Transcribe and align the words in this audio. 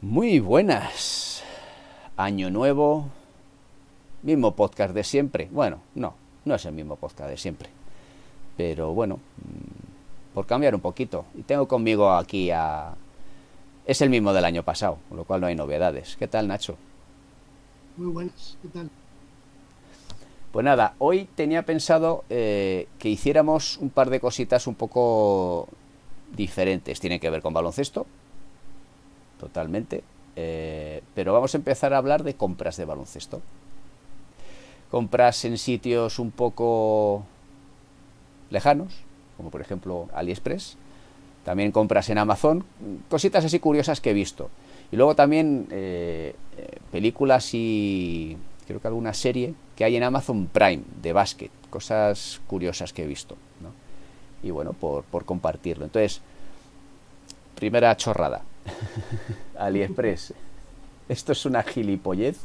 Muy 0.00 0.38
buenas. 0.38 1.42
Año 2.16 2.50
nuevo. 2.50 3.08
Mismo 4.22 4.54
podcast 4.54 4.94
de 4.94 5.02
siempre. 5.02 5.48
Bueno, 5.50 5.80
no, 5.96 6.14
no 6.44 6.54
es 6.54 6.64
el 6.66 6.72
mismo 6.72 6.94
podcast 6.94 7.30
de 7.30 7.36
siempre. 7.36 7.68
Pero 8.56 8.94
bueno, 8.94 9.16
mm, 9.16 10.34
por 10.34 10.46
cambiar 10.46 10.76
un 10.76 10.80
poquito. 10.80 11.24
Y 11.34 11.42
tengo 11.42 11.66
conmigo 11.66 12.12
aquí 12.12 12.52
a... 12.52 12.94
Es 13.86 14.00
el 14.00 14.08
mismo 14.08 14.32
del 14.32 14.44
año 14.44 14.62
pasado, 14.62 14.98
con 15.08 15.18
lo 15.18 15.24
cual 15.24 15.40
no 15.40 15.48
hay 15.48 15.56
novedades. 15.56 16.16
¿Qué 16.16 16.28
tal, 16.28 16.46
Nacho? 16.46 16.76
Muy 17.96 18.12
buenas, 18.12 18.56
¿qué 18.62 18.68
tal? 18.68 18.90
Pues 20.52 20.64
nada, 20.64 20.94
hoy 20.98 21.28
tenía 21.34 21.64
pensado 21.64 22.24
eh, 22.30 22.86
que 23.00 23.08
hiciéramos 23.08 23.78
un 23.78 23.90
par 23.90 24.10
de 24.10 24.20
cositas 24.20 24.68
un 24.68 24.76
poco 24.76 25.66
diferentes. 26.36 27.00
Tienen 27.00 27.18
que 27.18 27.30
ver 27.30 27.42
con 27.42 27.52
baloncesto, 27.52 28.06
totalmente. 29.38 30.02
Eh, 30.36 31.02
pero 31.14 31.32
vamos 31.32 31.54
a 31.54 31.58
empezar 31.58 31.92
a 31.92 31.98
hablar 31.98 32.22
de 32.22 32.34
compras 32.34 32.76
de 32.76 32.84
baloncesto. 32.84 33.42
Compras 34.90 35.44
en 35.44 35.58
sitios 35.58 36.18
un 36.18 36.30
poco 36.30 37.24
lejanos, 38.50 38.94
como 39.36 39.50
por 39.50 39.60
ejemplo 39.60 40.08
AliExpress. 40.14 40.76
También 41.44 41.72
compras 41.72 42.08
en 42.10 42.18
Amazon, 42.18 42.64
cositas 43.08 43.44
así 43.44 43.58
curiosas 43.58 44.00
que 44.00 44.10
he 44.10 44.14
visto. 44.14 44.50
Y 44.92 44.96
luego 44.96 45.14
también 45.16 45.66
eh, 45.70 46.34
eh, 46.56 46.78
películas 46.92 47.50
y 47.52 48.36
creo 48.66 48.80
que 48.80 48.88
alguna 48.88 49.14
serie 49.14 49.54
que 49.74 49.84
hay 49.84 49.96
en 49.96 50.02
Amazon 50.02 50.46
Prime 50.46 50.82
de 51.02 51.12
básquet, 51.12 51.50
cosas 51.70 52.40
curiosas 52.46 52.92
que 52.92 53.02
he 53.02 53.06
visto. 53.06 53.36
¿no? 53.60 53.70
Y 54.46 54.50
bueno, 54.50 54.72
por, 54.72 55.04
por 55.04 55.24
compartirlo. 55.24 55.84
Entonces, 55.84 56.20
primera 57.54 57.96
chorrada. 57.96 58.42
AliExpress. 59.58 60.34
Esto 61.08 61.32
es 61.32 61.46
una 61.46 61.62
gilipollez 61.62 62.38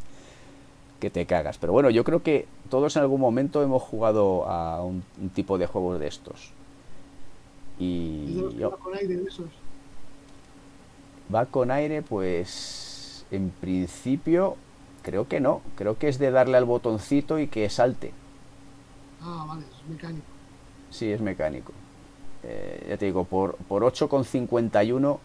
que 1.00 1.09
te 1.09 1.25
cagas. 1.25 1.58
Pero 1.58 1.73
bueno, 1.73 1.89
yo 1.89 2.03
creo 2.03 2.23
que 2.23 2.47
todos 2.70 2.95
en 2.95 3.02
algún 3.02 3.20
momento 3.20 3.61
hemos 3.61 3.81
jugado 3.81 4.47
a 4.47 4.83
un, 4.83 5.03
un 5.22 5.30
tipo 5.30 5.58
de 5.58 5.67
juegos 5.67 6.00
de 6.00 6.08
estos. 6.08 6.52
Y 7.80 8.36
yo... 8.58 8.72
va 8.72 8.78
con 8.78 8.95
aire 8.95 9.16
de 9.16 9.23
esos? 9.23 9.50
Va 11.33 11.45
con 11.45 11.72
aire, 11.72 12.02
pues 12.02 13.25
en 13.31 13.50
principio 13.50 14.55
creo 15.02 15.27
que 15.27 15.39
no. 15.39 15.61
Creo 15.75 15.98
que 15.98 16.08
es 16.08 16.20
de 16.20 16.31
darle 16.31 16.58
al 16.58 16.66
botoncito 16.66 17.39
y 17.39 17.48
que 17.48 17.70
salte. 17.70 18.14
Ah, 19.22 19.45
vale, 19.48 19.64
es 19.64 19.89
mecánico. 19.89 20.25
Sí, 20.89 21.11
es 21.11 21.22
mecánico. 21.22 21.73
Eh, 22.44 22.86
ya 22.89 22.98
te 22.98 23.05
digo, 23.05 23.23
por, 23.23 23.55
por 23.55 23.83
8,51 23.83 25.17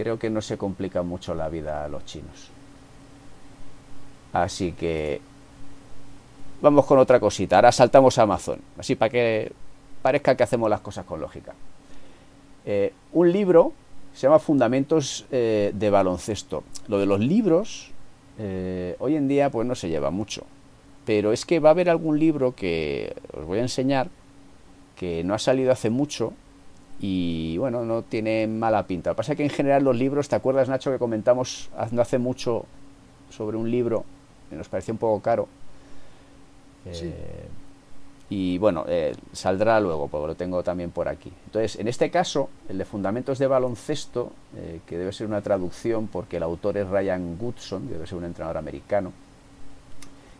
creo 0.00 0.18
que 0.18 0.30
no 0.30 0.40
se 0.40 0.56
complica 0.56 1.02
mucho 1.02 1.34
la 1.34 1.50
vida 1.50 1.84
a 1.84 1.88
los 1.88 2.06
chinos. 2.06 2.48
Así 4.32 4.72
que 4.72 5.20
vamos 6.62 6.86
con 6.86 6.98
otra 6.98 7.20
cosita. 7.20 7.56
Ahora 7.56 7.70
saltamos 7.70 8.16
a 8.16 8.22
Amazon, 8.22 8.60
así 8.78 8.94
para 8.94 9.10
que 9.10 9.52
parezca 10.00 10.34
que 10.34 10.42
hacemos 10.42 10.70
las 10.70 10.80
cosas 10.80 11.04
con 11.04 11.20
lógica. 11.20 11.52
Eh, 12.64 12.94
un 13.12 13.30
libro 13.30 13.74
se 14.14 14.22
llama 14.22 14.38
Fundamentos 14.38 15.26
eh, 15.30 15.70
de 15.74 15.90
baloncesto. 15.90 16.64
Lo 16.88 16.98
de 16.98 17.04
los 17.04 17.20
libros 17.20 17.90
eh, 18.38 18.96
hoy 19.00 19.16
en 19.16 19.28
día 19.28 19.50
pues 19.50 19.66
no 19.66 19.74
se 19.74 19.90
lleva 19.90 20.10
mucho, 20.10 20.46
pero 21.04 21.30
es 21.30 21.44
que 21.44 21.60
va 21.60 21.68
a 21.68 21.72
haber 21.72 21.90
algún 21.90 22.18
libro 22.18 22.54
que 22.54 23.14
os 23.36 23.44
voy 23.44 23.58
a 23.58 23.62
enseñar 23.62 24.08
que 24.96 25.22
no 25.24 25.34
ha 25.34 25.38
salido 25.38 25.72
hace 25.72 25.90
mucho 25.90 26.32
y 27.00 27.56
bueno, 27.56 27.84
no 27.84 28.02
tiene 28.02 28.46
mala 28.46 28.86
pinta. 28.86 29.10
Lo 29.10 29.14
que 29.14 29.18
pasa 29.18 29.32
es 29.32 29.36
que 29.36 29.44
en 29.44 29.50
general 29.50 29.82
los 29.82 29.96
libros, 29.96 30.28
¿te 30.28 30.36
acuerdas 30.36 30.68
Nacho 30.68 30.90
que 30.90 30.98
comentamos 30.98 31.70
no 31.92 32.02
hace 32.02 32.18
mucho 32.18 32.66
sobre 33.30 33.56
un 33.56 33.70
libro 33.70 34.04
que 34.50 34.56
nos 34.56 34.68
pareció 34.68 34.92
un 34.92 34.98
poco 34.98 35.20
caro? 35.20 35.48
Sí. 36.92 37.06
Eh, 37.06 37.48
y 38.28 38.58
bueno, 38.58 38.84
eh, 38.86 39.12
saldrá 39.32 39.80
luego, 39.80 40.06
porque 40.06 40.28
lo 40.28 40.34
tengo 40.36 40.62
también 40.62 40.92
por 40.92 41.08
aquí. 41.08 41.32
Entonces, 41.46 41.80
en 41.80 41.88
este 41.88 42.12
caso, 42.12 42.48
el 42.68 42.78
de 42.78 42.84
Fundamentos 42.84 43.40
de 43.40 43.48
Baloncesto, 43.48 44.30
eh, 44.56 44.80
que 44.86 44.98
debe 44.98 45.12
ser 45.12 45.26
una 45.26 45.40
traducción 45.40 46.06
porque 46.06 46.36
el 46.36 46.44
autor 46.44 46.76
es 46.76 46.88
Ryan 46.88 47.36
Goodson, 47.36 47.88
debe 47.88 48.06
ser 48.06 48.18
un 48.18 48.24
entrenador 48.24 48.58
americano, 48.58 49.12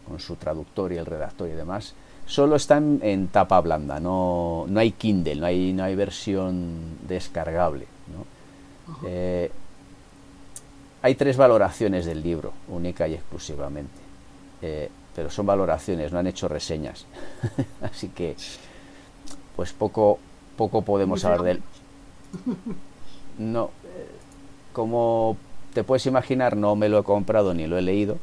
con 0.06 0.20
su 0.20 0.36
traductor 0.36 0.92
y 0.92 0.98
el 0.98 1.06
redactor 1.06 1.48
y 1.48 1.52
demás, 1.52 1.94
solo 2.30 2.56
está 2.56 2.76
en, 2.76 3.00
en 3.02 3.26
tapa 3.28 3.60
blanda, 3.60 3.98
no, 3.98 4.64
no, 4.68 4.80
hay 4.80 4.92
Kindle, 4.92 5.36
no 5.36 5.46
hay, 5.46 5.72
no 5.72 5.82
hay 5.82 5.96
versión 5.96 6.96
descargable. 7.06 7.86
¿no? 8.06 8.24
Eh, 9.04 9.50
hay 11.02 11.14
tres 11.16 11.36
valoraciones 11.36 12.06
del 12.06 12.22
libro, 12.22 12.52
única 12.68 13.08
y 13.08 13.14
exclusivamente. 13.14 13.98
Eh, 14.62 14.88
pero 15.16 15.28
son 15.28 15.44
valoraciones, 15.46 16.12
no 16.12 16.20
han 16.20 16.28
hecho 16.28 16.46
reseñas. 16.46 17.04
Así 17.82 18.08
que, 18.08 18.36
pues 19.56 19.72
poco, 19.72 20.20
poco 20.56 20.82
podemos 20.82 21.24
hablar 21.24 21.42
de 21.42 21.50
él. 21.52 21.62
No, 23.38 23.70
eh, 23.84 24.06
como 24.74 25.38
te 25.72 25.82
puedes 25.82 26.04
imaginar, 26.04 26.58
no 26.58 26.76
me 26.76 26.90
lo 26.90 26.98
he 26.98 27.04
comprado 27.04 27.54
ni 27.54 27.66
lo 27.66 27.78
he 27.78 27.82
leído. 27.82 28.18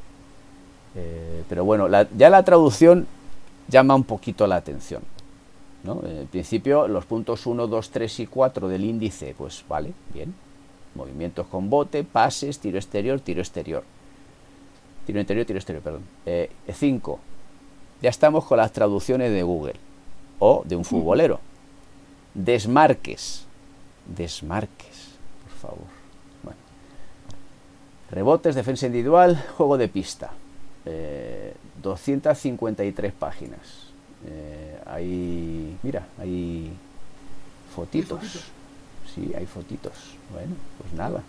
Eh, 0.94 1.44
pero 1.50 1.66
bueno, 1.66 1.88
la, 1.88 2.07
ya 2.16 2.29
la 2.29 2.44
traducción 2.44 3.07
llama 3.67 3.95
un 3.95 4.03
poquito 4.03 4.47
la 4.47 4.55
atención. 4.57 5.01
¿no? 5.83 6.01
En 6.05 6.28
principio, 6.28 6.88
los 6.88 7.05
puntos 7.05 7.45
1, 7.45 7.67
2, 7.67 7.89
3 7.89 8.19
y 8.22 8.28
4 8.28 8.67
del 8.67 8.83
índice, 8.83 9.33
pues 9.38 9.63
vale, 9.67 9.94
bien. 10.13 10.33
Movimientos 10.95 11.47
con 11.47 11.69
bote, 11.69 12.03
pases, 12.03 12.59
tiro 12.59 12.77
exterior, 12.77 13.19
tiro 13.19 13.41
exterior. 13.41 13.83
Tiro 15.06 15.19
interior, 15.19 15.45
tiro 15.45 15.59
exterior, 15.59 15.83
perdón. 15.83 16.03
5. 16.72 17.13
Eh, 17.13 18.01
ya 18.01 18.09
estamos 18.09 18.45
con 18.45 18.57
las 18.57 18.72
traducciones 18.72 19.31
de 19.31 19.44
Google. 19.44 19.75
O 20.39 20.63
de 20.66 20.75
un 20.75 20.83
futbolero. 20.83 21.39
Desmarques. 22.33 23.45
Desmarques, 24.06 25.16
por 25.44 25.51
favor. 25.57 25.88
Bueno. 26.44 26.59
Rebotes, 28.11 28.56
defensa 28.56 28.85
individual, 28.88 29.44
juego 29.56 29.77
de 29.77 29.88
pista. 29.88 30.31
Eh, 30.85 31.53
253 31.81 33.13
páginas. 33.13 33.59
Eh, 34.25 34.79
hay. 34.85 35.77
Mira, 35.83 36.07
hay 36.19 36.71
fotitos. 37.75 38.21
¿Hay 38.21 38.27
fotitos? 38.27 38.51
Sí, 39.13 39.33
hay 39.35 39.45
fotitos. 39.45 39.93
Bueno, 40.33 40.55
pues 40.77 40.93
nada 40.93 41.23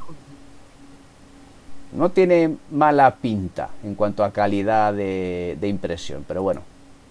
no 1.92 2.10
tiene 2.10 2.56
mala 2.70 3.16
pinta 3.16 3.70
en 3.82 3.94
cuanto 3.94 4.24
a 4.24 4.32
calidad 4.32 4.92
de, 4.92 5.56
de, 5.60 5.68
impresión, 5.68 6.24
pero 6.26 6.42
bueno, 6.42 6.62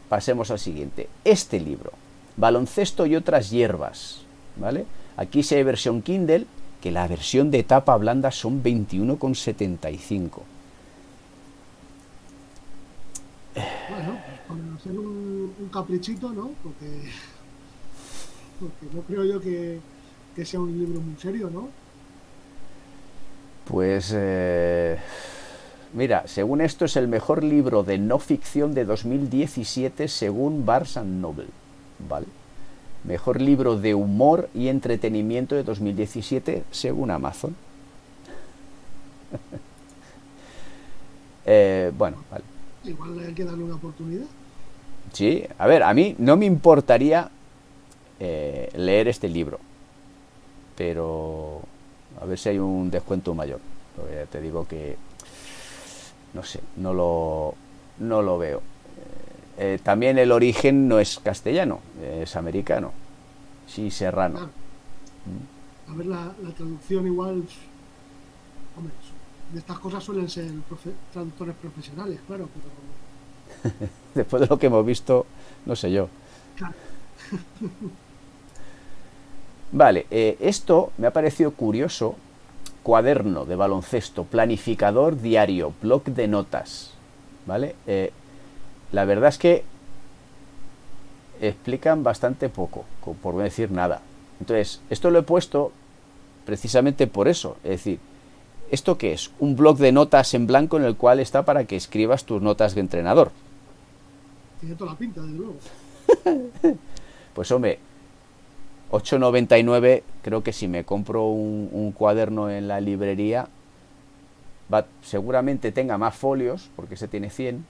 pasemos 0.09 0.52
al 0.52 0.59
siguiente. 0.59 1.09
Este 1.24 1.59
libro, 1.59 1.92
Baloncesto 2.36 3.06
y 3.06 3.16
otras 3.16 3.50
hierbas, 3.50 4.22
¿vale? 4.56 4.86
Aquí 5.16 5.42
sí 5.42 5.56
hay 5.56 5.64
versión 5.64 6.02
Kindle, 6.02 6.46
que 6.81 6.92
la 6.92 7.08
versión 7.08 7.50
de 7.50 7.64
tapa 7.64 7.98
blanda 7.98 8.31
son 8.31 8.64
21,75. 8.64 10.42
Bueno, 13.90 14.19
pues 14.47 14.59
para 14.59 14.75
hacer 14.75 15.00
un, 15.00 15.53
un, 15.59 15.69
caprichito, 15.69 16.29
¿no? 16.29 16.51
Porque, 16.62 17.09
porque 18.59 18.95
no 18.95 19.01
creo 19.01 19.25
yo 19.25 19.41
que, 19.41 19.79
que 20.35 20.45
sea 20.45 20.59
un 20.59 20.78
libro 20.78 21.01
muy 21.01 21.16
serio, 21.16 21.50
¿no? 21.50 21.69
Pues 23.66 24.13
eh, 24.16 24.97
mira, 25.94 26.28
según 26.28 26.62
esto 26.62 26.85
es 26.85 26.95
el 26.95 27.07
mejor 27.07 27.44
libro 27.44 27.84
de 27.84 27.97
no 27.97 28.19
ficción 28.19 28.73
de 28.73 28.85
2017 28.85 30.07
según 30.07 30.66
Barnes 30.66 31.03
Noble, 31.03 31.47
¿vale? 32.07 32.28
Mejor 33.03 33.41
libro 33.41 33.78
de 33.78 33.95
humor 33.95 34.50
y 34.53 34.68
entretenimiento 34.68 35.56
de 35.56 35.63
2017 35.63 36.63
según 36.72 37.09
Amazon. 37.09 37.56
eh, 41.45 41.92
bueno, 41.98 42.18
vale. 42.30 42.56
Igual 42.88 43.19
hay 43.19 43.34
que 43.34 43.44
darle 43.44 43.63
una 43.63 43.75
oportunidad. 43.75 44.25
Sí, 45.13 45.44
a 45.57 45.68
ver, 45.68 45.84
a 45.84 45.94
mí 45.94 46.16
no 46.18 46.38
me 46.38 46.45
importaría 46.45 47.30
eh, 48.19 48.69
leer 48.75 49.07
este 49.07 49.30
libro, 49.30 49.60
pero 50.75 51.62
a 52.22 52.25
ver 52.25 52.38
si 52.38 52.50
hay 52.50 52.60
un 52.60 52.89
descuento 52.89 53.34
mayor. 53.34 53.60
Porque 53.95 54.25
te 54.31 54.42
digo 54.42 54.68
que 54.68 54.95
no 56.34 56.44
sé, 56.44 56.60
no 56.78 56.94
lo, 56.94 57.56
no 58.00 58.22
lo 58.22 58.38
veo. 58.38 58.57
Eh, 59.57 59.74
eh, 59.75 59.80
también 59.81 60.18
el 60.18 60.31
origen 60.31 60.88
no 60.88 61.00
es 61.00 61.19
castellano, 61.19 61.80
es 62.22 62.36
americano, 62.36 62.92
sí 63.68 63.89
serrano. 63.92 64.36
Claro. 64.36 64.51
A 65.89 65.95
ver, 65.95 66.06
la, 66.06 66.36
la, 66.44 66.50
traducción 66.51 67.07
igual, 67.07 67.44
de 69.52 69.60
estas 69.60 69.80
cosas 69.80 70.04
suelen 70.04 70.30
ser 70.30 70.52
profe 70.68 70.92
traductores 71.12 71.56
profesionales, 71.56 72.20
claro, 72.28 72.50
pero... 72.54 73.78
Después 74.16 74.42
de 74.42 74.48
lo 74.48 74.60
que 74.60 74.68
hemos 74.68 74.86
visto, 74.86 75.26
no 75.66 75.76
sé 75.76 75.92
yo. 75.92 76.10
Claro. 76.56 76.74
Vale, 79.72 80.08
eh, 80.12 80.38
esto 80.40 80.92
me 80.98 81.08
ha 81.08 81.12
parecido 81.12 81.52
curioso 81.52 82.16
cuaderno 82.84 83.46
de 83.46 83.58
baloncesto, 83.58 84.24
planificador 84.24 85.20
diario, 85.20 85.74
blog 85.82 86.06
de 86.06 86.30
notas, 86.30 86.94
¿vale? 87.46 87.76
Eh, 87.86 88.14
la 88.94 89.04
verdad 89.04 89.28
es 89.28 89.38
que 89.38 89.66
explican 91.42 92.02
bastante 92.04 92.48
poco, 92.48 92.86
por 93.22 93.34
no 93.36 93.42
decir 93.42 93.72
nada. 93.72 94.02
Entonces, 94.40 94.80
esto 94.90 95.12
lo 95.12 95.20
he 95.20 95.24
puesto 95.24 95.74
precisamente 96.46 97.08
por 97.08 97.28
eso, 97.28 97.58
es 97.66 97.72
decir, 97.72 98.00
¿esto 98.72 98.98
qué 98.98 99.14
es? 99.14 99.31
Un 99.40 99.56
blog 99.56 99.78
de 99.78 99.92
notas 99.92 100.34
en 100.34 100.48
blanco 100.48 100.78
en 100.78 100.84
el 100.84 100.96
cual 100.96 101.19
está 101.19 101.46
para 101.46 101.66
que 101.66 101.75
escribas 101.75 102.25
tus 102.25 102.42
notas 102.42 102.75
de 102.75 102.81
entrenador. 102.81 103.31
Tiene 104.60 104.75
toda 104.75 104.92
la 104.92 104.98
pinta, 104.98 105.22
desde 105.22 105.38
luego. 105.38 105.56
pues 107.34 107.52
hombre, 107.52 107.80
8.99, 108.92 110.04
creo 110.22 110.44
que 110.44 110.54
si 110.54 110.68
me 110.68 110.84
compro 110.86 111.25
un, 111.28 111.92
cuaderno 111.92 112.50
en 112.50 112.68
la 112.68 112.80
librería, 112.80 113.50
va, 114.74 114.86
seguramente 115.02 115.72
tenga 115.72 115.98
más 115.98 116.16
folios, 116.16 116.70
porque 116.75 116.96
se 116.96 117.08
tiene 117.08 117.30
100. 117.30 117.66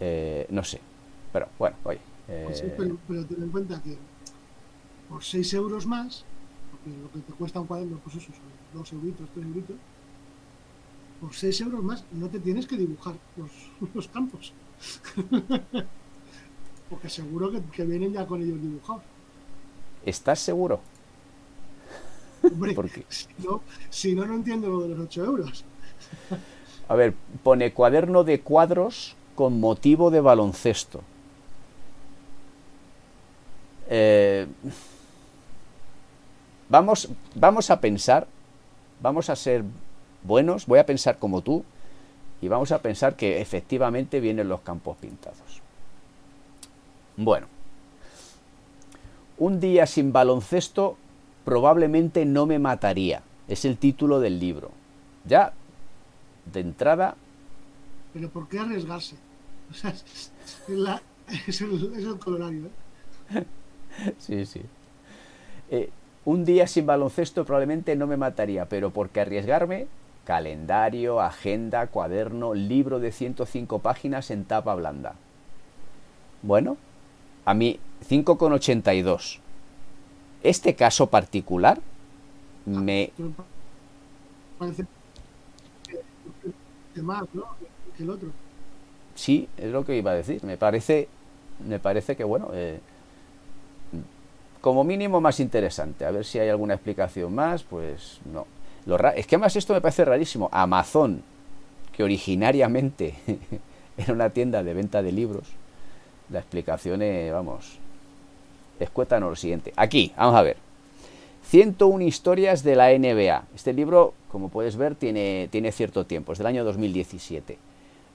Eh, 0.00 0.46
no 0.50 0.64
sé. 0.64 0.80
Pero 1.32 1.48
bueno, 1.58 1.76
oye. 1.84 2.00
Pues 2.26 2.60
eh, 2.60 2.74
pero, 2.76 2.98
ten 3.24 3.42
en 3.42 3.50
cuenta 3.50 3.80
que 3.82 3.96
por 5.08 5.24
6 5.24 5.54
euros 5.54 5.86
más, 5.86 6.24
porque 6.70 6.90
lo 6.98 7.10
que 7.12 7.20
te 7.20 7.32
cuesta 7.32 7.60
un 7.60 7.66
cuaderno, 7.66 7.98
pues 8.02 8.16
eso, 8.16 8.32
son 8.32 8.42
2 8.74 8.92
euritos, 8.92 9.28
3 9.34 9.46
euritos, 9.46 9.76
por 11.20 11.34
6 11.34 11.60
euros 11.62 11.82
más 11.82 12.04
no 12.12 12.28
te 12.28 12.38
tienes 12.40 12.66
que 12.66 12.76
dibujar 12.76 13.14
los, 13.36 13.50
los 13.94 14.08
campos. 14.08 14.52
porque 16.90 17.08
seguro 17.08 17.50
que, 17.50 17.60
que 17.62 17.84
vienen 17.84 18.12
ya 18.12 18.26
con 18.26 18.42
ellos 18.42 18.60
dibujados. 18.60 19.02
¿Estás 20.04 20.38
seguro? 20.38 20.80
Hombre, 22.42 22.74
Si, 23.90 24.14
no, 24.14 24.26
no, 24.26 24.34
entiendo 24.34 24.68
lo 24.68 24.80
de 24.82 24.88
los 24.88 25.00
8 25.00 25.24
euros. 25.24 25.64
A 26.88 26.94
ver, 26.94 27.14
pone 27.42 27.72
cuaderno 27.72 28.24
de 28.24 28.40
cuadros 28.40 29.16
con 29.34 29.60
motivo 29.60 30.10
de 30.10 30.20
baloncesto. 30.20 31.02
Eh, 33.90 34.46
vamos, 36.68 37.08
vamos 37.34 37.70
a 37.70 37.80
pensar, 37.80 38.26
vamos 39.00 39.30
a 39.30 39.36
ser 39.36 39.64
buenos, 40.22 40.66
voy 40.66 40.78
a 40.78 40.86
pensar 40.86 41.18
como 41.18 41.42
tú 41.42 41.64
y 42.40 42.48
vamos 42.48 42.72
a 42.72 42.80
pensar 42.80 43.16
que 43.16 43.40
efectivamente 43.40 44.20
vienen 44.20 44.48
los 44.48 44.60
campos 44.60 44.96
pintados. 44.98 45.62
Bueno, 47.16 47.46
un 49.38 49.60
día 49.60 49.86
sin 49.86 50.12
baloncesto 50.12 50.96
probablemente 51.44 52.24
no 52.24 52.46
me 52.46 52.58
mataría. 52.58 53.22
Es 53.48 53.64
el 53.64 53.78
título 53.78 54.20
del 54.20 54.38
libro. 54.38 54.70
Ya, 55.24 55.52
de 56.52 56.60
entrada... 56.60 57.16
Pero 58.12 58.28
¿por 58.30 58.48
qué 58.48 58.58
arriesgarse? 58.58 59.16
O 59.70 59.74
sea, 59.74 59.90
es, 59.90 60.32
el, 61.60 62.18
colorario. 62.18 62.66
¿eh? 62.66 63.44
sí, 64.18 64.46
sí. 64.46 64.62
Eh, 65.70 65.90
un 66.28 66.44
día 66.44 66.66
sin 66.66 66.84
baloncesto 66.84 67.46
probablemente 67.46 67.96
no 67.96 68.06
me 68.06 68.18
mataría, 68.18 68.66
pero 68.66 68.90
¿por 68.90 69.08
qué 69.08 69.22
arriesgarme? 69.22 69.86
Calendario, 70.26 71.22
agenda, 71.22 71.86
cuaderno, 71.86 72.52
libro 72.52 73.00
de 73.00 73.12
105 73.12 73.78
páginas 73.78 74.30
en 74.30 74.44
tapa 74.44 74.74
blanda. 74.74 75.14
Bueno, 76.42 76.76
a 77.46 77.54
mí 77.54 77.80
5,82. 78.06 79.38
Este 80.42 80.74
caso 80.74 81.06
particular 81.06 81.80
me... 82.66 83.10
Parece 84.58 84.84
más, 87.00 87.24
¿no? 87.32 87.46
Que 87.96 88.02
el 88.02 88.10
otro. 88.10 88.28
Sí, 89.14 89.48
es 89.56 89.72
lo 89.72 89.86
que 89.86 89.96
iba 89.96 90.10
a 90.10 90.14
decir. 90.14 90.44
Me 90.44 90.58
parece, 90.58 91.08
me 91.66 91.78
parece 91.78 92.16
que, 92.16 92.24
bueno, 92.24 92.50
eh, 92.52 92.80
como 94.60 94.84
mínimo 94.84 95.20
más 95.20 95.40
interesante. 95.40 96.04
A 96.04 96.10
ver 96.10 96.24
si 96.24 96.38
hay 96.38 96.48
alguna 96.48 96.74
explicación 96.74 97.34
más, 97.34 97.62
pues 97.62 98.20
no. 98.32 98.46
Es 99.14 99.26
que 99.26 99.36
además 99.36 99.54
esto 99.56 99.74
me 99.74 99.80
parece 99.80 100.04
rarísimo. 100.04 100.48
Amazon, 100.50 101.22
que 101.92 102.02
originariamente 102.02 103.14
era 103.96 104.12
una 104.12 104.30
tienda 104.30 104.62
de 104.62 104.74
venta 104.74 105.02
de 105.02 105.12
libros, 105.12 105.46
la 106.30 106.38
explicación 106.38 107.02
es, 107.02 107.32
vamos, 107.32 107.78
escuétanos 108.80 109.30
lo 109.30 109.36
siguiente. 109.36 109.72
Aquí, 109.76 110.12
vamos 110.16 110.36
a 110.36 110.42
ver. 110.42 110.56
101 111.44 112.04
historias 112.04 112.62
de 112.62 112.76
la 112.76 112.90
NBA. 112.90 113.44
Este 113.54 113.72
libro, 113.72 114.14
como 114.30 114.48
puedes 114.48 114.76
ver, 114.76 114.94
tiene, 114.94 115.48
tiene 115.50 115.72
cierto 115.72 116.04
tiempo, 116.04 116.32
es 116.32 116.38
del 116.38 116.46
año 116.46 116.64
2017. 116.64 117.58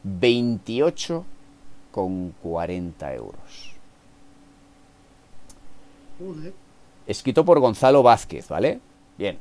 28 0.04 1.26
con 1.92 2.34
40 6.18 6.48
euros. 6.48 6.54
Escrito 7.06 7.44
por 7.44 7.60
Gonzalo 7.60 8.04
Vázquez, 8.04 8.48
¿vale? 8.48 8.80
Bien. 9.18 9.38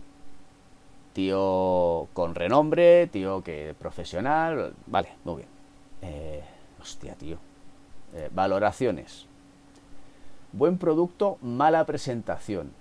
Tío 1.12 2.08
con 2.12 2.34
renombre, 2.34 3.06
tío 3.08 3.42
que 3.42 3.74
profesional, 3.78 4.74
vale, 4.86 5.10
muy 5.24 5.36
bien. 5.36 5.48
Eh, 6.00 6.42
hostia, 6.80 7.14
tío. 7.14 7.38
Eh, 8.14 8.30
valoraciones. 8.32 9.26
Buen 10.52 10.78
producto, 10.78 11.38
mala 11.42 11.84
presentación. 11.84 12.72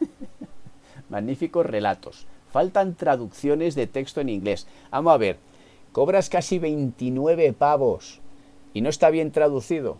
Magníficos 1.08 1.66
relatos. 1.66 2.26
Faltan 2.52 2.94
traducciones 2.94 3.74
de 3.74 3.86
texto 3.86 4.20
en 4.20 4.28
inglés. 4.28 4.66
Vamos 4.90 5.12
a 5.12 5.18
ver, 5.18 5.38
cobras 5.92 6.28
casi 6.28 6.58
29 6.58 7.52
pavos 7.52 8.20
y 8.74 8.80
no 8.80 8.88
está 8.88 9.10
bien 9.10 9.32
traducido. 9.32 9.96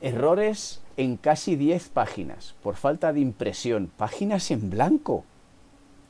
Errores 0.00 0.80
en 1.00 1.16
casi 1.16 1.56
10 1.56 1.88
páginas 1.88 2.54
por 2.62 2.76
falta 2.76 3.14
de 3.14 3.20
impresión. 3.20 3.90
Páginas 3.96 4.50
en 4.50 4.68
blanco. 4.68 5.24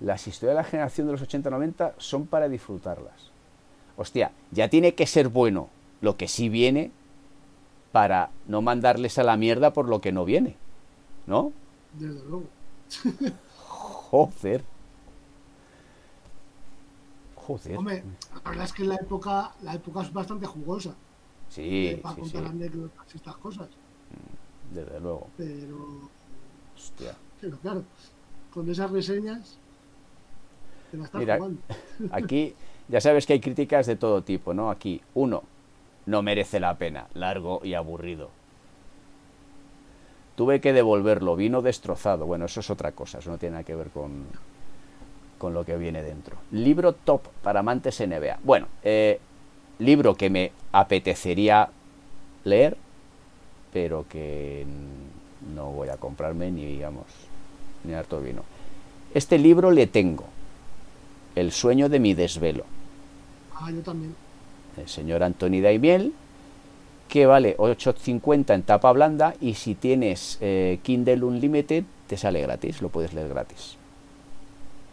Las 0.00 0.26
historias 0.26 0.56
de 0.56 0.62
la 0.62 0.68
generación 0.68 1.06
de 1.06 1.12
los 1.12 1.22
80-90 1.22 1.92
son 1.98 2.26
para 2.26 2.48
disfrutarlas. 2.48 3.30
Hostia, 3.96 4.32
ya 4.50 4.68
tiene 4.68 4.96
que 4.96 5.06
ser 5.06 5.28
bueno 5.28 5.68
lo 6.00 6.16
que 6.16 6.26
sí 6.26 6.48
viene 6.48 6.90
para 7.92 8.30
no 8.48 8.62
mandarles 8.62 9.16
a 9.18 9.22
la 9.22 9.36
mierda 9.36 9.72
por 9.72 9.88
lo 9.88 10.00
que 10.00 10.10
no 10.10 10.24
viene. 10.24 10.56
¿No? 11.28 11.52
Desde 11.92 12.24
luego. 12.24 12.46
Joder. 13.58 14.64
Joder. 17.36 17.78
Hombre, 17.78 18.02
la 18.34 18.50
verdad 18.50 18.64
es 18.64 18.72
que 18.72 18.84
la 18.84 18.96
época, 18.96 19.54
la 19.62 19.74
época 19.74 20.02
es 20.02 20.12
bastante 20.12 20.46
jugosa. 20.46 20.96
Sí. 21.48 21.88
Eh, 21.88 22.00
para 22.02 22.16
contar 22.16 22.46
anécdotas 22.46 23.06
y 23.14 23.16
estas 23.18 23.36
cosas. 23.36 23.68
Desde 24.70 25.00
luego. 25.00 25.28
Pero. 25.36 26.08
Hostia. 26.76 27.14
Pero 27.40 27.58
claro, 27.58 27.84
con 28.52 28.70
esas 28.70 28.90
reseñas. 28.90 29.58
Te 30.90 30.96
la 30.96 31.04
estás 31.04 31.22
jugando. 31.22 31.60
Aquí 32.12 32.54
ya 32.88 33.00
sabes 33.00 33.26
que 33.26 33.34
hay 33.34 33.40
críticas 33.40 33.86
de 33.86 33.96
todo 33.96 34.22
tipo, 34.22 34.52
¿no? 34.52 34.70
Aquí, 34.70 35.00
uno, 35.14 35.44
no 36.06 36.22
merece 36.22 36.58
la 36.58 36.76
pena, 36.76 37.06
largo 37.14 37.60
y 37.62 37.74
aburrido. 37.74 38.30
Tuve 40.34 40.60
que 40.60 40.72
devolverlo, 40.72 41.36
vino 41.36 41.62
destrozado. 41.62 42.26
Bueno, 42.26 42.46
eso 42.46 42.60
es 42.60 42.70
otra 42.70 42.92
cosa, 42.92 43.18
eso 43.18 43.30
no 43.30 43.38
tiene 43.38 43.52
nada 43.52 43.64
que 43.64 43.76
ver 43.76 43.90
con, 43.90 44.24
con 45.38 45.54
lo 45.54 45.64
que 45.64 45.76
viene 45.76 46.02
dentro. 46.02 46.36
Libro 46.50 46.92
top 46.92 47.28
para 47.42 47.60
amantes 47.60 48.00
NBA. 48.00 48.40
Bueno, 48.42 48.66
eh, 48.82 49.20
libro 49.78 50.16
que 50.16 50.28
me 50.30 50.50
apetecería 50.72 51.70
leer, 52.42 52.76
pero 53.72 54.06
que 54.08 54.66
no 55.54 55.70
voy 55.70 55.88
a 55.88 55.96
comprarme 55.96 56.50
ni, 56.50 56.64
digamos, 56.66 57.06
ni 57.84 57.94
harto 57.94 58.20
vino. 58.20 58.42
Este 59.14 59.38
libro 59.38 59.70
le 59.70 59.86
tengo, 59.86 60.24
El 61.34 61.52
sueño 61.52 61.88
de 61.88 62.00
mi 62.00 62.14
desvelo. 62.14 62.64
Ah, 63.54 63.70
yo 63.70 63.80
también 63.80 64.14
el 64.76 64.88
señor 64.88 65.22
Anthony 65.22 65.60
Daimiel, 65.62 66.12
que 67.08 67.26
vale 67.26 67.56
8.50 67.56 68.54
en 68.54 68.62
tapa 68.62 68.92
blanda 68.92 69.34
y 69.40 69.54
si 69.54 69.74
tienes 69.74 70.38
eh, 70.40 70.78
Kindle 70.82 71.24
Unlimited 71.24 71.84
te 72.06 72.16
sale 72.16 72.40
gratis, 72.40 72.82
lo 72.82 72.88
puedes 72.88 73.12
leer 73.12 73.28
gratis. 73.28 73.76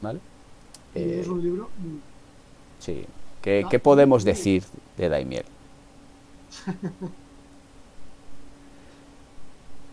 ¿Vale? 0.01 0.19
es 0.93 1.27
un 1.27 1.43
libro. 1.43 1.69
Sí. 2.79 3.05
¿Qué, 3.41 3.65
¿Qué, 3.69 3.79
podemos 3.79 4.23
decir 4.23 4.63
de 4.97 5.09
Daimiel? 5.09 5.45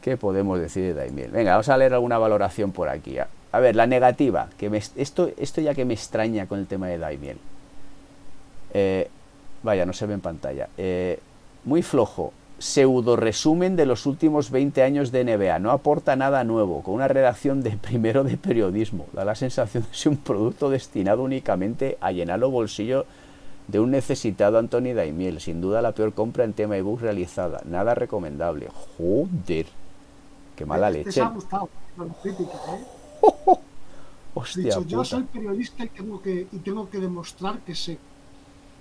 ¿Qué 0.05 0.19
podemos 0.19 0.61
decir 0.61 0.85
de 0.85 0.93
Daimiel? 0.93 1.31
Venga, 1.31 1.53
vamos 1.53 1.71
a 1.71 1.79
leer 1.79 1.95
alguna 1.95 2.19
valoración 2.19 2.73
por 2.73 2.91
aquí. 2.91 3.17
A, 3.19 3.59
ver, 3.59 3.75
la 3.75 3.87
negativa, 3.87 4.51
esto, 4.97 5.31
esto 5.39 5.63
ya 5.63 5.75
que 5.75 5.87
me 5.87 5.95
extraña 5.95 6.47
con 6.47 6.59
el 6.59 6.67
tema 6.67 6.89
de 6.89 6.99
Daimiel. 6.99 7.39
Eh, 8.75 9.09
Vaya, 9.63 9.87
no 9.87 9.95
se 9.95 10.05
ve 10.05 10.13
en 10.13 10.21
pantalla. 10.21 10.69
Eh, 10.77 11.19
muy 11.65 11.81
flojo. 11.81 12.35
pseudo 12.59 13.17
resumen 13.17 13.77
de 13.77 13.87
los 13.87 14.05
últimos 14.05 14.51
20 14.51 14.83
años 14.83 15.11
de 15.11 15.25
NBA. 15.25 15.59
No 15.59 15.71
aporta 15.71 16.17
nada 16.17 16.45
nuevo, 16.45 16.83
con 16.83 16.97
una 16.97 17.09
redacción 17.09 17.63
de 17.63 17.71
primero 17.89 18.25
de 18.25 18.37
periodismo. 18.37 19.07
Da 19.15 19.25
la 19.25 19.35
sensación 19.35 19.85
de 19.85 19.97
ser 19.97 20.13
un 20.13 20.19
producto 20.19 20.69
destinado 20.69 21.23
únicamente 21.23 21.97
a 22.03 22.13
llenar 22.13 22.41
los 22.41 22.53
bolsillos 22.53 23.07
de 23.69 23.81
un 23.81 23.91
necesitado 23.91 24.59
Anthony 24.59 24.93
Daimiel. 24.95 25.41
Sin 25.41 25.63
duda 25.63 25.81
la 25.81 25.93
peor 25.93 26.13
compra 26.13 26.45
en 26.45 26.53
tema 26.53 26.77
ebook 26.77 27.01
realizada. 27.01 27.63
Nada 27.65 27.95
recomendable. 27.95 28.69
Joder. 28.99 29.65
Qué 30.57 30.65
mala 30.67 30.89
Este 30.91 31.05
leche. 31.05 31.21
ha 31.21 31.29
gustado, 31.29 31.69
la 31.99 32.05
crítica, 32.23 32.53
¿eh? 32.53 32.85
Hostia 34.35 34.63
Dicho, 34.65 34.85
yo 34.87 34.99
puta. 34.99 35.09
soy 35.11 35.23
periodista 35.25 35.85
y 35.85 35.89
tengo 35.89 36.21
que, 36.21 36.47
y 36.51 36.59
tengo 36.59 36.89
que 36.91 36.99
demostrar 36.99 37.59
que 37.61 37.75
sé. 37.75 37.99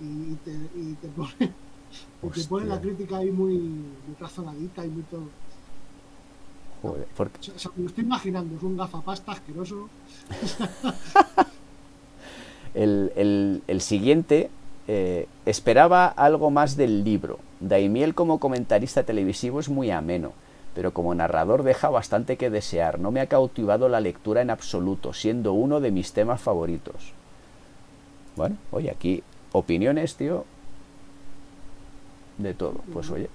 Y, 0.00 0.34
te, 0.44 0.50
y 0.50 0.94
te 1.00 1.08
pone, 1.08 1.30
y 1.40 2.28
te 2.28 2.44
pone 2.48 2.66
la 2.66 2.80
crítica 2.80 3.18
ahí 3.18 3.30
muy, 3.30 3.54
muy 3.58 4.16
razonadita 4.18 4.84
y 4.84 4.88
muy 4.88 5.02
todo. 5.04 5.28
Joder, 6.82 7.06
porque- 7.16 7.38
O 7.38 7.42
sea, 7.42 7.54
o 7.54 7.58
sea, 7.58 7.70
me 7.76 7.82
lo 7.84 7.88
estoy 7.88 8.04
imaginando, 8.04 8.56
es 8.56 8.62
un 8.62 8.76
gafapasta 8.76 9.32
asqueroso. 9.32 9.88
El, 12.74 13.12
el- 13.14 13.62
el 13.68 13.80
siguiente 13.80 14.50
eh, 14.88 15.28
esperaba 15.46 16.06
algo 16.08 16.50
más 16.50 16.76
del 16.76 17.04
libro. 17.04 17.38
Daimiel 17.60 18.14
como 18.14 18.40
comentarista 18.40 19.04
televisivo 19.04 19.60
es 19.60 19.68
muy 19.68 19.90
ameno, 19.92 20.32
pero 20.74 20.92
como 20.92 21.14
narrador 21.14 21.62
deja 21.62 21.88
bastante 21.88 22.36
que 22.36 22.50
desear. 22.50 22.98
No 22.98 23.10
me 23.10 23.20
ha 23.20 23.26
cautivado 23.28 23.88
la 23.88 24.00
lectura 24.00 24.42
en 24.42 24.50
absoluto, 24.50 25.12
siendo 25.12 25.52
uno 25.52 25.80
de 25.80 25.90
mis 25.90 26.12
temas 26.12 26.40
favoritos. 26.40 27.12
Bueno, 28.36 28.56
oye, 28.72 28.90
aquí 28.90 29.22
opiniones, 29.52 30.16
tío, 30.16 30.44
de 32.38 32.54
todo. 32.54 32.80
Pues 32.92 33.08
oye, 33.10 33.28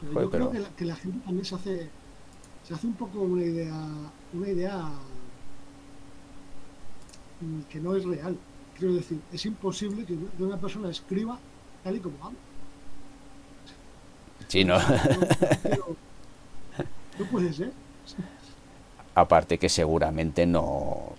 Pero 0.00 0.12
Joder, 0.14 0.24
yo 0.24 0.30
creo 0.30 0.50
pero- 0.50 0.52
que 0.52 0.58
la, 0.60 0.68
que 0.76 0.84
la 0.84 0.96
gente 0.96 1.18
también 1.24 1.44
se 1.44 1.54
hace, 1.54 1.88
se 2.66 2.74
hace 2.74 2.86
un 2.86 2.94
poco 2.94 3.20
una 3.20 3.42
idea, 3.42 3.74
una 4.32 4.48
idea 4.48 4.88
que 7.68 7.80
no 7.80 7.96
es 7.96 8.04
real. 8.04 8.36
Quiero 8.78 8.94
decir, 8.94 9.20
es 9.32 9.44
imposible 9.46 10.04
que 10.04 10.16
que 10.36 10.42
una 10.42 10.56
persona 10.56 10.88
escriba 10.90 11.38
tal 11.84 11.96
y 11.96 12.00
como 12.00 12.16
habla. 12.24 12.38
Sí, 14.52 14.64
no. 14.64 14.78
Puede 17.30 17.52
ser. 17.52 17.72
Aparte 19.14 19.58
que 19.58 19.68
seguramente 19.68 20.46
no, 20.46 21.12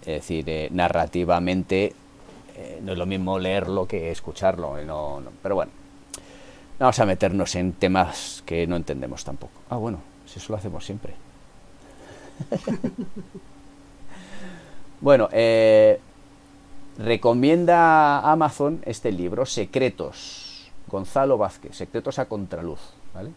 es 0.00 0.06
decir, 0.06 0.44
eh, 0.48 0.68
narrativamente 0.70 1.92
eh, 2.56 2.80
no 2.82 2.92
es 2.92 2.98
lo 2.98 3.06
mismo 3.06 3.38
leerlo 3.38 3.86
que 3.86 4.10
escucharlo. 4.10 4.78
eh, 4.78 4.84
no- 4.84 5.20
no, 5.20 5.30
pero 5.42 5.54
bueno, 5.56 5.72
no 6.78 6.84
vamos 6.86 6.98
a 6.98 7.06
meternos 7.06 7.54
en 7.56 7.72
temas 7.74 8.42
que 8.46 8.66
no 8.66 8.76
entendemos 8.76 9.24
tampoco. 9.24 9.52
Ah, 9.70 9.76
bueno, 9.76 9.98
si 10.26 10.38
eso 10.38 10.52
lo 10.52 10.58
hacemos 10.58 10.84
siempre. 10.84 11.14
bueno, 15.00 15.28
eh, 15.32 16.00
recomienda 16.98 18.18
a 18.20 18.32
Amazon 18.32 18.82
este 18.84 19.10
libro, 19.12 19.46
Secretos, 19.46 20.41
Gonzalo 20.92 21.38
Vázquez, 21.38 21.74
Secretos 21.74 22.18
a 22.20 22.26
Contraluz, 22.26 22.78
¿vale? 23.14 23.30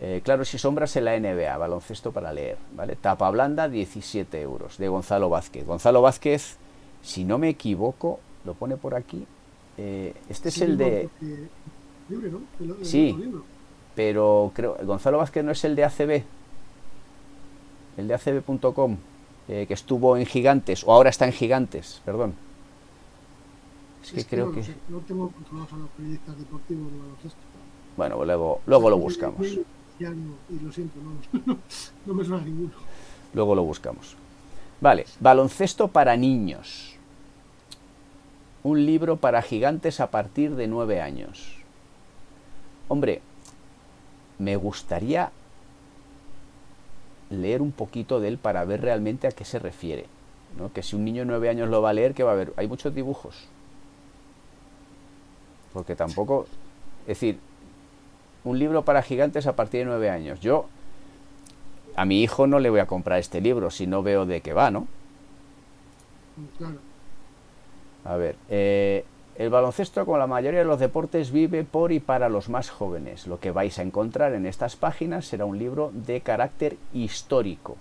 Eh, 0.00 0.20
Claros 0.24 0.52
y 0.54 0.58
sombras 0.58 0.96
en 0.96 1.04
la 1.04 1.16
NBA, 1.20 1.56
baloncesto 1.58 2.10
para 2.10 2.32
leer, 2.32 2.56
¿vale? 2.74 2.96
Tapa 2.96 3.30
blanda, 3.30 3.68
17 3.68 4.40
euros, 4.40 4.78
de 4.78 4.88
Gonzalo 4.88 5.28
Vázquez. 5.28 5.64
Gonzalo 5.66 6.02
Vázquez, 6.02 6.56
si 7.02 7.24
no 7.24 7.38
me 7.38 7.50
equivoco, 7.50 8.18
lo 8.44 8.54
pone 8.54 8.76
por 8.76 8.94
aquí. 8.96 9.26
eh, 9.78 10.12
este 10.28 10.48
es 10.50 10.60
el 10.60 10.76
de... 10.76 11.08
porque- 11.20 11.48
Libre, 12.08 12.30
¿no? 12.30 12.40
El- 12.60 12.70
el 12.80 12.84
Sí. 12.84 13.14
libro. 13.16 13.44
Pero 13.94 14.50
creo, 14.54 14.76
Gonzalo 14.82 15.18
Vázquez 15.18 15.44
no 15.44 15.52
es 15.52 15.64
el 15.64 15.76
de 15.76 15.84
ACB, 15.84 16.22
el 17.96 18.08
de 18.08 18.14
ACB.com, 18.14 18.96
eh, 19.48 19.66
que 19.68 19.74
estuvo 19.74 20.16
en 20.16 20.26
Gigantes, 20.26 20.82
o 20.84 20.92
ahora 20.92 21.10
está 21.10 21.26
en 21.26 21.32
Gigantes, 21.32 22.00
perdón. 22.04 22.34
Es 24.02 24.12
que 24.12 24.20
Es 24.20 24.26
creo 24.26 24.46
no 24.46 24.50
lo 24.50 24.56
que... 24.56 24.64
sé, 24.64 24.74
no 24.88 24.98
tengo 24.98 25.30
controlados 25.30 25.72
a 25.72 25.76
los 25.76 25.88
periodistas 25.90 26.38
deportivos 26.38 26.92
de 26.92 26.98
baloncesto. 26.98 27.38
Bueno, 27.96 28.16
pues 28.16 28.26
luego, 28.26 28.60
luego 28.66 28.90
lo 28.90 28.98
buscamos. 28.98 29.46
sí, 29.46 29.62
ya 29.98 30.10
no, 30.10 30.34
y 30.48 30.58
lo 30.64 30.72
siento, 30.72 30.94
no, 32.06 32.14
me 32.14 32.24
suena 32.24 32.42
ninguno. 32.44 32.72
Luego 33.34 33.54
lo 33.54 33.62
buscamos. 33.62 34.16
Vale, 34.80 35.06
baloncesto 35.20 35.88
para 35.88 36.16
niños. 36.16 36.96
Un 38.64 38.84
libro 38.86 39.16
para 39.16 39.42
gigantes 39.42 40.00
a 40.00 40.10
partir 40.10 40.54
de 40.56 40.66
nueve 40.68 41.00
años. 41.00 41.56
Hombre, 42.88 43.20
me 44.38 44.56
gustaría 44.56 45.30
leer 47.30 47.62
un 47.62 47.72
poquito 47.72 48.20
de 48.20 48.28
él 48.28 48.38
para 48.38 48.64
ver 48.64 48.82
realmente 48.82 49.26
a 49.26 49.32
qué 49.32 49.44
se 49.44 49.58
refiere. 49.58 50.06
¿no? 50.58 50.72
Que 50.72 50.82
si 50.82 50.96
un 50.96 51.04
niño 51.04 51.22
de 51.22 51.26
nueve 51.26 51.48
años 51.48 51.68
lo 51.70 51.80
va 51.82 51.90
a 51.90 51.94
leer, 51.94 52.14
¿qué 52.14 52.22
va 52.22 52.32
a 52.32 52.36
ver? 52.36 52.52
Hay 52.56 52.68
muchos 52.68 52.94
dibujos. 52.94 53.46
Porque 55.72 55.96
tampoco... 55.96 56.46
Es 57.02 57.18
decir, 57.18 57.38
un 58.44 58.58
libro 58.58 58.84
para 58.84 59.02
gigantes 59.02 59.46
a 59.46 59.56
partir 59.56 59.80
de 59.80 59.86
nueve 59.86 60.10
años. 60.10 60.40
Yo 60.40 60.66
a 61.96 62.04
mi 62.04 62.22
hijo 62.22 62.46
no 62.46 62.58
le 62.58 62.70
voy 62.70 62.80
a 62.80 62.86
comprar 62.86 63.18
este 63.18 63.40
libro 63.40 63.70
si 63.70 63.86
no 63.86 64.02
veo 64.02 64.26
de 64.26 64.40
qué 64.40 64.52
va, 64.52 64.70
¿no? 64.70 64.86
Claro. 66.58 66.78
A 68.04 68.16
ver, 68.16 68.36
eh, 68.48 69.04
el 69.36 69.50
baloncesto, 69.50 70.04
como 70.04 70.18
la 70.18 70.26
mayoría 70.26 70.60
de 70.60 70.64
los 70.64 70.80
deportes, 70.80 71.30
vive 71.30 71.64
por 71.64 71.92
y 71.92 72.00
para 72.00 72.28
los 72.28 72.48
más 72.48 72.70
jóvenes. 72.70 73.26
Lo 73.26 73.38
que 73.38 73.50
vais 73.50 73.78
a 73.78 73.82
encontrar 73.82 74.34
en 74.34 74.46
estas 74.46 74.76
páginas 74.76 75.26
será 75.26 75.44
un 75.44 75.58
libro 75.58 75.90
de 75.94 76.20
carácter 76.20 76.76
histórico. 76.92 77.76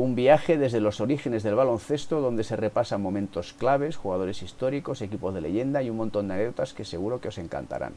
Un 0.00 0.14
viaje 0.14 0.56
desde 0.56 0.80
los 0.80 1.02
orígenes 1.02 1.42
del 1.42 1.56
baloncesto 1.56 2.22
donde 2.22 2.42
se 2.42 2.56
repasan 2.56 3.02
momentos 3.02 3.52
claves, 3.52 3.98
jugadores 3.98 4.42
históricos, 4.42 5.02
equipos 5.02 5.34
de 5.34 5.42
leyenda 5.42 5.82
y 5.82 5.90
un 5.90 5.98
montón 5.98 6.26
de 6.26 6.32
anécdotas 6.32 6.72
que 6.72 6.86
seguro 6.86 7.20
que 7.20 7.28
os 7.28 7.36
encantarán. 7.36 7.92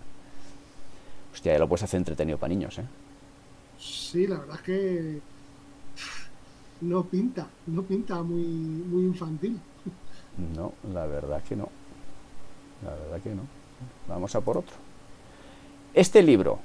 Hostia, 1.31 1.53
ya 1.53 1.59
lo 1.59 1.69
puedes 1.69 1.83
hacer 1.83 1.99
entretenido 1.99 2.37
para 2.37 2.49
niños, 2.49 2.77
¿eh? 2.77 2.83
Sí, 3.79 4.27
la 4.27 4.39
verdad 4.39 4.55
es 4.57 4.61
que 4.63 5.19
no 6.81 7.05
pinta, 7.05 7.47
no 7.67 7.83
pinta 7.83 8.21
muy, 8.21 8.43
muy 8.43 9.03
infantil. 9.03 9.57
No, 10.57 10.73
la 10.93 11.05
verdad 11.05 11.41
que 11.47 11.55
no. 11.55 11.69
La 12.83 12.91
verdad 12.95 13.21
que 13.21 13.29
no. 13.29 13.43
Vamos 14.09 14.35
a 14.35 14.41
por 14.41 14.57
otro. 14.57 14.75
Este 15.93 16.21
libro, 16.21 16.59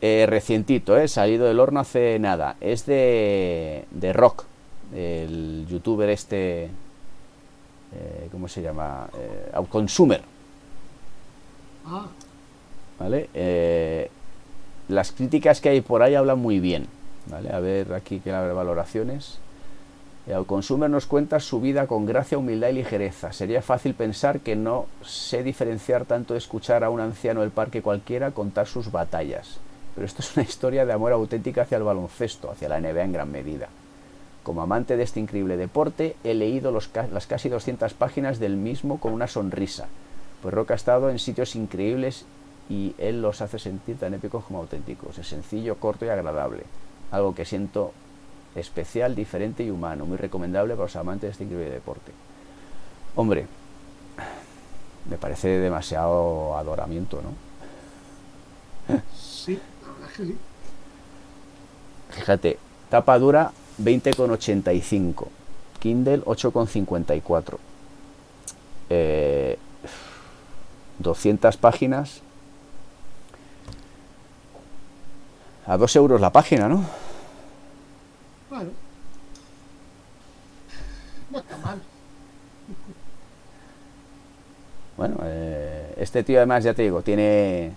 eh, 0.00 0.24
recientito, 0.26 0.96
eh, 0.96 1.08
salido 1.08 1.44
del 1.44 1.60
horno 1.60 1.80
hace 1.80 2.18
nada, 2.18 2.56
es 2.62 2.86
de, 2.86 3.84
de 3.90 4.14
Rock, 4.14 4.46
el 4.94 5.66
youtuber 5.68 6.08
este, 6.10 6.64
eh, 6.64 8.28
¿cómo 8.30 8.48
se 8.48 8.62
llama? 8.62 9.08
Eh, 9.16 9.50
Outconsumer, 9.54 10.22
Ah, 11.84 12.06
¿vale? 12.98 13.28
Eh, 13.34 14.10
las 14.88 15.12
críticas 15.12 15.60
que 15.60 15.68
hay 15.68 15.80
por 15.80 16.02
ahí 16.02 16.14
hablan 16.14 16.38
muy 16.38 16.60
bien, 16.60 16.86
¿vale? 17.26 17.52
A 17.52 17.60
ver 17.60 17.92
aquí 17.92 18.20
que 18.20 18.30
las 18.30 18.54
valoraciones. 18.54 19.38
El 20.26 20.46
consumer 20.46 20.88
nos 20.88 21.06
cuenta 21.06 21.40
su 21.40 21.60
vida 21.60 21.88
con 21.88 22.06
gracia, 22.06 22.38
humildad 22.38 22.68
y 22.68 22.74
ligereza. 22.74 23.32
Sería 23.32 23.60
fácil 23.60 23.94
pensar 23.94 24.38
que 24.38 24.54
no 24.54 24.86
sé 25.04 25.42
diferenciar 25.42 26.04
tanto 26.04 26.34
de 26.34 26.38
escuchar 26.38 26.84
a 26.84 26.90
un 26.90 27.00
anciano 27.00 27.40
del 27.40 27.50
parque 27.50 27.82
cualquiera 27.82 28.30
contar 28.30 28.68
sus 28.68 28.92
batallas. 28.92 29.58
Pero 29.96 30.06
esto 30.06 30.22
es 30.22 30.36
una 30.36 30.44
historia 30.44 30.86
de 30.86 30.92
amor 30.92 31.10
auténtica 31.12 31.62
hacia 31.62 31.78
el 31.78 31.82
baloncesto, 31.82 32.52
hacia 32.52 32.68
la 32.68 32.80
NBA 32.80 33.02
en 33.02 33.12
gran 33.12 33.32
medida. 33.32 33.68
Como 34.42 34.62
amante 34.62 34.96
de 34.96 35.04
este 35.04 35.20
increíble 35.20 35.56
deporte, 35.56 36.16
he 36.24 36.34
leído 36.34 36.72
los 36.72 36.88
ca- 36.88 37.06
las 37.12 37.26
casi 37.26 37.48
200 37.48 37.94
páginas 37.94 38.38
del 38.40 38.56
mismo 38.56 38.98
con 38.98 39.12
una 39.12 39.28
sonrisa, 39.28 39.86
pues 40.42 40.52
Rock 40.54 40.72
ha 40.72 40.74
estado 40.74 41.10
en 41.10 41.18
sitios 41.20 41.54
increíbles 41.54 42.24
y 42.68 42.94
él 42.98 43.22
los 43.22 43.40
hace 43.40 43.58
sentir 43.60 43.98
tan 43.98 44.14
épicos 44.14 44.44
como 44.44 44.58
auténticos. 44.60 45.18
Es 45.18 45.28
sencillo, 45.28 45.76
corto 45.76 46.04
y 46.04 46.08
agradable. 46.08 46.64
Algo 47.12 47.34
que 47.34 47.44
siento 47.44 47.92
especial, 48.56 49.14
diferente 49.14 49.62
y 49.62 49.70
humano. 49.70 50.06
Muy 50.06 50.16
recomendable 50.16 50.74
para 50.74 50.84
los 50.86 50.96
amantes 50.96 51.28
de 51.28 51.30
este 51.32 51.44
increíble 51.44 51.70
deporte. 51.70 52.10
Hombre, 53.14 53.46
me 55.08 55.18
parece 55.18 55.48
demasiado 55.48 56.56
adoramiento, 56.56 57.20
¿no? 57.22 57.30
sí, 59.14 59.60
la 59.86 59.92
verdad 59.92 60.08
que 60.16 60.24
sí. 60.26 60.36
Fíjate, 62.10 62.58
tapa 62.90 63.18
dura 63.18 63.52
20,85. 63.78 65.26
Kindle 65.80 66.24
8,54. 66.24 67.58
Eh, 68.90 69.58
200 70.98 71.56
páginas. 71.56 72.20
A 75.66 75.76
2 75.76 75.96
euros 75.96 76.20
la 76.20 76.30
página, 76.30 76.68
¿no? 76.68 76.84
Bueno, 78.50 78.70
no 81.30 81.38
está 81.38 81.56
mal. 81.58 81.80
Bueno, 84.96 85.16
eh, 85.24 85.94
este 85.96 86.22
tío 86.22 86.38
además, 86.38 86.64
ya 86.64 86.74
te 86.74 86.82
digo, 86.82 87.02
tiene, 87.02 87.72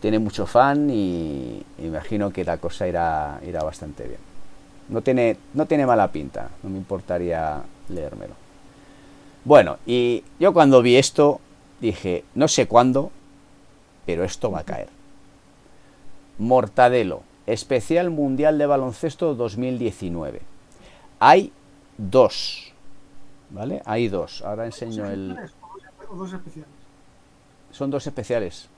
tiene 0.00 0.18
mucho 0.18 0.46
fan 0.46 0.88
y 0.90 1.62
imagino 1.78 2.32
que 2.32 2.44
la 2.44 2.56
cosa 2.58 2.88
irá, 2.88 3.40
irá 3.46 3.62
bastante 3.62 4.04
bien. 4.04 4.33
No 4.88 5.02
tiene, 5.02 5.36
no 5.54 5.66
tiene 5.66 5.86
mala 5.86 6.12
pinta, 6.12 6.50
no 6.62 6.70
me 6.70 6.78
importaría 6.78 7.62
leérmelo. 7.88 8.34
Bueno, 9.44 9.78
y 9.86 10.24
yo 10.38 10.52
cuando 10.52 10.82
vi 10.82 10.96
esto 10.96 11.40
dije, 11.80 12.24
no 12.34 12.48
sé 12.48 12.66
cuándo, 12.66 13.10
pero 14.06 14.24
esto 14.24 14.50
va 14.50 14.60
a 14.60 14.64
caer. 14.64 14.88
Mortadelo, 16.38 17.22
especial 17.46 18.10
mundial 18.10 18.58
de 18.58 18.66
baloncesto 18.66 19.34
2019. 19.34 20.40
Hay 21.20 21.52
dos, 21.98 22.72
¿vale? 23.50 23.82
Hay 23.84 24.08
dos. 24.08 24.42
Ahora 24.42 24.66
enseño 24.66 25.06
el... 25.10 25.36
dos 26.10 26.32
especiales? 26.32 26.70
Son 27.70 27.90
dos 27.90 28.06
especiales. 28.06 28.68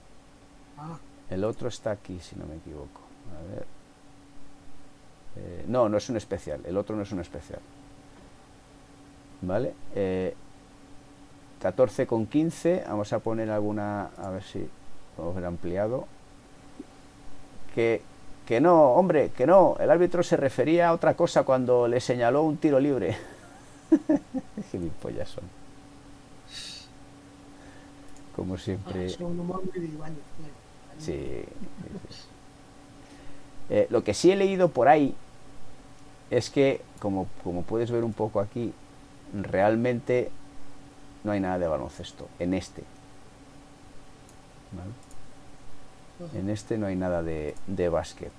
Ah. 0.78 0.98
El 1.30 1.44
otro 1.44 1.68
está 1.68 1.90
aquí, 1.90 2.18
si 2.20 2.36
no 2.36 2.46
me 2.46 2.56
equivoco. 2.56 3.00
A 3.38 3.54
ver. 3.54 3.75
Eh, 5.36 5.64
no, 5.68 5.88
no 5.88 5.96
es 5.98 6.08
un 6.08 6.16
especial. 6.16 6.60
El 6.64 6.76
otro 6.76 6.96
no 6.96 7.02
es 7.02 7.12
un 7.12 7.20
especial. 7.20 7.60
¿Vale? 9.42 9.74
Eh, 9.94 10.34
14 11.60 12.06
con 12.06 12.26
15. 12.26 12.84
Vamos 12.88 13.12
a 13.12 13.18
poner 13.18 13.50
alguna. 13.50 14.10
A 14.16 14.30
ver 14.30 14.42
si 14.42 14.66
podemos 15.16 15.36
ver 15.36 15.44
ampliado. 15.44 16.06
Que, 17.74 18.00
que 18.46 18.60
no, 18.60 18.92
hombre, 18.92 19.30
que 19.36 19.46
no. 19.46 19.76
El 19.78 19.90
árbitro 19.90 20.22
se 20.22 20.36
refería 20.36 20.88
a 20.88 20.92
otra 20.92 21.14
cosa 21.14 21.42
cuando 21.42 21.86
le 21.86 22.00
señaló 22.00 22.42
un 22.42 22.56
tiro 22.56 22.80
libre. 22.80 23.16
Gilipollas 24.70 25.28
son. 25.28 25.44
Como 28.34 28.56
siempre. 28.58 29.08
Ah, 29.08 30.10
sí. 30.98 31.44
Eh, 33.68 33.86
lo 33.90 34.04
que 34.04 34.14
sí 34.14 34.30
he 34.30 34.36
leído 34.36 34.68
por 34.68 34.88
ahí 34.88 35.14
es 36.30 36.50
que, 36.50 36.80
como, 36.98 37.26
como 37.44 37.62
puedes 37.62 37.90
ver 37.90 38.04
un 38.04 38.12
poco 38.12 38.40
aquí, 38.40 38.72
realmente 39.32 40.30
no 41.24 41.32
hay 41.32 41.40
nada 41.40 41.58
de 41.58 41.68
baloncesto 41.68 42.28
en 42.38 42.54
este. 42.54 42.82
En 46.34 46.50
este 46.50 46.78
no 46.78 46.86
hay 46.86 46.96
nada 46.96 47.22
de, 47.22 47.54
de 47.66 47.88
básquet. 47.88 48.32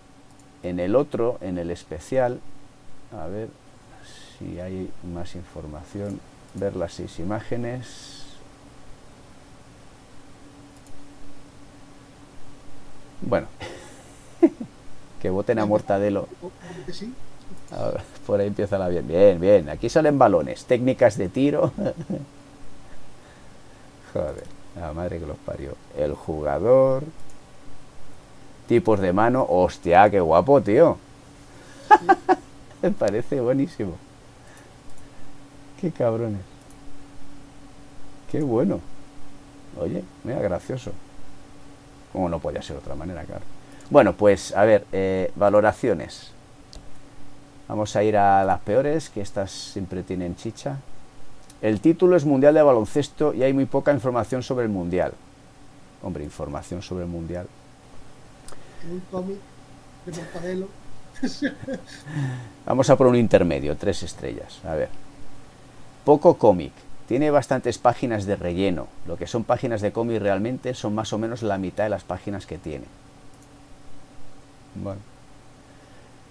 En 0.64 0.80
el 0.80 0.96
otro, 0.96 1.38
en 1.42 1.58
el 1.58 1.70
especial, 1.72 2.40
a 3.16 3.28
ver 3.28 3.50
si 4.38 4.60
hay 4.60 4.92
más 5.04 5.36
información, 5.36 6.20
ver 6.54 6.76
las 6.76 6.94
seis 6.94 7.20
imágenes. 7.20 8.24
Bueno, 13.22 13.48
que 15.22 15.30
voten 15.30 15.60
a 15.60 15.66
Mortadelo. 15.66 16.28
Por 18.26 18.40
ahí 18.40 18.48
empieza 18.48 18.78
la 18.78 18.88
bien. 18.90 19.08
Bien, 19.08 19.40
bien. 19.40 19.70
Aquí 19.70 19.90
salen 19.90 20.18
balones, 20.20 20.66
técnicas 20.66 21.18
de 21.18 21.30
tiro. 21.30 21.72
Joder, 24.14 24.44
la 24.80 24.94
madre 24.94 25.20
que 25.20 25.26
los 25.26 25.38
parió. 25.38 25.72
El 25.98 26.14
jugador. 26.14 27.04
Tipos 28.68 29.00
de 29.00 29.14
mano. 29.14 29.46
Hostia, 29.50 30.10
qué 30.10 30.20
guapo, 30.20 30.62
tío. 30.62 30.98
Me 32.82 32.92
parece 33.00 33.40
buenísimo. 33.40 33.98
Qué 35.80 35.92
cabrones. 35.92 36.42
Qué 38.32 38.42
bueno. 38.42 38.82
Oye, 39.80 40.04
mira, 40.24 40.40
gracioso. 40.40 40.92
Como 42.12 42.30
no 42.30 42.40
podía 42.40 42.62
ser 42.62 42.78
de 42.78 42.82
otra 42.82 42.96
manera, 42.96 43.24
claro. 43.24 43.44
Bueno, 43.90 44.14
pues 44.14 44.56
a 44.56 44.66
ver, 44.66 44.86
eh, 44.92 45.32
valoraciones. 45.36 46.32
Vamos 47.68 47.96
a 47.96 48.04
ir 48.04 48.16
a 48.16 48.44
las 48.46 48.62
peores, 48.62 49.10
que 49.10 49.22
estas 49.22 49.52
siempre 49.52 50.04
tienen 50.04 50.36
chicha. 50.36 50.78
El 51.62 51.82
título 51.82 52.16
es 52.16 52.24
Mundial 52.24 52.54
de 52.54 52.62
Baloncesto 52.62 53.34
y 53.34 53.44
hay 53.44 53.52
muy 53.52 53.66
poca 53.66 53.92
información 53.92 54.44
sobre 54.44 54.66
el 54.66 54.72
Mundial. 54.72 55.14
Hombre, 56.02 56.24
información 56.24 56.82
sobre 56.82 57.04
el 57.04 57.10
Mundial. 57.10 57.48
Un 58.90 59.02
cómic 59.12 59.38
de 60.06 60.12
Mortadelo. 60.14 60.68
Vamos 62.66 62.90
a 62.90 62.96
por 62.96 63.08
un 63.08 63.16
intermedio, 63.16 63.76
tres 63.76 64.04
estrellas. 64.04 64.60
A 64.64 64.76
ver. 64.76 64.90
Poco 66.06 66.38
cómic. 66.38 66.72
Tiene 67.08 67.32
bastantes 67.32 67.78
páginas 67.78 68.26
de 68.26 68.36
relleno. 68.36 68.88
Lo 69.08 69.18
que 69.18 69.28
son 69.28 69.44
páginas 69.44 69.82
de 69.82 69.92
cómic 69.92 70.22
realmente 70.22 70.74
son 70.74 70.94
más 70.94 71.12
o 71.14 71.18
menos 71.18 71.42
la 71.42 71.58
mitad 71.58 71.86
de 71.86 71.90
las 71.90 72.04
páginas 72.04 72.46
que 72.46 72.58
tiene. 72.58 72.86
Bueno. 74.76 75.02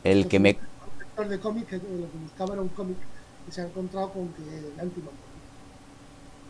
El 0.05 0.29
que 0.29 0.39
me... 0.39 0.59
de 1.25 1.41
cómic, 1.41 1.73
lo 1.73 1.79
que 1.81 2.19
buscaba 2.23 2.53
era 2.53 2.63
un 2.63 2.69
cómic 2.69 2.99
y 3.49 3.53
se 3.53 3.63
ha 3.63 3.65
encontrado 3.65 4.11
con 4.11 4.29
que 4.29 4.43
el 4.43 4.85
último 4.85 5.11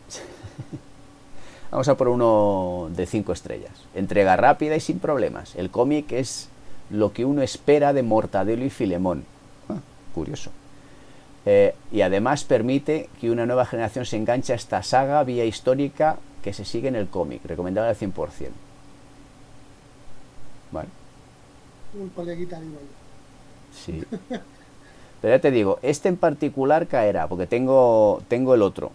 Vamos 1.71 1.87
a 1.87 1.95
por 1.95 2.09
uno 2.09 2.89
de 2.95 3.05
cinco 3.05 3.33
estrellas. 3.33 3.71
Entrega 3.93 4.35
rápida 4.35 4.75
y 4.75 4.79
sin 4.79 4.99
problemas. 4.99 5.55
El 5.55 5.69
cómic 5.69 6.11
es 6.11 6.49
lo 6.89 7.11
que 7.11 7.25
uno 7.25 7.41
espera 7.41 7.93
de 7.93 8.03
Mortadelo 8.03 8.63
y 8.63 8.69
Filemón. 8.69 9.25
Ah, 9.67 9.79
curioso. 10.13 10.51
Eh, 11.45 11.75
y 11.91 12.01
además 12.01 12.43
permite 12.45 13.09
que 13.19 13.31
una 13.31 13.45
nueva 13.45 13.65
generación 13.65 14.05
se 14.05 14.17
enganche 14.17 14.53
a 14.53 14.55
esta 14.55 14.83
saga 14.83 15.23
vía 15.23 15.45
histórica 15.45 16.17
que 16.41 16.53
se 16.53 16.63
sigue 16.63 16.87
en 16.87 16.95
el 16.95 17.07
cómic. 17.07 17.43
Recomendable 17.45 17.89
al 17.89 17.97
100%. 17.97 18.49
Bueno. 20.71 20.89
Un 21.99 22.09
coleguita 22.09 22.59
de 22.59 22.67
Sí. 23.73 24.03
Pero 25.21 25.35
ya 25.35 25.41
te 25.41 25.51
digo, 25.51 25.79
este 25.81 26.09
en 26.09 26.17
particular 26.17 26.87
caerá, 26.87 27.27
porque 27.27 27.47
tengo, 27.47 28.21
tengo 28.27 28.53
el 28.53 28.61
otro. 28.61 28.91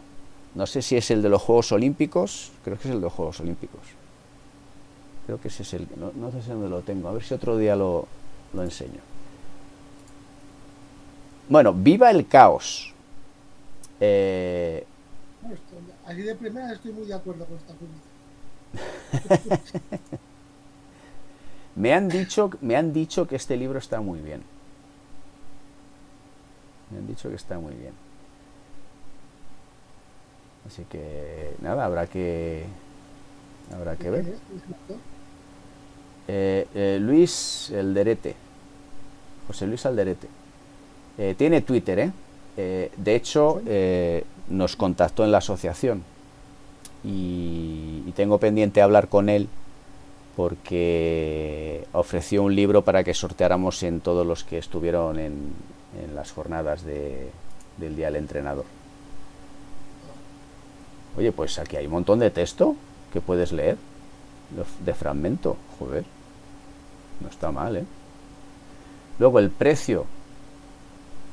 No 0.54 0.66
sé 0.66 0.82
si 0.82 0.96
es 0.96 1.10
el 1.10 1.22
de 1.22 1.28
los 1.28 1.42
Juegos 1.42 1.72
Olímpicos, 1.72 2.52
creo 2.64 2.76
que 2.78 2.88
es 2.88 2.94
el 2.94 3.00
de 3.00 3.06
los 3.06 3.12
Juegos 3.12 3.40
Olímpicos. 3.40 3.80
Creo 5.26 5.40
que 5.40 5.48
ese 5.48 5.62
es 5.62 5.74
el, 5.74 5.88
no, 5.96 6.12
no 6.14 6.30
sé 6.30 6.42
si 6.42 6.50
dónde 6.50 6.68
lo 6.68 6.82
tengo, 6.82 7.08
a 7.08 7.12
ver 7.12 7.22
si 7.22 7.34
otro 7.34 7.56
día 7.56 7.74
lo, 7.74 8.06
lo 8.52 8.62
enseño. 8.62 9.00
Bueno, 11.48 11.72
viva 11.72 12.10
el 12.10 12.26
caos. 12.28 12.92
Eh... 14.00 14.86
Aquí 16.06 16.22
de 16.22 16.34
primera 16.34 16.72
estoy 16.72 16.92
muy 16.92 17.06
de 17.06 17.14
acuerdo 17.14 17.46
con 17.46 17.56
esta 17.56 17.74
me 21.76 21.92
han 21.92 22.08
dicho, 22.08 22.50
me 22.60 22.76
han 22.76 22.92
dicho 22.92 23.26
que 23.26 23.36
este 23.36 23.56
libro 23.56 23.78
está 23.78 24.00
muy 24.00 24.20
bien. 24.20 24.42
Me 26.92 26.98
han 26.98 27.06
dicho 27.06 27.28
que 27.28 27.36
está 27.36 27.58
muy 27.58 27.74
bien. 27.74 27.92
Así 30.66 30.84
que 30.88 31.54
nada, 31.60 31.84
habrá 31.84 32.06
que 32.06 32.64
habrá 33.74 33.96
que 33.96 34.10
ver. 34.10 34.34
Eh, 36.28 36.66
eh, 36.74 36.98
Luis 37.00 37.72
Alderete, 37.76 38.34
José 39.46 39.66
Luis 39.66 39.84
Alderete. 39.86 40.28
Eh, 41.18 41.34
tiene 41.36 41.62
Twitter, 41.62 41.98
¿eh? 41.98 42.12
de 42.96 43.14
hecho, 43.14 43.62
nos 44.48 44.76
contactó 44.76 45.24
en 45.24 45.32
la 45.32 45.38
asociación 45.38 46.04
y, 47.02 48.02
y, 48.06 48.12
tengo 48.14 48.38
pendiente 48.38 48.82
hablar 48.82 49.08
con 49.08 49.30
él 49.30 49.48
porque 50.36 51.86
ofreció 51.92 52.42
un 52.42 52.54
libro 52.54 52.82
para 52.82 53.04
que 53.04 53.14
sorteáramos 53.14 53.82
en 53.82 54.00
todos 54.00 54.26
los 54.26 54.44
que 54.44 54.58
estuvieron 54.58 55.18
en, 55.18 55.52
en 56.00 56.14
las 56.14 56.32
jornadas 56.32 56.84
de, 56.84 57.30
del 57.76 57.96
Día 57.96 58.06
del 58.06 58.16
Entrenador. 58.16 58.64
Oye, 61.16 61.32
pues 61.32 61.58
aquí 61.58 61.76
hay 61.76 61.86
un 61.86 61.92
montón 61.92 62.18
de 62.18 62.30
texto 62.30 62.76
que 63.12 63.20
puedes 63.20 63.52
leer 63.52 63.76
de 64.84 64.94
fragmento. 64.94 65.56
Joder, 65.78 66.04
no 67.20 67.28
está 67.28 67.50
mal, 67.50 67.76
¿eh? 67.76 67.84
Luego 69.18 69.38
el 69.38 69.50
precio 69.50 70.06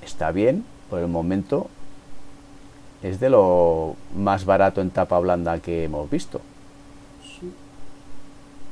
está 0.04 0.32
bien, 0.32 0.66
por 0.90 1.00
el 1.00 1.08
momento 1.08 1.70
es 3.02 3.20
de 3.20 3.30
lo 3.30 3.96
más 4.16 4.46
barato 4.46 4.82
en 4.82 4.92
tapa 4.92 5.18
blanda 5.20 5.60
que 5.60 5.86
hemos 5.86 6.10
visto. 6.10 6.42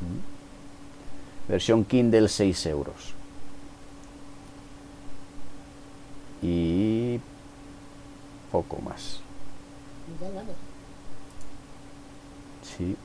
Mm. 0.02 1.50
Versión 1.50 1.86
Kindle 1.86 2.28
6 2.28 2.66
euros. 2.66 3.17
Y 6.42 7.20
poco 8.52 8.78
más. 8.82 9.22
Sí. 12.64 12.96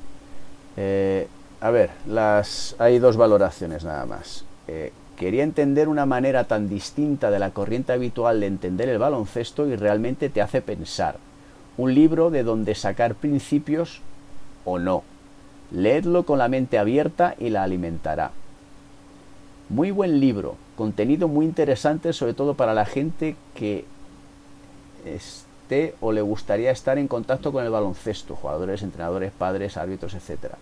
Eh, 0.77 1.29
a 1.61 1.71
ver, 1.71 1.91
las 2.07 2.75
hay 2.79 2.99
dos 2.99 3.17
valoraciones 3.17 3.85
nada 3.85 4.07
más. 4.07 4.45
Eh, 4.69 4.93
quería 5.17 5.45
entender 5.45 5.89
una 5.89 6.07
manera 6.07 6.45
tan 6.45 6.69
distinta 6.69 7.31
de 7.31 7.39
la 7.39 7.51
corriente 7.51 7.93
habitual 7.93 8.41
de 8.41 8.47
entender 8.47 8.89
el 8.89 8.99
baloncesto 8.99 9.67
y 9.69 9.77
realmente 9.77 10.29
te 10.29 10.43
hace 10.43 10.63
pensar. 10.63 11.17
Un 11.77 11.95
libro 11.95 12.31
de 12.31 12.43
donde 12.43 12.75
sacar 12.75 13.15
principios 13.15 14.01
o 14.65 14.79
no. 14.79 15.05
Leedlo 15.71 16.25
con 16.25 16.39
la 16.39 16.49
mente 16.49 16.79
abierta 16.79 17.35
y 17.39 17.51
la 17.51 17.63
alimentará. 17.63 18.33
Muy 19.73 19.91
buen 19.91 20.21
libro, 20.21 20.57
contenido 20.77 21.29
muy 21.29 21.47
interesante, 21.47 22.13
sobre 22.13 22.35
todo 22.35 22.53
para 22.53 22.75
la 22.75 22.85
gente 22.85 23.37
que 23.55 23.87
esté 25.07 25.95
o 26.03 26.13
le 26.13 26.21
gustaría 26.21 26.71
estar 26.71 26.99
en 26.99 27.09
contacto 27.09 27.53
con 27.53 27.65
el 27.65 27.71
baloncesto, 27.71 28.37
jugadores, 28.37 28.83
entrenadores, 28.83 29.33
padres, 29.33 29.79
árbitros, 29.79 30.13
etc. 30.13 30.57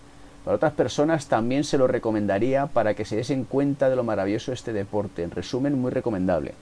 Para 0.45 0.55
otras 0.55 0.71
personas 0.71 1.27
también 1.27 1.65
se 1.65 1.77
lo 1.77 1.87
recomendaría 1.87 2.67
para 2.67 2.93
que 2.93 3.03
se 3.03 3.17
diesen 3.17 3.43
cuenta 3.43 3.89
de 3.89 3.97
lo 3.97 4.05
maravilloso 4.05 4.51
de 4.51 4.55
este 4.55 4.71
deporte. 4.71 5.23
En 5.23 5.31
resumen, 5.31 5.77
muy 5.77 5.91
recomendable. 5.91 6.53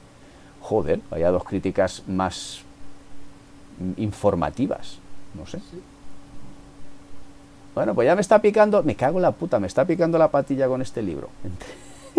Joder, 0.60 1.02
vaya 1.12 1.30
dos 1.30 1.44
críticas 1.44 2.02
más 2.08 2.62
informativas. 3.96 4.98
No 5.36 5.46
sé. 5.46 5.60
Bueno, 7.76 7.94
pues 7.94 8.08
ya 8.08 8.16
me 8.16 8.22
está 8.22 8.42
picando, 8.42 8.82
me 8.82 8.96
cago 8.96 9.20
en 9.20 9.22
la 9.22 9.34
puta, 9.34 9.60
me 9.60 9.68
está 9.68 9.86
picando 9.86 10.18
la 10.18 10.32
patilla 10.32 10.68
con 10.68 10.82
este 10.82 11.04
libro. 11.04 11.30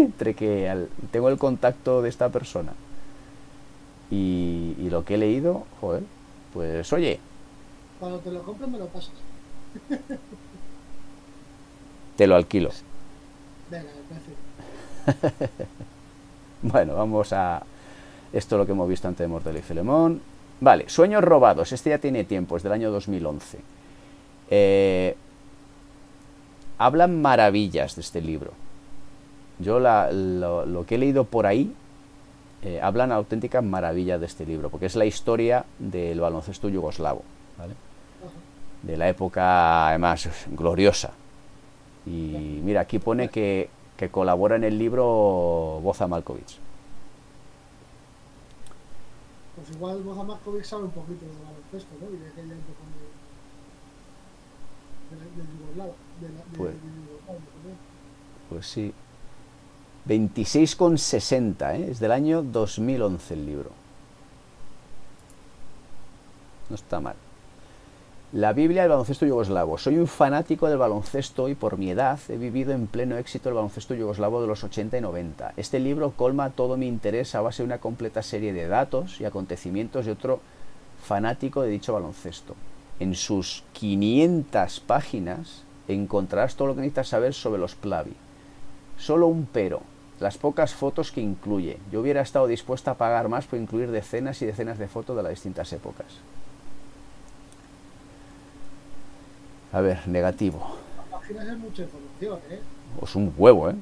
Entre, 0.00 0.34
que 0.34 0.86
tengo 1.10 1.28
el 1.28 1.38
contacto 1.38 2.02
de 2.02 2.08
esta 2.08 2.28
persona 2.30 2.72
y, 4.10 4.88
lo 4.90 5.04
que 5.04 5.14
he 5.14 5.18
leído, 5.18 5.64
joder, 5.80 6.02
pues 6.52 6.92
oye. 6.92 7.20
Cuando 8.00 8.18
te 8.18 8.30
lo 8.30 8.42
compro 8.42 8.66
me 8.66 8.78
lo 8.78 8.86
pasas. 8.86 9.12
te 12.16 12.26
lo 12.26 12.34
alquilo. 12.34 12.70
Venga, 13.70 13.88
bueno, 16.62 16.94
vamos 16.96 17.32
a 17.32 17.62
esto 18.32 18.58
lo 18.58 18.66
que 18.66 18.72
hemos 18.72 18.88
visto 18.88 19.08
antes 19.08 19.24
de 19.24 19.28
Mortal 19.28 19.56
y 19.56 19.62
Filemón. 19.62 20.20
Vale, 20.60 20.88
Sueños 20.88 21.22
robados. 21.22 21.72
Este 21.72 21.90
ya 21.90 21.98
tiene 21.98 22.24
tiempo, 22.24 22.56
es 22.56 22.62
del 22.62 22.72
año 22.72 22.90
2011. 22.90 23.58
Eh, 24.50 25.16
hablan 26.78 27.22
maravillas 27.22 27.94
de 27.94 28.02
este 28.02 28.20
libro. 28.20 28.52
Yo 29.60 29.78
lo, 29.78 30.84
que 30.86 30.94
he 30.94 30.98
leído 30.98 31.24
por 31.24 31.46
ahí 31.46 31.74
eh, 32.62 32.80
hablan 32.82 33.12
auténticas 33.12 33.62
maravillas 33.62 34.20
de 34.20 34.26
este 34.26 34.46
libro, 34.46 34.70
porque 34.70 34.86
es 34.86 34.96
la 34.96 35.04
historia 35.04 35.64
del 35.78 36.20
baloncesto 36.20 36.68
yugoslavo, 36.68 37.22
de 38.82 38.96
la 38.96 39.08
época 39.08 39.88
además 39.88 40.28
gloriosa. 40.50 41.12
Y 42.06 42.60
mira, 42.64 42.80
aquí 42.82 42.98
pone 42.98 43.28
que, 43.28 43.68
colabora 44.10 44.56
en 44.56 44.64
el 44.64 44.78
libro 44.78 45.80
Boza 45.82 46.06
Malkovic. 46.06 46.56
Pues 49.56 49.70
igual 49.76 50.02
Boza 50.02 50.22
Malkovic 50.22 50.64
sabe 50.64 50.84
un 50.84 50.90
poquito 50.90 51.26
de 51.26 51.32
baloncesto, 51.44 51.94
¿no? 52.00 52.08
Y 52.14 52.18
de 52.18 52.28
aquella 52.28 52.54
época 52.54 52.80
de, 55.10 55.16
de, 55.16 55.42
Yugoslavo. 55.58 55.94
Pues, 56.56 56.74
pues 58.48 58.66
sí. 58.66 58.94
26,60, 60.08 61.74
¿eh? 61.74 61.90
es 61.90 62.00
del 62.00 62.12
año 62.12 62.42
2011 62.42 63.34
el 63.34 63.46
libro. 63.46 63.70
No 66.68 66.76
está 66.76 67.00
mal. 67.00 67.16
La 68.32 68.52
Biblia 68.52 68.82
del 68.82 68.90
baloncesto 68.90 69.26
yugoslavo. 69.26 69.76
Soy 69.76 69.98
un 69.98 70.06
fanático 70.06 70.68
del 70.68 70.78
baloncesto 70.78 71.48
y 71.48 71.56
por 71.56 71.78
mi 71.78 71.90
edad 71.90 72.20
he 72.28 72.36
vivido 72.36 72.72
en 72.72 72.86
pleno 72.86 73.16
éxito 73.16 73.48
el 73.48 73.56
baloncesto 73.56 73.94
yugoslavo 73.94 74.40
de 74.40 74.46
los 74.46 74.62
80 74.62 74.98
y 74.98 75.00
90. 75.00 75.54
Este 75.56 75.80
libro 75.80 76.12
colma 76.12 76.50
todo 76.50 76.76
mi 76.76 76.86
interés 76.86 77.34
a 77.34 77.40
base 77.40 77.64
de 77.64 77.66
una 77.66 77.78
completa 77.78 78.22
serie 78.22 78.52
de 78.52 78.68
datos 78.68 79.20
y 79.20 79.24
acontecimientos 79.24 80.06
de 80.06 80.12
otro 80.12 80.38
fanático 81.02 81.62
de 81.62 81.70
dicho 81.70 81.92
baloncesto. 81.92 82.54
En 83.00 83.16
sus 83.16 83.64
500 83.72 84.78
páginas 84.78 85.64
encontrarás 85.88 86.54
todo 86.54 86.68
lo 86.68 86.74
que 86.76 86.82
necesitas 86.82 87.08
saber 87.08 87.34
sobre 87.34 87.60
los 87.60 87.74
Plavi. 87.74 88.14
Solo 89.00 89.28
un 89.28 89.48
pero, 89.50 89.80
las 90.20 90.36
pocas 90.36 90.74
fotos 90.74 91.10
que 91.10 91.22
incluye. 91.22 91.78
Yo 91.90 92.00
hubiera 92.02 92.20
estado 92.20 92.46
dispuesta 92.46 92.90
a 92.90 92.94
pagar 92.98 93.30
más 93.30 93.46
por 93.46 93.58
incluir 93.58 93.90
decenas 93.90 94.42
y 94.42 94.46
decenas 94.46 94.78
de 94.78 94.88
fotos 94.88 95.16
de 95.16 95.22
las 95.22 95.30
distintas 95.30 95.72
épocas. 95.72 96.06
A 99.72 99.80
ver, 99.80 100.06
negativo. 100.06 100.76
es 101.30 101.58
mucha 101.58 101.82
información, 101.82 102.40
¿eh? 102.50 102.60
Pues 102.98 103.14
un 103.16 103.32
huevo, 103.38 103.70
¿eh? 103.70 103.74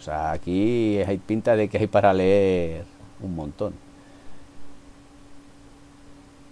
O 0.00 0.02
sea, 0.02 0.32
aquí 0.32 0.98
hay 0.98 1.18
pinta 1.18 1.54
de 1.54 1.68
que 1.68 1.78
hay 1.78 1.86
para 1.86 2.12
leer 2.12 2.84
un 3.20 3.36
montón. 3.36 3.72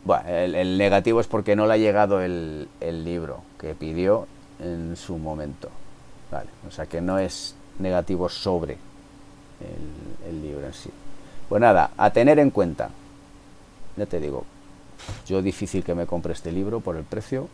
Bueno, 0.04 0.28
el, 0.28 0.78
negativo 0.78 1.20
es 1.20 1.26
porque 1.26 1.56
no 1.56 1.66
le 1.66 1.72
ha 1.72 1.78
llegado 1.78 2.20
el, 2.20 2.68
el 2.80 3.04
libro 3.04 3.42
que 3.58 3.74
pidió 3.74 4.28
en 4.60 4.94
su 4.96 5.18
momento. 5.18 5.68
Vale, 6.30 6.50
o 6.68 6.70
sea 6.70 6.86
que 6.86 7.00
no 7.00 7.18
es 7.18 7.56
negativo 7.78 8.28
sobre 8.28 8.76
el, 10.28 10.42
libro 10.42 10.66
en 10.66 10.74
sí. 10.74 10.90
Pues 11.48 11.60
nada, 11.60 11.90
a 11.96 12.10
tener 12.10 12.38
en 12.38 12.50
cuenta. 12.50 12.90
Ya 13.96 14.06
te 14.06 14.20
digo, 14.20 14.44
yo 15.26 15.42
difícil 15.42 15.84
que 15.84 15.94
me 15.94 16.06
compre 16.06 16.32
este 16.32 16.50
libro 16.50 16.80
por 16.80 16.96
el 16.96 17.04
precio, 17.04 17.48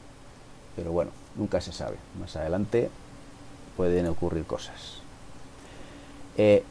pero 0.77 0.93
bueno, 0.93 1.11
nunca 1.37 1.61
se 1.61 1.73
sabe. 1.73 1.97
Más 2.19 2.37
adelante 2.37 2.91
pueden 3.77 4.07
ocurrir 4.07 4.45
cosas. 4.45 5.01
Eh, 6.37 6.63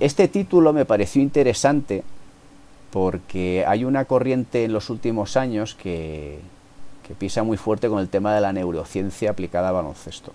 este 0.00 0.28
título 0.28 0.72
me 0.72 0.84
pareció 0.84 1.20
interesante 1.20 2.04
porque 2.92 3.64
hay 3.66 3.84
una 3.84 4.04
corriente 4.04 4.64
en 4.64 4.72
los 4.72 4.90
últimos 4.90 5.36
años 5.36 5.74
que, 5.74 6.38
que 7.06 7.14
pisa 7.14 7.42
muy 7.42 7.56
fuerte 7.56 7.88
con 7.88 7.98
el 7.98 8.08
tema 8.08 8.34
de 8.34 8.40
la 8.40 8.52
neurociencia 8.52 9.30
aplicada 9.30 9.68
al 9.68 9.74
baloncesto. 9.74 10.32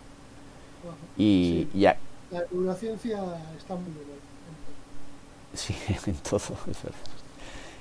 Y 1.18 1.68
ya. 1.74 1.98
La 2.34 2.44
neurociencia 2.52 3.20
está 3.56 3.76
muy 3.76 3.92
bien. 3.92 4.24
Sí, 5.54 5.76
en 6.08 6.16
todo, 6.16 6.38
es 6.40 6.84
verdad. 6.84 7.00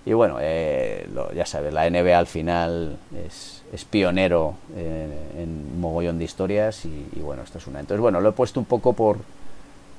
Y 0.05 0.12
bueno, 0.12 0.37
eh, 0.41 1.09
ya 1.35 1.47
sabes, 1.47 1.73
la 1.73 1.88
NBA 1.88 2.19
al 2.19 2.27
final 2.27 2.99
es, 3.27 3.62
pionero 3.88 4.57
en 4.77 5.71
un 5.73 5.81
mogollón 5.81 6.19
de 6.19 6.25
historias 6.25 6.85
y, 6.85 7.21
bueno, 7.21 7.43
esto 7.43 7.59
es 7.59 7.67
una. 7.67 7.81
Entonces, 7.81 8.01
bueno, 8.01 8.21
lo 8.21 8.29
he 8.29 8.33
puesto 8.33 8.61
un 8.61 8.67
poco 8.67 8.93
por, 8.93 9.19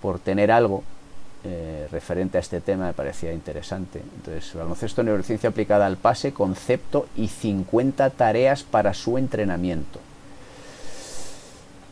por 0.02 0.20
tener 0.20 0.52
algo 0.52 0.84
eh, 1.46 1.88
referente 1.92 2.38
a 2.38 2.42
este 2.42 2.62
tema, 2.62 2.86
me 2.88 2.94
parecía 2.94 3.34
interesante. 3.34 4.02
Entonces, 4.18 4.54
baloncesto, 4.54 5.04
neurociencia 5.04 5.50
aplicada 5.50 5.86
al 5.88 5.98
pase, 5.98 6.34
concepto 6.34 7.08
y 7.16 7.30
50 7.30 8.10
tareas 8.12 8.63
para 8.63 8.94
su 8.94 9.18
entrenamiento. 9.18 10.00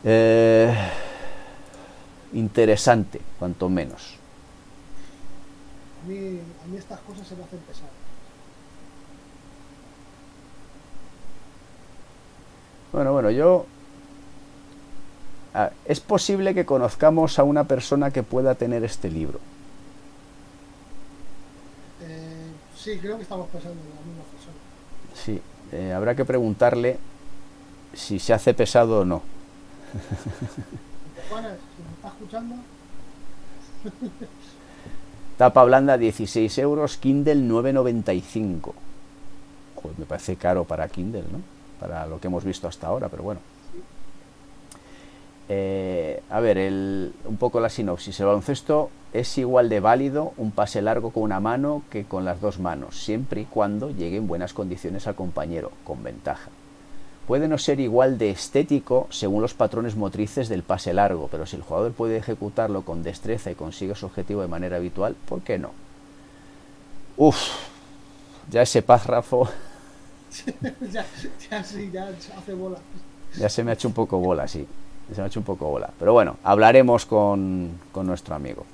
Eh, 0.04 0.74
interesante, 2.32 3.20
cuanto 3.38 3.68
menos. 3.68 4.16
A 6.04 6.08
mí, 6.08 6.16
a 6.16 6.66
mí 6.68 6.76
estas 6.76 7.00
cosas 7.00 7.26
se 7.26 7.36
me 7.36 7.44
hacen 7.44 7.58
pesadas. 7.60 7.90
Bueno, 12.92 13.12
bueno, 13.12 13.30
yo... 13.30 13.66
es 15.86 16.00
posible 16.00 16.54
que 16.54 16.64
conozcamos 16.64 17.38
a 17.38 17.44
una 17.44 17.64
persona 17.64 18.10
que 18.10 18.22
pueda 18.22 18.54
tener 18.54 18.84
este 18.84 19.10
libro. 19.10 19.38
Eh, 22.02 22.50
sí, 22.76 22.98
creo 22.98 23.16
que 23.16 23.22
estamos 23.22 23.48
pensando 23.48 23.80
en 23.80 23.88
la 23.88 24.00
misma 24.02 24.24
persona. 24.24 24.56
Sí, 25.14 25.40
eh, 25.72 25.92
habrá 25.92 26.14
que 26.14 26.24
preguntarle 26.24 26.98
si 27.94 28.18
se 28.18 28.32
hace 28.32 28.54
pesado 28.54 29.00
o 29.00 29.04
no. 29.04 29.22
Escuchando... 32.22 32.54
Tapa 35.36 35.64
blanda 35.64 35.98
16 35.98 36.56
euros, 36.58 36.98
Kindle 36.98 37.34
9,95. 37.34 38.72
Joder, 39.74 39.98
me 39.98 40.04
parece 40.04 40.36
caro 40.36 40.64
para 40.64 40.88
Kindle, 40.88 41.24
¿no? 41.32 41.40
Para 41.80 42.06
lo 42.06 42.20
que 42.20 42.28
hemos 42.28 42.44
visto 42.44 42.68
hasta 42.68 42.86
ahora, 42.86 43.08
pero 43.08 43.24
bueno. 43.24 43.40
Eh, 45.48 46.22
a 46.30 46.38
ver, 46.38 46.58
el, 46.58 47.12
un 47.24 47.38
poco 47.38 47.58
la 47.60 47.70
sinopsis. 47.70 48.20
El 48.20 48.26
baloncesto 48.26 48.90
es 49.12 49.36
igual 49.38 49.68
de 49.68 49.80
válido 49.80 50.32
un 50.36 50.52
pase 50.52 50.80
largo 50.80 51.10
con 51.10 51.24
una 51.24 51.40
mano 51.40 51.82
que 51.90 52.04
con 52.04 52.24
las 52.24 52.40
dos 52.40 52.60
manos, 52.60 53.02
siempre 53.02 53.40
y 53.40 53.44
cuando 53.46 53.90
llegue 53.90 54.18
en 54.18 54.28
buenas 54.28 54.52
condiciones 54.52 55.08
al 55.08 55.16
compañero, 55.16 55.72
con 55.82 56.04
ventaja. 56.04 56.50
Puede 57.26 57.46
no 57.46 57.56
ser 57.56 57.78
igual 57.78 58.18
de 58.18 58.30
estético 58.30 59.06
según 59.10 59.42
los 59.42 59.54
patrones 59.54 59.94
motrices 59.94 60.48
del 60.48 60.62
pase 60.64 60.92
largo, 60.92 61.28
pero 61.30 61.46
si 61.46 61.56
el 61.56 61.62
jugador 61.62 61.92
puede 61.92 62.16
ejecutarlo 62.16 62.82
con 62.82 63.02
destreza 63.02 63.50
y 63.50 63.54
consigue 63.54 63.94
su 63.94 64.06
objetivo 64.06 64.42
de 64.42 64.48
manera 64.48 64.76
habitual, 64.76 65.14
¿por 65.28 65.40
qué 65.42 65.58
no? 65.58 65.70
Uf, 67.16 67.36
ya 68.50 68.62
ese 68.62 68.82
párrafo. 68.82 69.48
ya, 70.92 71.04
ya, 71.50 71.62
sí, 71.62 71.90
ya 71.92 72.08
hace 72.08 72.54
bola. 72.54 72.78
Ya 73.38 73.48
se 73.48 73.62
me 73.62 73.70
ha 73.70 73.74
hecho 73.74 73.88
un 73.88 73.94
poco 73.94 74.18
bola, 74.18 74.48
sí. 74.48 74.66
Se 75.12 75.18
me 75.18 75.24
ha 75.24 75.26
hecho 75.26 75.40
un 75.40 75.44
poco 75.44 75.68
bola. 75.68 75.90
Pero 75.98 76.12
bueno, 76.12 76.36
hablaremos 76.42 77.06
con, 77.06 77.78
con 77.92 78.06
nuestro 78.06 78.34
amigo. 78.34 78.64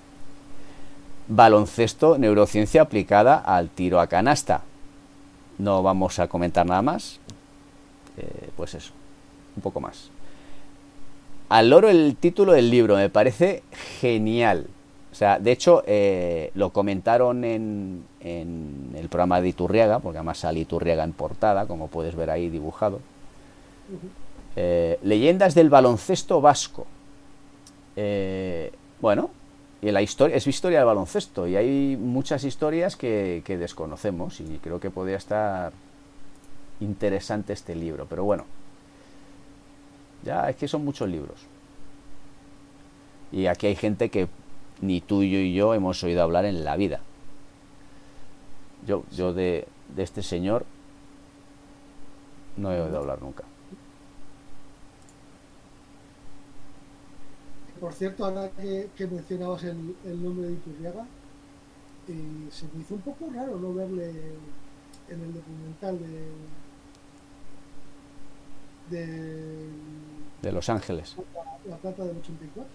Baloncesto, 1.29 2.17
neurociencia 2.17 2.83
aplicada 2.83 3.37
al 3.37 3.69
tiro 3.69 4.01
a 4.01 4.07
canasta. 4.07 4.63
No 5.59 5.83
vamos 5.83 6.19
a 6.19 6.29
comentar 6.29 6.65
nada 6.65 6.81
más. 6.81 7.21
Eh, 8.19 8.51
pues 8.57 8.75
eso, 8.75 8.93
un 9.57 9.63
poco 9.63 9.81
más. 9.81 10.11
al 11.49 11.71
loro 11.71 11.89
el 11.89 12.17
título 12.17 12.53
del 12.53 12.71
libro, 12.71 12.97
me 12.97 13.09
parece 13.09 13.63
genial. 14.01 14.67
O 15.11 15.15
sea, 15.15 15.39
de 15.39 15.53
hecho, 15.53 15.83
eh, 15.87 16.51
lo 16.55 16.71
comentaron 16.71 17.45
en, 17.45 18.05
en, 18.21 18.91
el 18.95 19.09
programa 19.09 19.41
de 19.41 19.49
Iturriaga, 19.49 20.01
porque 20.01 20.19
además 20.19 20.39
sale 20.39 20.61
Iturriaga 20.61 21.05
en 21.05 21.13
portada, 21.13 21.67
como 21.67 21.89
puedes 21.89 22.15
ver 22.15 22.31
ahí 22.31 22.51
dibujado. 22.51 23.01
Eh, 24.57 24.99
leyendas 25.03 25.55
del 25.55 25.71
baloncesto 25.71 26.41
vasco. 26.41 26.87
Eh, 27.97 28.73
bueno, 29.01 29.31
y 29.81 29.91
la 29.91 30.03
historia 30.03 30.37
es 30.37 30.47
historia 30.47 30.79
del 30.79 30.87
baloncesto 30.87 31.47
y 31.47 31.57
hay 31.57 31.97
muchas 31.97 32.45
historias 32.45 32.97
que, 32.97 33.43
que 33.45 33.57
desconocemos 33.57 34.41
y 34.41 34.59
creo 34.63 34.81
que 34.81 34.91
podría 34.91 35.17
estar 35.17 35.73
interesante 36.81 37.53
este 37.53 37.75
libro, 37.75 38.07
pero 38.09 38.25
bueno, 38.25 38.45
ya 40.25 40.49
es 40.49 40.57
que 40.57 40.69
son 40.69 40.85
muchos 40.85 41.09
libros. 41.09 41.41
Y 43.33 43.47
aquí 43.47 43.67
hay 43.67 43.77
gente 43.77 44.11
que 44.11 44.29
ni 44.81 45.01
tú 45.01 45.23
y 45.23 45.55
yo 45.55 45.75
hemos 45.75 46.03
oído 46.03 46.23
hablar 46.23 46.45
en 46.45 46.65
la 46.65 46.77
vida. 46.77 47.01
Yo, 48.87 49.05
yo 49.11 49.33
de, 49.33 49.67
de 49.95 50.03
este 50.03 50.23
señor 50.23 50.65
no 52.57 52.73
he 52.73 52.81
oído 52.81 52.99
hablar 52.99 53.21
nunca. 53.21 53.45
Por 57.81 57.93
cierto, 57.93 58.25
ahora 58.25 58.51
que, 58.51 59.07
mencionabas 59.07 59.63
el, 59.63 59.95
el, 60.05 60.23
nombre 60.23 60.49
de 60.49 60.55
Iturriaga, 60.55 61.07
eh, 62.09 62.49
se 62.51 62.67
me 62.75 62.83
hizo 62.83 62.95
un 62.95 63.03
poco 63.03 63.31
raro 63.33 63.57
no 63.57 63.73
verle 63.73 64.11
en 65.09 65.23
el 65.23 65.33
documental 65.33 65.99
de, 65.99 66.29
de, 68.91 69.69
de 70.43 70.53
Los 70.53 70.69
Ángeles. 70.69 71.17
La, 71.35 71.71
la 71.71 71.77
plata 71.77 72.05
del 72.05 72.17
84. 72.19 72.71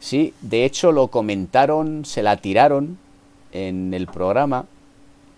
Sí, 0.00 0.34
de 0.40 0.64
hecho 0.64 0.90
lo 0.90 1.08
comentaron, 1.08 2.04
se 2.04 2.22
la 2.22 2.36
tiraron 2.36 2.98
en 3.52 3.94
el 3.94 4.06
programa 4.08 4.66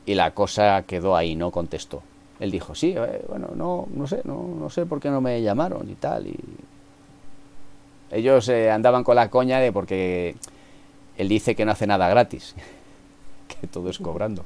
y 0.06 0.14
la 0.14 0.32
cosa 0.32 0.82
quedó 0.86 1.16
ahí, 1.16 1.36
no 1.36 1.50
contestó. 1.50 2.02
Él 2.40 2.50
dijo, 2.50 2.74
sí, 2.74 2.94
eh, 2.96 3.24
bueno, 3.28 3.50
no, 3.54 3.86
no 3.94 4.06
sé, 4.06 4.22
no, 4.24 4.54
no 4.58 4.70
sé 4.70 4.86
por 4.86 5.00
qué 5.00 5.10
no 5.10 5.20
me 5.20 5.40
llamaron 5.42 5.88
y 5.88 5.94
tal. 5.94 6.26
Y 6.26 6.36
ellos 8.10 8.48
eh, 8.48 8.70
andaban 8.70 9.04
con 9.04 9.16
la 9.16 9.30
coña 9.30 9.58
de 9.60 9.72
porque 9.72 10.36
él 11.16 11.28
dice 11.28 11.54
que 11.54 11.64
no 11.64 11.72
hace 11.72 11.86
nada 11.86 12.08
gratis, 12.08 12.54
que 13.60 13.66
todo 13.66 13.90
es 13.90 13.98
cobrando. 13.98 14.44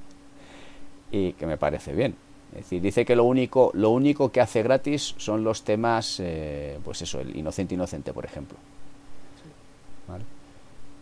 Y 1.11 1.33
que 1.35 1.47
me 1.47 1.57
parece 1.57 1.93
bien. 1.95 2.15
Es 2.59 2.65
decir, 2.65 2.83
dice 2.83 3.05
que 3.05 3.15
lo 3.15 3.23
único, 3.23 3.71
lo 3.75 3.91
único 3.91 4.33
que 4.33 4.41
hace 4.41 4.65
gratis 4.65 5.15
son 5.17 5.45
los 5.45 5.63
temas, 5.63 6.19
eh, 6.19 6.79
pues 6.85 7.03
eso, 7.03 7.21
el 7.21 7.37
inocente 7.37 7.75
inocente, 7.75 8.13
por 8.13 8.25
ejemplo. 8.25 8.59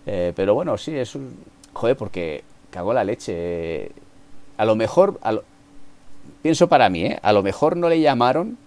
Eh, 0.04 0.32
pero 0.36 0.54
bueno, 0.54 0.76
sí, 0.76 0.94
es 0.94 1.14
un... 1.14 1.34
Joder, 1.72 1.96
porque 1.96 2.44
cagó 2.70 2.92
la 2.92 3.04
leche. 3.04 3.90
A 4.58 4.66
lo 4.66 4.76
mejor, 4.76 5.18
pienso 6.42 6.68
para 6.68 6.90
mí, 6.90 7.06
¿eh? 7.06 7.18
a 7.22 7.32
lo 7.32 7.42
mejor 7.42 7.76
no 7.76 7.88
le 7.88 8.00
llamaron 8.00 8.58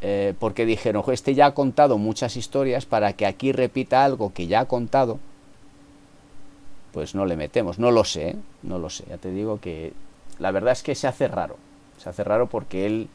eh, 0.00 0.34
porque 0.38 0.66
dijeron, 0.66 1.02
este 1.08 1.34
ya 1.34 1.46
ha 1.46 1.54
contado 1.54 1.98
muchas 1.98 2.36
historias 2.36 2.86
para 2.86 3.14
que 3.14 3.26
aquí 3.26 3.50
repita 3.52 4.04
algo 4.04 4.32
que 4.32 4.46
ya 4.46 4.60
ha 4.60 4.64
contado, 4.66 5.18
pues 6.92 7.14
no 7.14 7.26
le 7.26 7.36
metemos. 7.36 7.78
No 7.80 7.90
lo 7.90 8.04
sé, 8.04 8.28
¿eh? 8.28 8.36
no 8.62 8.78
lo 8.78 8.88
sé. 8.88 9.04
Ya 9.08 9.18
te 9.18 9.30
digo 9.30 9.58
que 9.60 9.92
la 10.38 10.50
verdad 10.50 10.72
es 10.72 10.82
que 10.84 10.94
se 10.94 11.08
hace 11.08 11.26
raro. 11.26 11.56
Se 12.04 12.10
hace 12.10 12.22
raro 12.22 12.50
porque 12.50 12.84
él, 12.84 13.08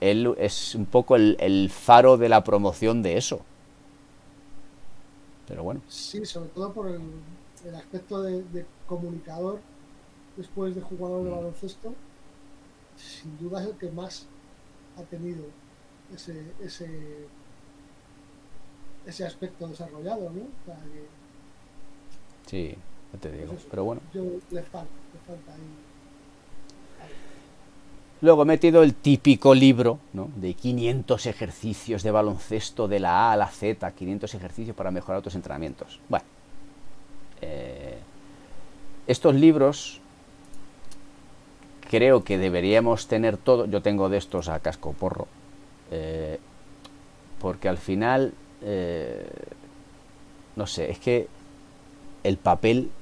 él 0.00 0.32
es 0.38 0.76
un 0.76 0.86
poco 0.86 1.16
el, 1.16 1.36
el 1.40 1.70
faro 1.70 2.16
de 2.16 2.28
la 2.28 2.44
promoción 2.44 3.02
de 3.02 3.16
eso. 3.16 3.40
Pero 5.48 5.64
bueno. 5.64 5.80
Sí, 5.88 6.24
sobre 6.24 6.50
todo 6.50 6.72
por 6.72 6.86
el, 6.86 7.00
el 7.66 7.74
aspecto 7.74 8.22
de, 8.22 8.44
de, 8.44 8.64
comunicador 8.86 9.58
después 10.36 10.76
de 10.76 10.82
jugador 10.82 11.24
de 11.24 11.30
baloncesto, 11.30 11.94
sin 12.96 13.36
duda 13.38 13.60
es 13.60 13.70
el 13.70 13.76
que 13.76 13.90
más 13.90 14.28
ha 14.96 15.02
tenido 15.02 15.42
ese, 16.14 16.44
ese, 16.62 17.26
ese 19.04 19.26
aspecto 19.26 19.66
desarrollado, 19.66 20.30
¿no? 20.30 20.42
O 20.42 20.64
sea, 20.64 20.76
que, 20.76 21.08
sí, 22.46 22.76
ya 23.12 23.18
te 23.18 23.32
digo. 23.32 23.46
pues 23.48 23.58
eso, 23.58 23.68
Pero 23.68 23.82
bueno. 23.82 24.00
Yo, 24.14 24.22
le 24.52 24.62
falta, 24.62 24.92
le 25.12 25.20
falta 25.26 25.54
ahí. 25.54 25.92
Luego 28.22 28.42
he 28.42 28.46
metido 28.46 28.84
el 28.84 28.94
típico 28.94 29.52
libro 29.52 29.98
¿no? 30.12 30.30
de 30.36 30.54
500 30.54 31.26
ejercicios 31.26 32.04
de 32.04 32.12
baloncesto 32.12 32.86
de 32.86 33.00
la 33.00 33.28
A 33.28 33.32
a 33.32 33.36
la 33.36 33.48
Z, 33.48 33.90
500 33.90 34.34
ejercicios 34.34 34.76
para 34.76 34.92
mejorar 34.92 35.22
tus 35.22 35.34
entrenamientos. 35.34 35.98
Bueno, 36.08 36.24
eh, 37.40 37.98
estos 39.08 39.34
libros 39.34 40.00
creo 41.90 42.22
que 42.22 42.38
deberíamos 42.38 43.08
tener 43.08 43.36
todo. 43.36 43.66
Yo 43.66 43.82
tengo 43.82 44.08
de 44.08 44.18
estos 44.18 44.48
a 44.48 44.60
casco 44.60 44.92
porro, 44.92 45.26
eh, 45.90 46.38
porque 47.40 47.68
al 47.68 47.76
final, 47.76 48.34
eh, 48.62 49.28
no 50.54 50.68
sé, 50.68 50.92
es 50.92 51.00
que 51.00 51.26
el 52.22 52.36
papel 52.36 52.92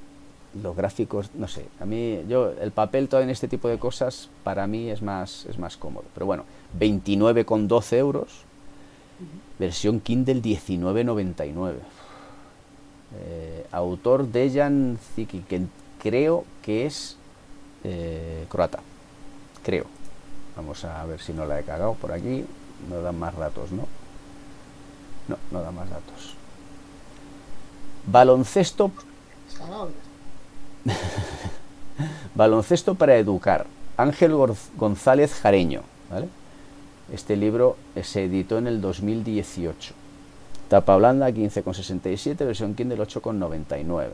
los 0.55 0.77
gráficos, 0.77 1.31
no 1.35 1.47
sé, 1.47 1.67
a 1.79 1.85
mí, 1.85 2.25
yo, 2.29 2.53
el 2.61 2.73
papel 2.73 3.09
todo 3.09 3.21
en 3.21 3.31
este 3.31 3.47
tipo 3.49 3.69
de 3.69 3.79
cosas, 3.79 4.29
para 4.43 4.67
mí 4.67 4.91
es 4.91 5.01
más, 5.01 5.47
es 5.47 5.59
más 5.59 5.77
cómodo. 5.77 6.05
Pero 6.13 6.27
bueno, 6.27 6.45
29,12 6.79 7.97
euros, 7.97 8.29
versión 9.59 10.01
Kindle 10.01 10.43
19,99. 10.43 11.75
Eh, 13.13 13.67
autor 13.73 14.27
Dejan 14.27 14.99
Ziki, 15.15 15.41
que 15.41 15.63
creo 16.01 16.45
que 16.63 16.87
es 16.87 17.17
eh, 17.85 18.47
croata, 18.49 18.81
creo. 19.63 19.87
Vamos 20.57 20.85
a 20.85 21.05
ver 21.07 21.21
si 21.21 21.33
no 21.33 21.47
la 21.47 21.61
he 21.61 21.63
cagado 21.63 21.95
por 21.95 22.13
aquí, 22.13 22.45
no 22.89 23.01
dan 23.01 23.19
más 23.19 23.37
datos, 23.37 23.71
¿no? 23.71 23.87
No, 25.29 25.37
no 25.53 25.63
dan 25.63 25.75
más 25.75 25.89
datos. 25.89 26.35
Baloncesto 28.07 28.91
Baloncesto 32.35 32.95
para 32.95 33.16
educar. 33.16 33.66
Ángel 33.97 34.35
González 34.77 35.35
Jareño. 35.35 35.83
Este 37.12 37.37
libro 37.37 37.77
se 38.03 38.25
editó 38.25 38.59
en 38.59 38.66
el 38.66 38.81
2018. 38.81 39.95
Tapa 40.69 40.97
blanda 40.97 41.29
15,67, 41.31 42.37
versión 42.38 42.75
Kindle 42.75 42.99
8,99. 42.99 44.11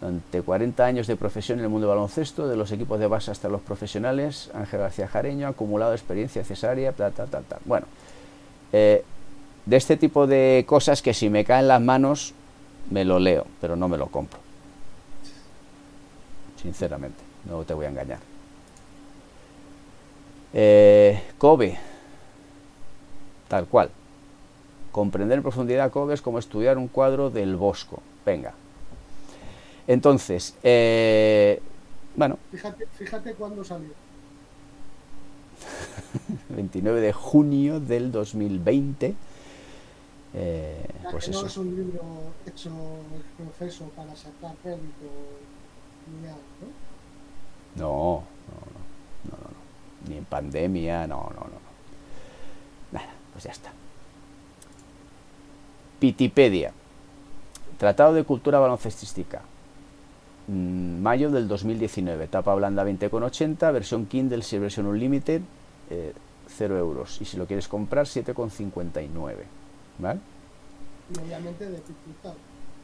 Durante 0.00 0.40
40 0.40 0.84
años 0.84 1.06
de 1.06 1.16
profesión 1.16 1.58
en 1.58 1.66
el 1.66 1.70
mundo 1.70 1.86
del 1.86 1.96
baloncesto, 1.96 2.48
de 2.48 2.56
los 2.56 2.72
equipos 2.72 2.98
de 2.98 3.06
base 3.06 3.30
hasta 3.30 3.50
los 3.50 3.60
profesionales, 3.60 4.50
Ángel 4.54 4.80
García 4.80 5.06
Jareño 5.06 5.46
ha 5.46 5.50
acumulado 5.50 5.92
experiencia 5.92 6.42
cesárea. 6.42 6.94
Bueno, 7.66 7.86
eh, 8.72 9.04
de 9.66 9.76
este 9.76 9.98
tipo 9.98 10.26
de 10.26 10.64
cosas 10.66 11.02
que 11.02 11.12
si 11.12 11.28
me 11.28 11.44
caen 11.44 11.68
las 11.68 11.82
manos, 11.82 12.32
me 12.90 13.04
lo 13.04 13.18
leo, 13.18 13.46
pero 13.60 13.76
no 13.76 13.88
me 13.88 13.98
lo 13.98 14.06
compro 14.06 14.39
sinceramente, 16.60 17.22
no 17.46 17.62
te 17.64 17.74
voy 17.74 17.86
a 17.86 17.88
engañar. 17.88 18.18
Eh, 20.52 21.22
Kobe, 21.38 21.78
tal 23.48 23.66
cual. 23.66 23.90
Comprender 24.92 25.38
en 25.38 25.42
profundidad 25.42 25.90
Kobe 25.92 26.14
es 26.14 26.22
como 26.22 26.38
estudiar 26.38 26.76
un 26.76 26.88
cuadro 26.88 27.30
del 27.30 27.56
Bosco. 27.56 28.02
Venga. 28.26 28.54
Entonces, 29.86 30.56
eh, 30.62 31.60
bueno. 32.16 32.38
Fíjate, 32.50 32.86
fíjate 32.86 33.34
cuándo 33.34 33.64
salió. 33.64 33.90
29 36.48 37.00
de 37.00 37.12
junio 37.12 37.80
del 37.80 38.10
2020. 38.10 39.14
Eh, 40.32 40.86
pues 41.10 41.24
que 41.24 41.30
no 41.32 41.38
eso. 41.38 41.46
es 41.46 41.56
un 41.56 41.74
libro 41.74 42.02
hecho 42.46 42.70
el 43.16 43.44
proceso 43.44 43.84
para 43.96 44.14
sacar 44.14 44.54
crédito 44.62 45.06
¿no? 46.60 46.66
No, 47.76 47.86
no, 47.86 49.30
no, 49.30 49.36
no, 49.36 49.44
no, 49.44 50.08
ni 50.08 50.16
en 50.16 50.24
pandemia, 50.24 51.06
no, 51.06 51.22
no, 51.24 51.40
no, 51.40 51.46
no. 51.46 51.70
Nada, 52.92 53.12
pues 53.32 53.44
ya 53.44 53.52
está. 53.52 53.72
Pitipedia, 55.98 56.72
Tratado 57.78 58.14
de 58.14 58.24
Cultura 58.24 58.58
Baloncestística, 58.58 59.42
mm, 60.48 61.00
mayo 61.00 61.30
del 61.30 61.46
2019, 61.46 62.26
tapa 62.28 62.54
blanda 62.54 62.84
20,80, 62.84 63.70
versión 63.70 64.06
Kindle, 64.06 64.42
si 64.42 64.58
versión 64.58 64.86
Unlimited, 64.86 65.42
eh, 65.90 66.12
0 66.48 66.78
euros. 66.78 67.20
Y 67.20 67.24
si 67.24 67.36
lo 67.36 67.46
quieres 67.46 67.68
comprar, 67.68 68.06
7,59. 68.06 69.44
¿Vale? 69.98 70.20
Y 71.14 71.18
obviamente 71.18 71.68
de 71.68 71.78
Piturtado. 71.78 72.36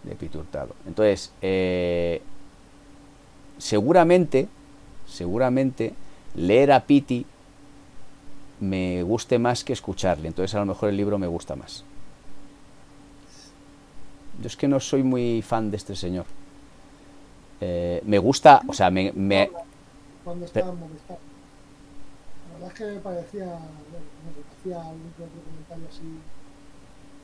De 0.03 0.15
Piturtado. 0.15 0.75
Entonces, 0.87 1.33
eh, 1.43 2.23
seguramente, 3.59 4.49
seguramente, 5.07 5.95
leer 6.35 6.73
a 6.73 6.85
Piti 6.85 7.27
me 8.61 9.03
guste 9.03 9.39
más 9.39 9.65
que 9.65 9.73
escucharle. 9.73 10.29
Entonces 10.29 10.55
a 10.55 10.61
lo 10.61 10.67
mejor 10.67 10.89
el 10.89 10.97
libro 10.97 11.19
me 11.19 11.27
gusta 11.27 11.57
más. 11.57 11.85
yo 14.41 14.47
es 14.47 14.57
que 14.57 14.69
no 14.69 14.81
soy 14.81 15.03
muy 15.03 15.43
fan 15.43 15.71
de 15.71 15.77
este 15.77 15.97
señor. 15.97 16.27
Eh, 17.61 18.03
me 18.05 18.19
gusta, 18.19 18.61
o 18.67 18.73
sea, 18.73 18.91
me... 18.91 19.13
me... 19.13 19.51
Cuando 20.25 20.45
estaba 20.45 20.73
en 20.73 20.81
Movistar. 20.81 21.19
La 22.49 22.55
verdad 22.55 22.69
es 22.69 22.75
que 22.75 22.85
me 22.85 23.01
parecía, 23.01 23.45
me 23.45 24.43
parecía 24.43 24.91
un 24.91 25.13
comentario 25.17 25.87
así 25.89 26.19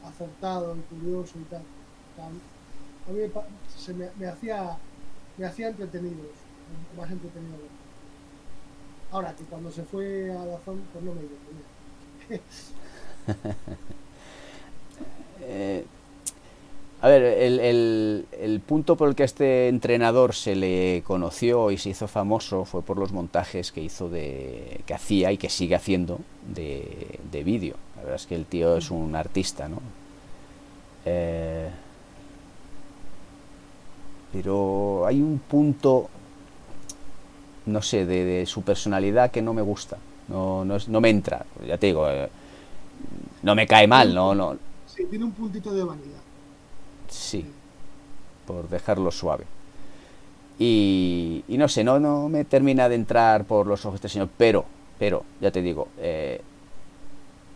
acertado 0.07 0.77
y 0.77 0.81
curioso 0.95 1.39
y 1.39 1.45
tal. 1.45 1.63
A 2.19 3.13
mí 3.13 3.21
se 3.77 3.95
me, 3.95 4.09
me, 4.19 4.27
hacía 4.27 4.77
me 5.37 5.47
hacía 5.47 5.69
entretenido, 5.69 6.25
más 6.97 7.11
entretenido. 7.11 7.59
Ahora 9.11 9.35
que 9.35 9.45
cuando 9.45 9.71
se 9.71 9.83
fue 9.83 10.31
a 10.31 10.45
la 10.45 10.59
zona, 10.59 10.81
pues 10.93 11.05
no 11.05 11.13
me 11.15 11.21
dio. 11.21 12.41
eh, 15.43 15.85
a 17.03 17.09
ver, 17.09 17.23
el, 17.23 17.61
el, 17.61 18.27
el, 18.31 18.61
punto 18.61 18.97
por 18.97 19.09
el 19.09 19.15
que 19.15 19.25
a 19.25 19.27
este 19.27 19.69
entrenador 19.69 20.35
se 20.35 20.55
le 20.55 21.03
conoció 21.05 21.71
y 21.73 21.79
se 21.79 21.91
hizo 21.91 22.07
famoso 22.07 22.65
fue 22.65 22.83
por 22.83 22.97
los 22.97 23.13
montajes 23.13 23.73
que 23.73 23.83
hizo 23.83 24.09
de. 24.09 24.81
que 24.87 24.95
hacía 24.95 25.33
y 25.33 25.37
que 25.37 25.51
sigue 25.51 25.75
haciendo 25.75 26.21
de, 26.47 27.19
de 27.31 27.43
vídeo. 27.43 27.75
La 27.97 28.03
verdad 28.03 28.17
es 28.17 28.27
que 28.27 28.37
el 28.37 28.47
tío 28.47 28.77
es 28.77 28.91
un 28.91 29.15
artista, 29.17 29.69
¿no? 29.69 29.83
Eh, 31.05 31.69
pero 34.33 35.05
hay 35.07 35.21
un 35.21 35.39
punto, 35.39 36.09
no 37.67 37.83
sé, 37.83 38.07
de, 38.07 38.25
de, 38.25 38.47
su 38.47 38.63
personalidad 38.63 39.31
que 39.31 39.43
no 39.43 39.53
me 39.53 39.63
gusta. 39.63 39.99
No, 40.29 40.65
no, 40.65 40.77
no 40.89 41.01
me 41.01 41.11
entra. 41.11 41.45
Ya 41.67 41.77
te 41.77 41.89
digo, 41.89 42.09
eh, 42.09 42.29
no 43.43 43.55
me 43.55 43.67
cae 43.67 43.87
mal, 43.87 44.15
no, 44.15 44.35
no. 44.35 44.57
Sí, 44.87 45.05
tiene 45.07 45.25
un 45.25 45.33
puntito 45.33 45.73
de 45.73 45.85
vanidad. 45.85 46.21
Sí, 47.09 47.45
por 48.47 48.69
dejarlo 48.69 49.11
suave. 49.11 49.45
Y, 50.59 51.45
y, 51.49 51.59
no 51.59 51.69
sé, 51.69 51.85
no, 51.85 51.99
no 51.99 52.29
me 52.29 52.45
termina 52.45 52.89
de 52.89 52.95
entrar 52.95 53.45
por 53.45 53.67
los 53.67 53.85
ojos 53.85 53.97
este 53.97 54.09
señor, 54.09 54.29
pero, 54.37 54.65
pero, 54.99 55.25
ya 55.41 55.51
te 55.51 55.61
digo, 55.61 55.89
eh, 55.99 56.41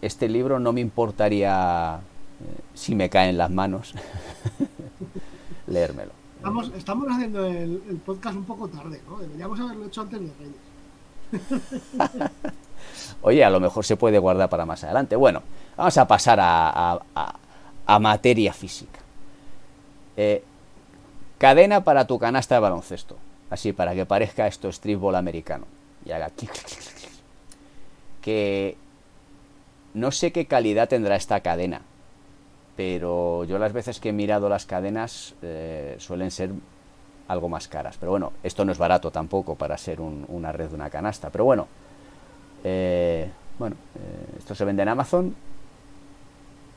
este 0.02 0.28
libro 0.28 0.58
no 0.58 0.72
me 0.72 0.80
importaría, 0.80 1.96
eh, 1.96 2.60
si 2.74 2.94
me 2.94 3.08
cae 3.08 3.30
en 3.30 3.38
las 3.38 3.50
manos, 3.50 3.94
leérmelo. 5.66 6.25
Estamos, 6.46 6.70
estamos 6.76 7.08
haciendo 7.10 7.44
el, 7.44 8.00
podcast 8.06 8.36
un 8.36 8.44
poco 8.44 8.68
tarde, 8.68 9.00
¿no? 9.08 9.18
Deberíamos 9.18 9.58
haberlo 9.58 9.86
hecho 9.86 10.02
antes 10.02 10.20
de 10.20 10.30
Reyes. 10.38 12.30
Oye, 13.22 13.44
a 13.44 13.50
lo 13.50 13.58
mejor 13.58 13.84
se 13.84 13.96
puede 13.96 14.20
guardar 14.20 14.48
para 14.48 14.64
más 14.64 14.84
adelante. 14.84 15.16
Bueno, 15.16 15.42
vamos 15.76 15.98
a 15.98 16.06
pasar 16.06 16.38
a, 16.40 17.00
a, 17.86 17.98
materia 17.98 18.52
física. 18.52 19.00
Eh, 20.16 20.44
cadena 21.36 21.82
para 21.82 22.06
tu 22.06 22.16
canasta 22.16 22.54
de 22.54 22.60
baloncesto. 22.60 23.16
Así, 23.50 23.72
para 23.72 23.96
que 23.96 24.06
parezca 24.06 24.46
esto 24.46 24.70
streetball 24.70 25.16
americano. 25.16 25.66
Y 26.04 26.12
haga 26.12 26.30
Que 28.22 28.76
no 29.94 30.12
sé 30.12 30.30
qué 30.30 30.46
calidad 30.46 30.88
tendrá 30.88 31.16
esta 31.16 31.40
cadena. 31.40 31.80
Pero 32.76 33.44
yo 33.44 33.58
las 33.58 33.72
veces 33.72 34.00
que 34.00 34.10
he 34.10 34.12
mirado 34.12 34.48
las 34.48 34.66
cadenas 34.66 35.34
eh, 35.42 35.96
suelen 35.98 36.30
ser 36.30 36.50
algo 37.28 37.48
más 37.48 37.68
caras. 37.68 37.96
Pero 37.98 38.12
bueno, 38.12 38.32
esto 38.42 38.64
no 38.64 38.72
es 38.72 38.78
barato 38.78 39.10
tampoco 39.10 39.54
para 39.54 39.76
ser 39.78 40.00
un, 40.00 40.24
una 40.28 40.52
red 40.52 40.68
de 40.68 40.74
una 40.74 40.90
canasta. 40.90 41.30
Pero 41.30 41.44
bueno, 41.44 41.66
eh, 42.64 43.30
bueno, 43.58 43.76
eh, 43.94 44.38
esto 44.38 44.54
se 44.54 44.64
vende 44.64 44.82
en 44.82 44.88
Amazon 44.88 45.34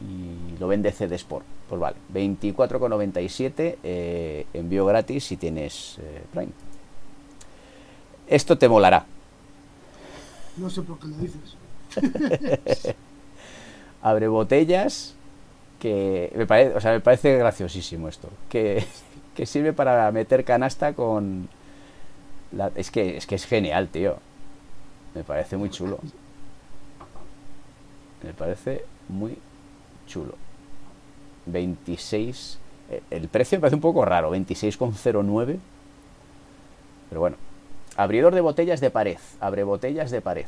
y 0.02 0.58
lo 0.58 0.68
vende 0.68 0.92
CD 0.92 1.16
Sport. 1.16 1.46
Pues 1.68 1.80
vale, 1.80 1.98
24,97 2.14 3.78
eh, 3.84 4.46
envío 4.54 4.86
gratis 4.86 5.26
si 5.26 5.38
tienes 5.38 6.00
Prime. 6.32 6.52
Esto 8.28 8.58
te 8.58 8.70
molará. 8.70 9.06
No 10.58 10.70
sé 10.70 10.82
por 10.82 11.00
qué 11.00 11.08
lo 11.08 11.18
dices. 11.18 11.58
Abre 14.02 14.28
botellas 14.28 15.16
que 15.80 16.32
me 16.36 16.46
parece, 16.46 16.76
o 16.76 16.82
sea, 16.82 16.92
me 16.92 17.00
parece 17.00 17.38
graciosísimo 17.38 18.08
esto. 18.08 18.30
Que, 18.50 18.86
que 19.36 19.46
sirve 19.46 19.74
para 19.74 20.12
meter 20.12 20.44
canasta 20.44 20.94
con 20.94 21.50
es 22.76 22.92
que 22.92 23.18
es 23.18 23.26
que 23.26 23.36
es 23.36 23.46
genial, 23.46 23.90
tío. 23.90 24.18
Me 25.16 25.24
parece 25.24 25.58
muy 25.58 25.70
chulo. 25.70 26.00
Me 28.24 28.34
parece 28.34 28.86
muy 29.08 29.38
chulo. 30.08 30.36
26. 31.46 32.60
El 33.12 33.28
precio 33.28 33.58
me 33.58 33.62
parece 33.62 33.76
un 33.76 33.82
poco 33.82 34.04
raro, 34.06 34.36
26,09. 34.36 35.58
Pero 37.10 37.22
bueno. 37.22 37.38
Abridor 37.96 38.34
de 38.34 38.42
botellas 38.42 38.82
de 38.82 38.92
pared. 38.92 39.18
Abre 39.40 39.64
botellas 39.64 40.12
de 40.12 40.22
pared. 40.22 40.46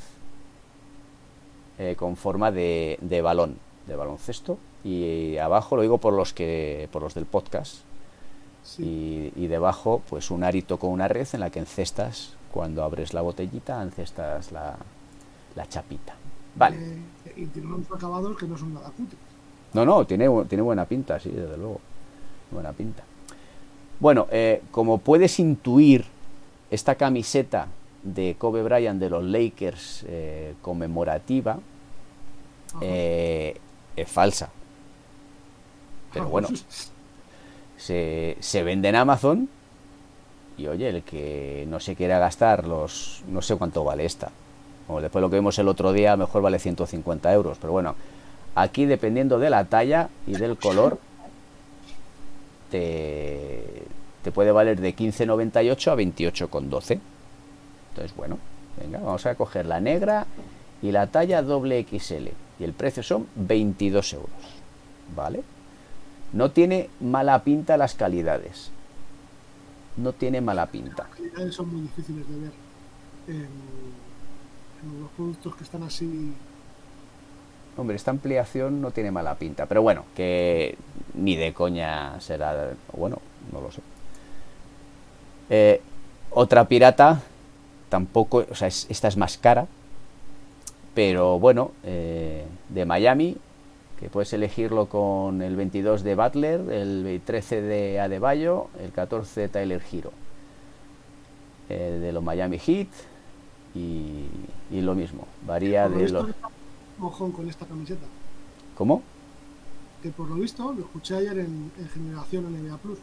Eh, 1.77 1.95
con 1.95 2.15
forma 2.15 2.51
de, 2.51 2.97
de, 3.01 3.21
balón, 3.21 3.57
de 3.87 3.95
baloncesto. 3.95 4.57
Y 4.83 5.37
abajo 5.37 5.75
lo 5.75 5.81
digo 5.81 5.97
por 5.97 6.13
los 6.13 6.33
que. 6.33 6.89
por 6.91 7.01
los 7.01 7.13
del 7.13 7.25
podcast. 7.25 7.77
Sí. 8.63 9.31
Y, 9.35 9.43
y, 9.43 9.47
debajo, 9.47 10.01
pues 10.09 10.29
un 10.29 10.43
arito 10.43 10.77
con 10.77 10.91
una 10.91 11.07
red 11.07 11.27
en 11.33 11.39
la 11.39 11.49
que 11.49 11.59
encestas. 11.59 12.35
Cuando 12.51 12.83
abres 12.83 13.13
la 13.13 13.21
botellita, 13.21 13.81
encestas 13.81 14.51
la, 14.51 14.75
la 15.55 15.69
chapita. 15.69 16.15
Vale. 16.55 16.77
Eh, 16.77 17.33
y 17.37 17.45
tiene 17.45 17.73
unos 17.73 17.89
acabados 17.91 18.37
que 18.37 18.45
no 18.45 18.57
son 18.57 18.73
nada 18.73 18.89
cutres. 18.89 19.19
No, 19.73 19.85
no, 19.85 20.05
tiene, 20.05 20.27
tiene 20.49 20.61
buena 20.61 20.85
pinta, 20.85 21.19
sí, 21.19 21.29
desde 21.29 21.57
luego. 21.57 21.79
Buena 22.51 22.73
pinta. 22.73 23.03
Bueno, 24.01 24.27
eh, 24.31 24.61
como 24.71 24.97
puedes 24.97 25.39
intuir, 25.39 26.05
esta 26.71 26.95
camiseta 26.95 27.67
de 28.01 28.35
Kobe 28.37 28.63
Bryant 28.63 28.99
de 28.99 29.09
los 29.09 29.23
Lakers 29.23 30.05
eh, 30.07 30.55
conmemorativa 30.61 31.59
eh, 32.79 33.59
es 33.95 34.09
falsa. 34.09 34.49
Pero 36.13 36.27
bueno, 36.27 36.49
se, 37.77 38.37
se, 38.39 38.63
vende 38.63 38.89
en 38.89 38.95
Amazon 38.95 39.49
y 40.57 40.67
oye, 40.67 40.89
el 40.89 41.03
que 41.03 41.65
no 41.69 41.79
se 41.79 41.95
quiera 41.95 42.19
gastar 42.19 42.67
los... 42.67 43.23
no 43.27 43.41
sé 43.41 43.55
cuánto 43.55 43.83
vale 43.83 44.05
esta. 44.05 44.31
O 44.87 44.99
después 44.99 45.21
lo 45.21 45.29
que 45.29 45.37
vimos 45.37 45.57
el 45.57 45.69
otro 45.69 45.93
día, 45.93 46.17
mejor 46.17 46.41
vale 46.41 46.59
150 46.59 47.31
euros. 47.33 47.57
Pero 47.59 47.71
bueno, 47.71 47.95
Aquí, 48.55 48.85
dependiendo 48.85 49.39
de 49.39 49.49
la 49.49 49.65
talla 49.65 50.09
y 50.27 50.33
del 50.33 50.57
color, 50.57 50.99
te, 52.69 53.63
te 54.23 54.31
puede 54.31 54.51
valer 54.51 54.79
de 54.81 54.93
15,98 54.93 55.91
a 55.91 55.95
28,12. 55.95 56.99
Entonces, 57.89 58.15
bueno, 58.15 58.37
venga, 58.81 58.99
vamos 58.99 59.25
a 59.25 59.35
coger 59.35 59.65
la 59.65 59.79
negra 59.79 60.25
y 60.81 60.91
la 60.91 61.07
talla 61.07 61.41
doble 61.41 61.85
XL. 61.89 62.27
Y 62.61 62.63
el 62.63 62.73
precio 62.73 63.01
son 63.01 63.27
22 63.35 64.13
euros. 64.13 64.29
¿Vale? 65.15 65.43
No 66.31 66.51
tiene 66.51 66.89
mala 66.99 67.43
pinta 67.43 67.75
las 67.75 67.95
calidades. 67.95 68.69
No 69.97 70.13
tiene 70.13 70.41
mala 70.41 70.67
pinta. 70.67 71.07
Las 71.09 71.17
calidades 71.17 71.55
son 71.55 71.73
muy 71.73 71.81
difíciles 71.81 72.29
de 72.29 72.39
ver. 72.39 72.51
En, 73.27 73.35
en 73.35 75.01
los 75.01 75.09
productos 75.11 75.55
que 75.55 75.63
están 75.63 75.81
así 75.81 76.33
hombre, 77.77 77.95
esta 77.95 78.11
ampliación 78.11 78.79
no 78.79 78.91
tiene 78.91 79.09
mala 79.09 79.35
pinta. 79.35 79.65
Pero 79.65 79.81
bueno, 79.81 80.05
que 80.15 80.77
ni 81.15 81.35
de 81.35 81.53
coña 81.53 82.21
será. 82.21 82.73
Bueno, 82.93 83.17
no 83.51 83.59
lo 83.59 83.71
sé. 83.71 83.81
Eh, 85.49 85.81
otra 86.29 86.67
pirata, 86.67 87.23
tampoco. 87.89 88.45
O 88.51 88.55
sea, 88.55 88.67
es, 88.67 88.85
esta 88.87 89.07
es 89.07 89.17
más 89.17 89.39
cara. 89.39 89.67
Pero 90.93 91.39
bueno, 91.39 91.71
eh, 91.83 92.45
de 92.69 92.85
Miami, 92.85 93.37
que 93.99 94.09
puedes 94.09 94.33
elegirlo 94.33 94.87
con 94.87 95.41
el 95.41 95.55
22 95.55 96.03
de 96.03 96.15
Butler, 96.15 96.59
el 96.71 97.21
13 97.23 97.61
de 97.61 97.99
Adebayo, 97.99 98.67
el 98.79 98.91
14 98.91 99.41
de 99.41 99.49
Tyler 99.49 99.81
Hero. 99.91 100.11
Eh, 101.69 101.99
de 102.01 102.11
los 102.11 102.21
Miami 102.21 102.59
Heat 102.59 102.89
y, 103.73 104.25
y 104.71 104.81
lo 104.81 104.93
mismo, 104.93 105.25
varía 105.47 105.87
de 105.87 106.09
los 106.09 106.25
mojón 106.97 107.31
con 107.31 107.47
esta 107.47 107.65
camiseta. 107.65 108.05
¿Cómo? 108.75 109.01
Que 110.03 110.09
por 110.09 110.27
lo 110.27 110.35
visto, 110.35 110.73
lo 110.73 110.81
escuché 110.81 111.15
ayer 111.15 111.39
en, 111.39 111.71
en 111.77 111.89
Generación 111.89 112.43
NBA 112.51 112.77
Plus, 112.77 112.99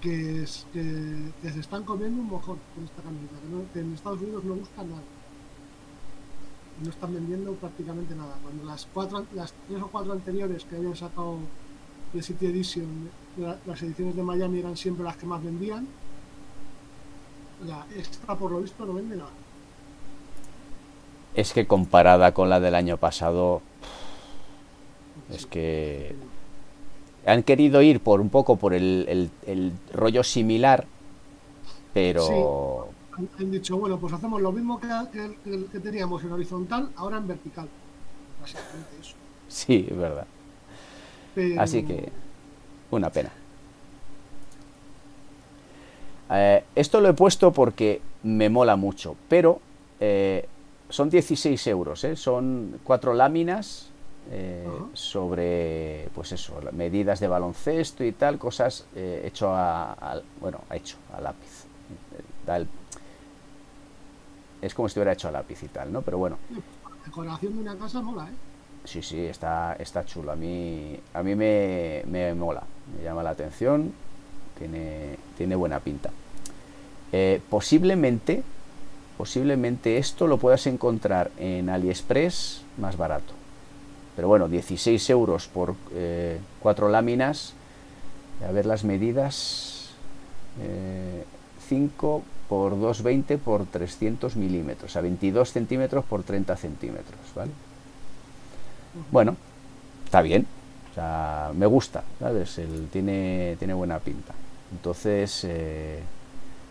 que, 0.00 0.42
es, 0.44 0.64
que, 0.72 1.32
que, 1.42 1.50
se 1.50 1.58
están 1.58 1.82
comiendo 1.82 2.20
un 2.20 2.28
mojón 2.28 2.58
con 2.74 2.84
esta 2.84 3.02
camiseta, 3.02 3.34
que, 3.40 3.48
no, 3.48 3.72
que 3.72 3.80
en 3.80 3.94
Estados 3.94 4.20
Unidos 4.20 4.44
no 4.44 4.54
gusta 4.54 4.84
nada. 4.84 5.02
No 6.82 6.90
están 6.90 7.14
vendiendo 7.14 7.52
prácticamente 7.54 8.14
nada. 8.14 8.36
Cuando 8.42 8.64
las 8.64 8.86
cuatro, 8.92 9.24
las 9.34 9.52
tres 9.68 9.82
o 9.82 9.88
cuatro 9.88 10.12
anteriores 10.12 10.64
que 10.64 10.76
habían 10.76 10.96
sacado 10.96 11.38
de 12.12 12.22
City 12.22 12.46
Edition, 12.46 13.10
las 13.66 13.82
ediciones 13.82 14.16
de 14.16 14.22
Miami 14.22 14.58
eran 14.58 14.76
siempre 14.76 15.04
las 15.04 15.16
que 15.16 15.26
más 15.26 15.42
vendían. 15.42 15.86
La, 17.66 17.86
esta 17.96 18.34
por 18.36 18.50
lo 18.50 18.60
visto 18.60 18.84
no 18.84 18.94
vende 18.94 19.16
nada 19.16 19.30
es 21.34 21.52
que 21.52 21.66
comparada 21.66 22.32
con 22.32 22.50
la 22.50 22.60
del 22.60 22.74
año 22.74 22.96
pasado, 22.96 23.62
es 25.32 25.46
que 25.46 26.14
Han 27.24 27.42
querido 27.42 27.82
ir 27.82 28.00
por 28.00 28.20
un 28.20 28.30
poco 28.30 28.56
por 28.56 28.74
el, 28.74 29.30
el, 29.46 29.72
rollo 29.92 30.24
similar, 30.24 30.86
pero... 31.94 32.88
Han, 33.38 33.50
dicho, 33.50 33.76
bueno, 33.76 33.98
pues 33.98 34.12
hacemos 34.12 34.40
lo 34.40 34.52
mismo 34.52 34.80
que, 34.80 34.88
que, 35.70 35.80
teníamos 35.80 36.22
en 36.24 36.32
horizontal, 36.32 36.90
ahora 36.96 37.18
en 37.18 37.28
vertical. 37.28 37.68
Básicamente 38.40 38.88
eso. 39.00 39.14
Sí, 39.48 39.86
es 39.90 39.96
verdad. 39.96 40.26
Así 41.58 41.82
que, 41.82 42.10
una 42.90 43.10
pena. 43.10 43.30
Eh, 46.30 46.64
esto 46.74 47.00
lo 47.00 47.08
he 47.10 47.12
puesto 47.12 47.52
porque 47.52 48.00
me 48.22 48.48
mola 48.48 48.76
mucho, 48.76 49.16
pero 49.28 49.60
eh, 50.00 50.48
son 50.88 51.10
16 51.10 51.66
euros, 51.66 52.04
¿eh? 52.04 52.16
son 52.16 52.80
cuatro 52.82 53.12
láminas 53.14 53.88
sobre, 54.94 56.08
pues 56.14 56.32
eso, 56.32 56.54
medidas 56.72 57.18
de 57.18 57.26
baloncesto 57.26 58.04
y 58.04 58.12
tal, 58.12 58.38
cosas 58.38 58.86
hecho 58.94 59.50
a, 59.52 60.22
bueno, 60.40 60.60
hecho 60.70 60.96
a 61.14 61.20
lápiz. 61.20 61.66
Es 64.62 64.74
como 64.74 64.88
si 64.88 64.92
estuviera 64.92 65.12
hecho 65.12 65.28
a 65.28 65.32
lápiz 65.32 65.62
y 65.62 65.68
tal, 65.68 65.92
¿no? 65.92 66.02
Pero 66.02 66.18
bueno. 66.18 66.38
La 66.50 67.04
decoración 67.04 67.54
de 67.54 67.60
una 67.60 67.76
casa 67.76 68.00
mola, 68.00 68.24
¿eh? 68.24 68.34
Sí, 68.84 69.02
sí, 69.02 69.26
está, 69.26 69.74
está 69.78 70.04
chulo. 70.04 70.32
A 70.32 70.36
mí, 70.36 70.98
a 71.14 71.22
mí 71.22 71.34
me, 71.34 72.02
me 72.06 72.34
mola, 72.34 72.62
me 72.96 73.04
llama 73.04 73.22
la 73.22 73.30
atención, 73.30 73.92
tiene, 74.58 75.16
tiene 75.36 75.54
buena 75.54 75.80
pinta. 75.80 76.10
Eh, 77.12 77.40
posiblemente, 77.50 78.42
posiblemente 79.18 79.98
esto 79.98 80.26
lo 80.26 80.38
puedas 80.38 80.66
encontrar 80.66 81.30
en 81.38 81.68
AliExpress 81.68 82.62
más 82.78 82.96
barato. 82.96 83.34
Pero 84.16 84.28
bueno, 84.28 84.48
16 84.48 85.10
euros 85.10 85.48
por 85.48 85.74
eh, 85.92 86.38
cuatro 86.60 86.88
láminas. 86.88 87.54
A 88.46 88.50
ver 88.50 88.66
las 88.66 88.84
medidas. 88.84 89.90
5 91.68 92.18
eh, 92.18 92.41
por 92.52 92.78
220 92.78 93.38
por 93.38 93.64
300 93.64 94.36
milímetros. 94.36 94.94
A 94.96 95.00
22 95.00 95.50
centímetros 95.50 96.04
por 96.04 96.22
30 96.22 96.54
centímetros. 96.54 97.18
¿vale? 97.34 97.50
Bueno, 99.10 99.36
está 100.04 100.20
bien. 100.20 100.46
O 100.90 100.94
sea, 100.94 101.50
me 101.56 101.64
gusta, 101.64 102.04
¿sabes? 102.18 102.58
El, 102.58 102.88
tiene, 102.92 103.56
tiene 103.58 103.72
buena 103.72 103.98
pinta. 104.00 104.34
Entonces, 104.70 105.46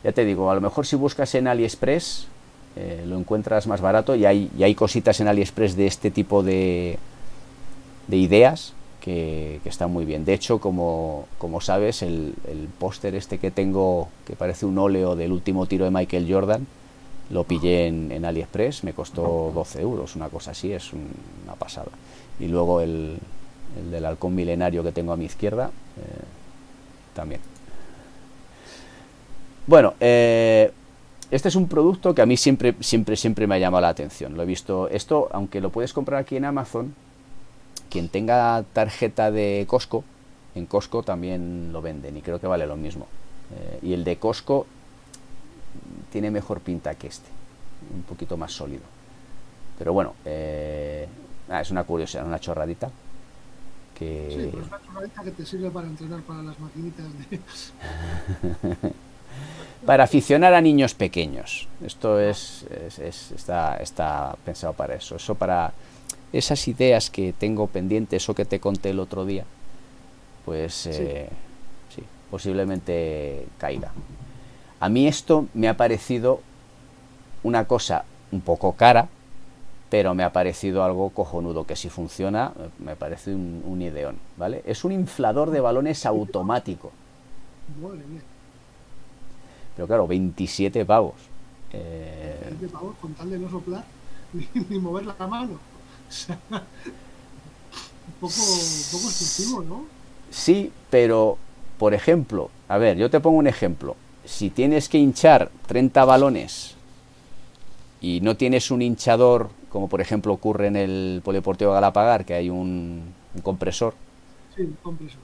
ya 0.04 0.12
te 0.12 0.24
digo, 0.24 0.52
a 0.52 0.54
lo 0.54 0.62
mejor 0.62 0.86
si 0.86 0.96
buscas 0.96 1.34
en 1.34 1.48
AliExpress 1.48 2.28
eh, 2.76 3.04
lo 3.08 3.18
encuentras 3.18 3.66
más 3.66 3.82
barato 3.82 4.14
y 4.14 4.26
hay, 4.26 4.52
hay 4.62 4.76
cositas 4.76 5.20
en 5.20 5.30
AliExpress 5.30 5.76
de 5.76 5.88
este 5.88 6.12
tipo 6.12 6.44
de, 6.44 7.00
de 8.06 8.18
ideas 8.18 8.74
que, 9.02 9.60
están 9.66 9.92
muy 9.92 10.06
bien. 10.06 10.24
De 10.24 10.34
hecho, 10.34 10.60
como, 10.60 11.28
como 11.38 11.60
sabes, 11.60 12.02
el, 12.02 12.34
póster 12.80 13.16
este 13.16 13.38
que 13.38 13.52
tengo, 13.52 14.08
que 14.26 14.36
parece 14.36 14.66
un 14.66 14.78
óleo 14.78 15.16
del 15.16 15.32
último 15.32 15.66
tiro 15.66 15.84
de 15.84 15.92
Michael 15.92 16.32
Jordan, 16.32 16.66
lo 17.30 17.44
pillé 17.44 17.88
en, 17.88 18.24
AliExpress, 18.24 18.84
me 18.84 18.94
costó 18.94 19.52
12 19.54 19.82
euros, 19.82 20.16
una 20.16 20.30
cosa 20.30 20.52
así, 20.52 20.72
es 20.72 20.92
una 20.94 21.56
pasada. 21.56 21.90
Y 22.40 22.48
luego 22.48 22.82
el, 22.82 23.18
del 23.90 24.06
halcón 24.06 24.36
milenario 24.36 24.84
que 24.84 24.92
tengo 24.92 25.12
a 25.14 25.18
mi 25.18 25.26
izquierda, 25.26 25.68
eh, 25.98 26.24
también. 27.14 27.42
Bueno, 29.68 29.94
eh, 30.00 30.72
este 31.30 31.48
es 31.48 31.56
un 31.56 31.68
producto 31.68 32.14
que 32.14 32.22
a 32.22 32.26
mí 32.26 32.36
siempre, 32.36 32.76
siempre, 32.82 33.16
siempre 33.16 33.48
me 33.48 33.56
ha 33.56 33.60
llamado 33.60 33.82
la 33.82 33.90
atención. 33.90 34.36
Lo 34.36 34.44
he 34.44 34.46
visto, 34.46 34.90
esto, 34.90 35.30
aunque 35.32 35.62
lo 35.62 35.70
puedes 35.70 35.94
comprar 35.94 36.20
aquí 36.20 36.36
en 36.36 36.46
Amazon, 36.46 36.94
quien 37.92 38.10
tenga 38.10 38.64
tarjeta 38.74 39.30
de 39.30 39.66
Costco, 39.68 40.04
en 40.56 40.66
Costco 40.66 41.04
también 41.04 41.72
lo 41.72 41.82
venden 41.82 42.18
y 42.18 42.22
creo 42.22 42.40
que 42.40 42.48
vale 42.48 42.66
lo 42.66 42.78
mismo. 42.78 43.06
Eh, 43.54 43.80
y 43.84 43.94
el 43.94 44.04
de 44.04 44.18
Costco 44.18 44.66
tiene 46.12 46.32
mejor 46.32 46.62
pinta 46.62 46.96
que 46.96 47.08
este, 47.08 47.30
un 47.94 48.04
poquito 48.04 48.38
más 48.38 48.52
sólido. 48.54 48.84
Pero 49.78 49.94
bueno, 49.94 50.16
eh, 50.26 51.08
ah, 51.50 51.62
es 51.62 51.70
una 51.70 51.84
curiosidad, 51.84 52.26
una 52.26 52.40
chorradita. 52.40 52.90
Que... 53.98 54.28
Sí, 54.32 54.50
pues 54.52 54.68
una 54.68 54.82
chorradita 54.82 55.24
que 55.24 55.32
te 55.32 55.46
sirve 55.46 55.70
para 55.70 55.88
entrenar 55.88 56.22
para 56.22 56.42
las 56.42 56.60
maquinitas 56.60 57.06
de... 57.30 57.40
para 59.86 60.04
aficionar 60.06 60.54
a 60.54 60.62
niños 60.62 60.94
pequeños. 60.94 61.68
Esto 61.84 62.20
es, 62.20 62.66
está, 63.00 63.78
está, 63.78 64.36
pensado 64.46 64.74
para 64.74 64.96
eso. 64.96 65.16
Eso 65.16 65.36
para 65.36 65.74
esas 66.34 66.68
ideas 66.68 67.10
que 67.10 67.34
tengo 67.34 67.68
pendientes 67.68 68.28
o 68.30 68.36
que 68.36 68.46
te 68.46 68.60
conté 68.60 68.92
el 68.92 69.00
otro 69.00 69.26
día, 69.26 69.46
pues 70.46 70.74
sí. 70.74 70.90
Eh, 70.94 71.30
posiblemente 72.30 73.46
caiga. 73.58 73.92
A 74.80 74.88
mí 74.88 75.06
esto 75.06 75.48
me 75.54 75.68
ha 75.68 75.76
parecido 75.76 76.40
una 77.44 77.66
cosa 77.66 78.06
un 78.32 78.40
poco 78.40 78.72
cara, 78.74 79.10
pero 79.90 80.16
me 80.16 80.24
ha 80.24 80.32
parecido 80.32 80.86
algo 80.86 81.10
cojonudo, 81.10 81.66
que 81.66 81.76
si 81.76 81.90
funciona 81.90 82.54
me 82.80 82.96
parece 82.96 83.36
un, 83.36 83.62
un 83.66 83.82
ideón, 83.82 84.18
¿vale? 84.38 84.64
Es 84.66 84.86
un 84.86 84.94
inflador 84.94 85.52
de 85.52 85.60
balones 85.60 86.06
automático. 86.06 86.92
Pero 89.76 89.88
claro, 89.88 90.08
27 90.08 90.86
pavos. 90.86 91.16
Eh... 91.74 92.38
27 92.42 92.74
pavos 92.74 92.96
con 93.02 93.14
tal 93.14 93.30
de 93.30 93.40
no 93.40 93.50
soplar 93.50 93.84
ni, 94.70 94.80
mover 94.80 95.06
la 95.06 95.28
mano. 95.28 95.60
un 96.52 96.60
poco, 98.20 98.34
un 98.34 98.84
poco 98.92 99.10
excesivo, 99.10 99.64
¿no? 99.64 99.86
Sí, 100.30 100.72
pero, 100.90 101.38
por 101.78 101.94
ejemplo, 101.94 102.50
a 102.68 102.78
ver, 102.78 102.98
yo 102.98 103.10
te 103.10 103.20
pongo 103.20 103.38
un 103.38 103.48
ejemplo. 103.48 103.96
Si 104.26 104.50
tienes 104.50 104.88
que 104.88 104.98
hinchar 104.98 105.52
30 105.68 106.06
balones 106.06 106.76
y 108.00 108.22
no 108.22 108.38
tienes 108.38 108.72
un 108.72 108.82
hinchador, 108.82 109.50
como 109.70 109.90
por 109.90 110.02
ejemplo 110.02 110.34
ocurre 110.34 110.68
en 110.68 110.76
el 110.76 111.22
Polideportivo 111.24 111.74
Galapagar, 111.74 112.26
que 112.26 112.34
hay 112.34 112.50
un, 112.50 113.14
un 113.36 113.42
compresor. 113.42 113.94
Sí, 114.56 114.64
un 114.64 114.78
compresor. 114.82 115.20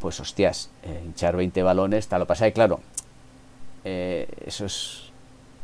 Pues 0.00 0.18
hostias, 0.20 0.70
eh, 0.82 1.02
hinchar 1.04 1.36
20 1.36 1.62
balones, 1.62 2.08
tal. 2.08 2.20
Lo 2.20 2.26
pasa 2.26 2.48
y 2.48 2.52
claro, 2.52 2.80
eh, 3.84 4.26
eso 4.46 4.66
es 4.66 5.09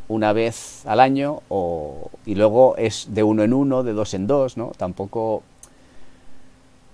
una 0.09 0.33
vez 0.33 0.87
al 0.87 1.01
año 1.01 1.43
o, 1.49 2.11
y 2.25 2.35
luego 2.35 2.77
es 2.77 3.09
de 3.11 3.23
uno 3.23 3.43
en 3.43 3.53
uno, 3.53 3.83
de 3.83 3.93
dos 3.93 4.15
en 4.15 4.27
dos, 4.27 4.57
¿no? 4.57 4.73
Tampoco... 4.77 5.43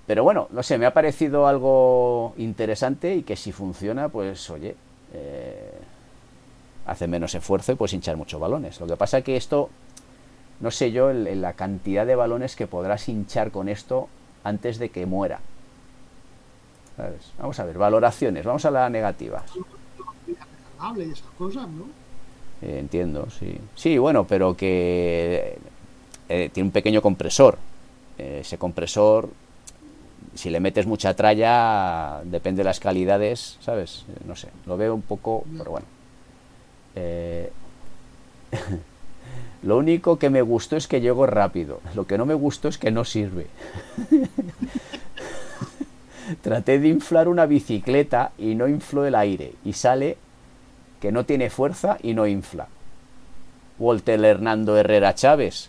Pero 0.06 0.24
bueno, 0.24 0.48
no 0.50 0.62
sé, 0.62 0.78
me 0.78 0.86
ha 0.86 0.92
parecido 0.92 1.46
algo 1.46 2.34
interesante 2.36 3.14
y 3.14 3.22
que 3.22 3.36
si 3.36 3.52
funciona, 3.52 4.08
pues 4.08 4.50
oye, 4.50 4.74
eh, 5.14 5.72
hace 6.86 7.06
menos 7.06 7.34
esfuerzo 7.34 7.72
y 7.72 7.74
puedes 7.76 7.92
hinchar 7.92 8.16
muchos 8.16 8.40
balones. 8.40 8.80
Lo 8.80 8.86
que 8.86 8.96
pasa 8.96 9.22
que 9.22 9.36
esto, 9.36 9.70
no 10.60 10.70
sé 10.70 10.90
yo, 10.90 11.12
la 11.12 11.52
cantidad 11.52 12.04
de 12.04 12.16
balones 12.16 12.56
que 12.56 12.66
podrás 12.66 13.08
hinchar 13.08 13.52
con 13.52 13.68
esto 13.68 14.08
antes 14.44 14.78
de 14.78 14.90
que 14.90 15.06
muera. 15.06 15.40
Vamos 17.38 17.58
a 17.58 17.64
ver, 17.64 17.78
valoraciones, 17.78 18.44
vamos 18.44 18.64
a 18.64 18.70
las 18.70 18.90
negativas 18.90 19.44
y 20.96 21.10
esas 21.12 21.30
cosas, 21.38 21.68
¿no? 21.68 21.84
Eh, 22.62 22.78
entiendo, 22.78 23.28
sí. 23.38 23.58
Sí, 23.74 23.98
bueno, 23.98 24.24
pero 24.24 24.56
que 24.56 25.58
eh, 26.28 26.50
tiene 26.52 26.68
un 26.68 26.72
pequeño 26.72 27.02
compresor. 27.02 27.58
Eh, 28.18 28.38
ese 28.42 28.58
compresor, 28.58 29.28
si 30.34 30.50
le 30.50 30.60
metes 30.60 30.86
mucha 30.86 31.14
tralla, 31.14 32.20
depende 32.24 32.60
de 32.60 32.64
las 32.64 32.78
calidades, 32.78 33.56
¿sabes? 33.60 34.04
no 34.26 34.36
sé, 34.36 34.48
lo 34.66 34.76
veo 34.76 34.94
un 34.94 35.02
poco, 35.02 35.44
pero 35.58 35.72
bueno. 35.72 35.86
lo 39.62 39.78
único 39.78 40.18
que 40.18 40.30
me 40.30 40.42
gustó 40.42 40.76
es 40.76 40.86
que 40.86 41.00
llego 41.00 41.26
rápido. 41.26 41.80
Lo 41.94 42.06
que 42.06 42.18
no 42.18 42.26
me 42.26 42.34
gustó 42.34 42.68
es 42.68 42.78
que 42.78 42.90
no 42.90 43.04
sirve. 43.04 43.46
Traté 46.42 46.78
de 46.78 46.88
inflar 46.88 47.28
una 47.28 47.46
bicicleta 47.46 48.32
y 48.38 48.54
no 48.54 48.68
infló 48.68 49.04
el 49.04 49.16
aire 49.16 49.54
y 49.64 49.72
sale 49.72 50.16
que 51.02 51.10
no 51.10 51.26
tiene 51.26 51.50
fuerza 51.50 51.98
y 52.00 52.14
no 52.14 52.28
infla. 52.28 52.68
Walter 53.80 54.24
Hernando 54.24 54.76
Herrera 54.76 55.16
Chávez. 55.16 55.68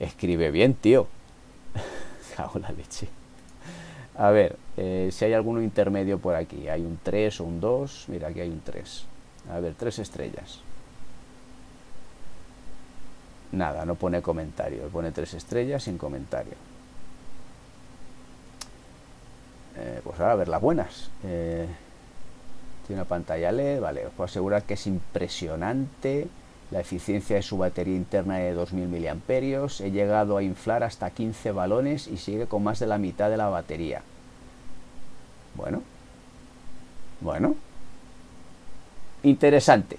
Escribe 0.00 0.50
bien, 0.50 0.74
tío. 0.74 1.06
Cago 2.36 2.58
la 2.58 2.72
leche. 2.72 3.06
A 4.18 4.30
ver, 4.30 4.56
eh, 4.76 5.10
si 5.12 5.24
hay 5.24 5.34
alguno 5.34 5.62
intermedio 5.62 6.18
por 6.18 6.34
aquí. 6.34 6.68
Hay 6.68 6.82
un 6.82 6.98
3 7.00 7.40
o 7.42 7.44
un 7.44 7.60
2. 7.60 8.06
Mira, 8.08 8.26
aquí 8.26 8.40
hay 8.40 8.48
un 8.50 8.60
3. 8.60 9.04
A 9.52 9.60
ver, 9.60 9.74
3 9.74 10.00
estrellas. 10.00 10.58
Nada, 13.52 13.84
no 13.84 13.94
pone 13.94 14.20
comentario. 14.20 14.88
Pone 14.88 15.12
3 15.12 15.34
estrellas 15.34 15.84
sin 15.84 15.96
comentario. 15.96 16.54
Eh, 19.76 20.00
pues 20.02 20.18
ahora 20.18 20.32
a 20.32 20.36
ver 20.36 20.48
las 20.48 20.60
buenas. 20.60 21.08
Eh, 21.22 21.68
tiene 22.86 23.02
una 23.02 23.08
pantalla 23.08 23.52
LED, 23.52 23.80
vale, 23.80 24.06
os 24.06 24.12
puedo 24.12 24.26
asegurar 24.26 24.62
que 24.62 24.74
es 24.74 24.86
impresionante 24.86 26.28
la 26.70 26.80
eficiencia 26.80 27.36
de 27.36 27.42
su 27.42 27.58
batería 27.58 27.96
interna 27.96 28.38
de 28.38 28.52
2000 28.52 28.88
miliamperios. 28.88 29.80
He 29.80 29.90
llegado 29.90 30.36
a 30.36 30.42
inflar 30.42 30.82
hasta 30.82 31.10
15 31.10 31.52
balones 31.52 32.08
y 32.08 32.16
sigue 32.16 32.46
con 32.46 32.64
más 32.64 32.78
de 32.78 32.86
la 32.86 32.98
mitad 32.98 33.30
de 33.30 33.36
la 33.36 33.48
batería. 33.48 34.02
Bueno. 35.54 35.82
Bueno. 37.20 37.54
Interesante. 39.22 39.98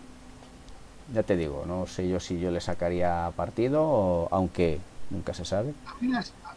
Ya 1.13 1.23
te 1.23 1.37
digo, 1.37 1.63
no 1.65 1.87
sé 1.87 2.09
yo 2.09 2.19
si 2.19 2.39
yo 2.39 2.51
le 2.51 2.59
sacaría 2.59 3.31
partido, 3.35 4.27
aunque 4.31 4.79
nunca 5.09 5.33
se 5.33 5.45
sabe. 5.45 5.73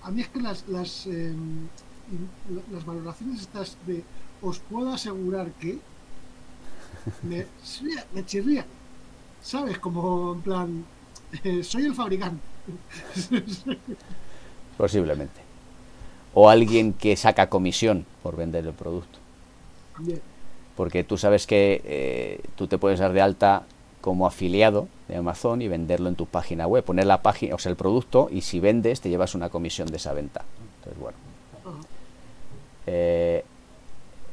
A 0.02 0.10
mí, 0.10 0.20
es 0.20 0.28
que 0.28 0.40
las, 0.40 0.66
las, 0.68 1.06
em, 1.06 1.68
las 2.72 2.84
valoraciones 2.84 3.42
estas 3.42 3.76
de 3.86 4.02
os 4.42 4.58
puedo 4.58 4.92
asegurar 4.92 5.52
que 5.52 5.78
me, 7.22 7.46
me 8.14 8.26
chirría. 8.26 8.64
¿Sabes? 9.42 9.78
Como 9.78 10.34
en 10.34 10.40
plan, 10.42 10.84
eh, 11.44 11.62
soy 11.64 11.86
el 11.86 11.94
fabricante. 11.94 12.42
Posiblemente. 14.76 15.40
O 16.34 16.48
alguien 16.48 16.92
que 16.92 17.16
saca 17.16 17.48
comisión 17.48 18.06
por 18.22 18.36
vender 18.36 18.66
el 18.66 18.72
producto. 18.72 19.18
Porque 20.76 21.04
tú 21.04 21.18
sabes 21.18 21.46
que 21.46 21.82
eh, 21.84 22.40
tú 22.56 22.66
te 22.66 22.78
puedes 22.78 23.00
dar 23.00 23.12
de 23.12 23.20
alta 23.20 23.64
como 24.00 24.26
afiliado 24.26 24.88
de 25.08 25.16
Amazon 25.16 25.60
y 25.60 25.68
venderlo 25.68 26.08
en 26.08 26.14
tu 26.14 26.24
página 26.24 26.66
web, 26.66 26.84
poner 26.84 27.06
la 27.06 27.20
página, 27.20 27.54
o 27.54 27.58
sea, 27.58 27.70
el 27.70 27.76
producto 27.76 28.28
y 28.30 28.40
si 28.40 28.60
vendes 28.60 29.02
te 29.02 29.10
llevas 29.10 29.34
una 29.34 29.50
comisión 29.50 29.88
de 29.88 29.96
esa 29.98 30.14
venta. 30.14 30.44
Entonces, 30.78 31.00
bueno. 31.00 31.18
Eh, 32.86 33.44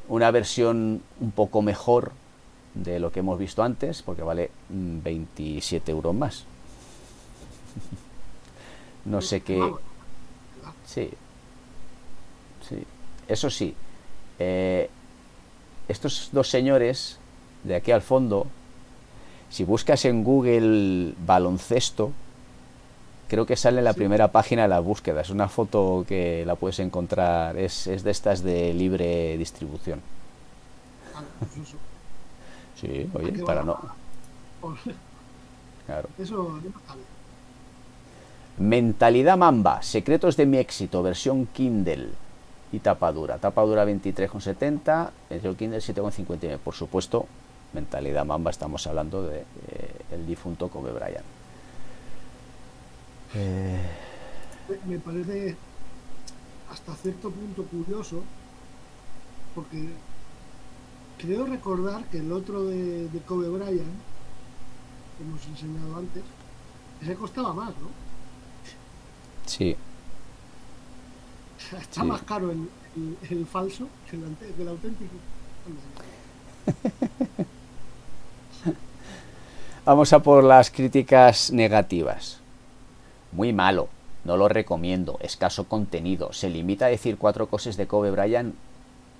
una 0.07 0.31
versión 0.31 1.01
un 1.19 1.31
poco 1.31 1.61
mejor 1.61 2.13
de 2.83 2.99
lo 2.99 3.11
que 3.11 3.19
hemos 3.19 3.39
visto 3.39 3.63
antes, 3.63 4.01
porque 4.01 4.21
vale 4.21 4.51
27 4.69 5.91
mm, 5.91 5.95
euros 5.95 6.15
más. 6.15 6.45
no 9.05 9.21
sé 9.21 9.41
qué. 9.41 9.59
Sí. 10.85 11.09
Sí. 12.67 12.83
Eso 13.27 13.49
sí. 13.49 13.75
Eh, 14.39 14.89
estos 15.87 16.29
dos 16.31 16.49
señores 16.49 17.17
de 17.63 17.75
aquí 17.75 17.91
al 17.91 18.01
fondo, 18.01 18.47
si 19.49 19.63
buscas 19.63 20.05
en 20.05 20.23
Google 20.23 21.13
baloncesto, 21.25 22.11
creo 23.27 23.45
que 23.45 23.55
sale 23.55 23.79
en 23.79 23.85
la 23.85 23.93
primera 23.93 24.31
página 24.31 24.63
de 24.63 24.67
la 24.67 24.79
búsqueda. 24.79 25.21
Es 25.21 25.29
una 25.29 25.47
foto 25.47 26.05
que 26.07 26.43
la 26.45 26.55
puedes 26.55 26.79
encontrar, 26.79 27.57
es, 27.57 27.87
es 27.87 28.03
de 28.03 28.11
estas 28.11 28.43
de 28.43 28.73
libre 28.73 29.37
distribución. 29.37 30.01
Ah, 31.15 31.23
sí, 32.79 33.09
oye, 33.13 33.43
para 33.43 33.63
no. 33.63 33.79
Claro. 35.85 36.09
Eso 36.17 36.59
Mentalidad 38.57 39.37
Mamba, 39.37 39.83
Secretos 39.83 40.35
de 40.35 40.45
mi 40.45 40.57
éxito, 40.57 41.03
versión 41.03 41.45
Kindle 41.47 42.09
y 42.71 42.79
tapadura. 42.79 43.37
Tapadura 43.37 43.85
23,70, 43.85 45.11
versión 45.29 45.55
Kindle 45.55 45.79
7,59. 45.79 46.57
Por 46.57 46.73
supuesto, 46.73 47.27
Mentalidad 47.73 48.25
Mamba, 48.25 48.49
estamos 48.49 48.85
hablando 48.87 49.27
de 49.27 49.39
eh, 49.39 49.91
el 50.11 50.25
difunto 50.25 50.69
Kobe 50.69 50.91
Bryant. 50.91 51.25
Eh, 53.35 53.79
me 54.87 54.97
parece 54.99 55.55
hasta 56.71 56.95
cierto 56.95 57.29
punto 57.29 57.63
curioso, 57.63 58.23
porque 59.53 59.89
creo 61.17 61.45
recordar 61.45 62.03
que 62.05 62.19
el 62.19 62.31
otro 62.31 62.65
de, 62.65 63.09
Kobe 63.25 63.49
Bryant, 63.49 63.99
que 65.17 65.23
hemos 65.23 65.45
enseñado 65.47 65.97
antes, 65.97 66.23
ese 67.01 67.15
costaba 67.15 67.53
más, 67.53 67.69
¿no? 67.69 67.89
Sí. 69.45 69.75
Está 71.79 72.03
más 72.03 72.21
caro 72.23 72.51
el, 72.51 72.69
el, 73.29 73.45
falso 73.45 73.87
que 74.09 74.15
el, 74.15 74.23
que 74.55 74.61
el 74.61 74.67
auténtico. 74.67 75.15
Vamos 79.85 80.11
a 80.13 80.19
por 80.19 80.43
las 80.43 80.69
críticas 80.69 81.51
negativas. 81.51 82.39
Muy 83.31 83.53
malo, 83.53 83.87
no 84.25 84.35
lo 84.37 84.49
recomiendo, 84.49 85.17
escaso 85.21 85.63
contenido, 85.65 86.33
se 86.33 86.49
limita 86.49 86.87
a 86.87 86.89
decir 86.89 87.17
cuatro 87.17 87.47
cosas 87.47 87.77
de 87.77 87.87
Kobe 87.87 88.11
Bryant 88.11 88.53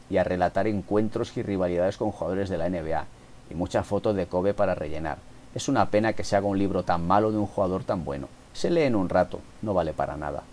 y 0.09 0.17
a 0.17 0.23
relatar 0.23 0.67
encuentros 0.67 1.35
y 1.37 1.43
rivalidades 1.43 1.97
con 1.97 2.11
jugadores 2.11 2.49
de 2.49 2.57
la 2.57 2.69
NBA, 2.69 3.05
y 3.49 3.55
muchas 3.55 3.85
fotos 3.85 4.15
de 4.15 4.27
Kobe 4.27 4.53
para 4.53 4.75
rellenar. 4.75 5.17
Es 5.53 5.67
una 5.67 5.89
pena 5.89 6.13
que 6.13 6.23
se 6.23 6.35
haga 6.35 6.47
un 6.47 6.57
libro 6.57 6.83
tan 6.83 7.05
malo 7.05 7.31
de 7.31 7.37
un 7.37 7.47
jugador 7.47 7.83
tan 7.83 8.05
bueno. 8.05 8.27
Se 8.53 8.69
lee 8.69 8.83
en 8.83 8.95
un 8.95 9.09
rato, 9.09 9.39
no 9.61 9.73
vale 9.73 9.93
para 9.93 10.17
nada. 10.17 10.43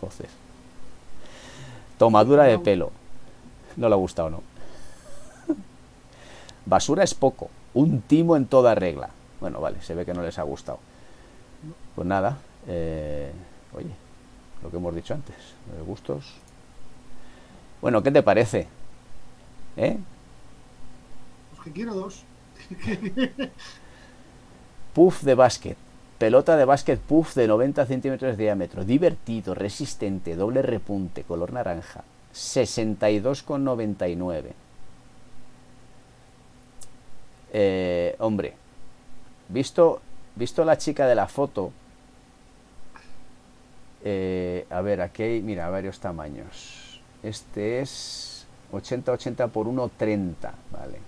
Joder. 0.00 0.28
Tomadura 1.98 2.44
de 2.44 2.58
pelo. 2.58 2.92
No 3.76 3.88
le 3.88 3.94
ha 3.94 3.98
gustado, 3.98 4.30
¿no? 4.30 4.42
Basura 6.66 7.04
es 7.04 7.14
poco. 7.14 7.50
Un 7.74 8.00
timo 8.00 8.36
en 8.36 8.46
toda 8.46 8.74
regla. 8.74 9.10
Bueno, 9.40 9.60
vale, 9.60 9.80
se 9.82 9.94
ve 9.94 10.04
que 10.04 10.14
no 10.14 10.22
les 10.22 10.38
ha 10.38 10.42
gustado. 10.42 10.78
Pues 11.94 12.06
nada, 12.06 12.38
eh, 12.66 13.32
oye, 13.76 13.90
lo 14.62 14.70
que 14.70 14.76
hemos 14.76 14.94
dicho 14.94 15.14
antes, 15.14 15.36
gustos. 15.86 16.34
Bueno, 17.80 18.02
¿qué 18.02 18.10
te 18.10 18.22
parece? 18.22 18.66
¿Eh? 19.76 19.96
Pues 21.50 21.62
que 21.64 21.72
quiero 21.72 21.94
dos. 21.94 22.24
puff 24.94 25.22
de 25.22 25.34
básquet. 25.34 25.76
Pelota 26.18 26.56
de 26.56 26.64
básquet 26.64 26.98
puff 26.98 27.36
de 27.36 27.46
90 27.46 27.86
centímetros 27.86 28.36
de 28.36 28.44
diámetro. 28.44 28.84
Divertido, 28.84 29.54
resistente, 29.54 30.34
doble 30.34 30.62
repunte, 30.62 31.22
color 31.22 31.52
naranja. 31.52 32.02
62,99. 32.34 34.52
Eh, 37.52 38.16
hombre, 38.18 38.54
visto, 39.48 40.00
visto 40.36 40.64
la 40.64 40.76
chica 40.76 41.06
de 41.06 41.14
la 41.14 41.28
foto, 41.28 41.72
eh, 44.04 44.66
a 44.70 44.80
ver, 44.82 45.00
aquí 45.00 45.22
hay, 45.22 45.40
mira, 45.40 45.70
varios 45.70 45.98
tamaños. 45.98 46.77
Este 47.28 47.80
es 47.80 48.46
80-80 48.72 49.50
por 49.50 49.66
1,30, 49.66 50.50
¿vale? 50.70 50.98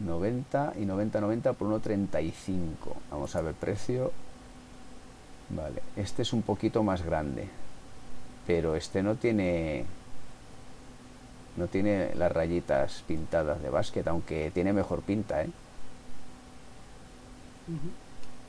90 0.00 0.74
y 0.76 0.82
90-90 0.82 1.54
por 1.54 1.82
1,35. 1.82 2.74
Vamos 3.10 3.34
a 3.34 3.40
ver 3.40 3.54
precio. 3.54 4.12
Vale, 5.48 5.82
este 5.96 6.22
es 6.22 6.34
un 6.34 6.42
poquito 6.42 6.82
más 6.82 7.02
grande. 7.02 7.48
Pero 8.46 8.76
este 8.76 9.02
no 9.02 9.14
tiene... 9.14 9.86
No 11.56 11.66
tiene 11.66 12.14
las 12.14 12.30
rayitas 12.30 13.02
pintadas 13.08 13.62
de 13.62 13.70
básquet, 13.70 14.06
aunque 14.08 14.50
tiene 14.52 14.74
mejor 14.74 15.00
pinta, 15.00 15.42
¿eh? 15.42 15.48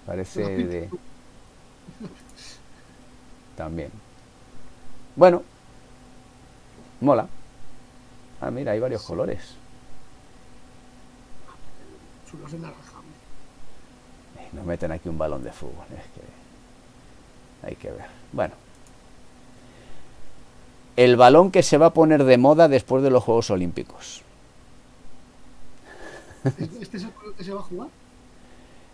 Parece 0.05 0.43
de 0.43 0.89
también. 3.55 3.91
Bueno, 5.15 5.41
mola. 7.01 7.27
Ah, 8.41 8.51
mira, 8.51 8.71
hay 8.71 8.79
varios 8.79 9.03
colores. 9.03 9.55
Chulos 12.29 12.51
de 12.51 12.59
naranja. 12.59 12.99
Nos 14.53 14.65
meten 14.65 14.91
aquí 14.91 15.09
un 15.09 15.17
balón 15.17 15.43
de 15.43 15.51
fútbol. 15.51 15.85
Es 15.89 16.03
que 16.13 17.67
hay 17.67 17.75
que 17.75 17.91
ver. 17.91 18.05
Bueno. 18.31 18.53
El 20.95 21.15
balón 21.15 21.51
que 21.51 21.63
se 21.63 21.77
va 21.77 21.87
a 21.87 21.93
poner 21.93 22.23
de 22.23 22.37
moda 22.37 22.67
después 22.67 23.03
de 23.03 23.09
los 23.09 23.23
Juegos 23.23 23.49
Olímpicos. 23.51 24.21
¿Este 26.45 26.97
es 26.97 27.03
el 27.03 27.11
que 27.37 27.43
se 27.43 27.53
va 27.53 27.59
a 27.59 27.63
jugar? 27.63 27.89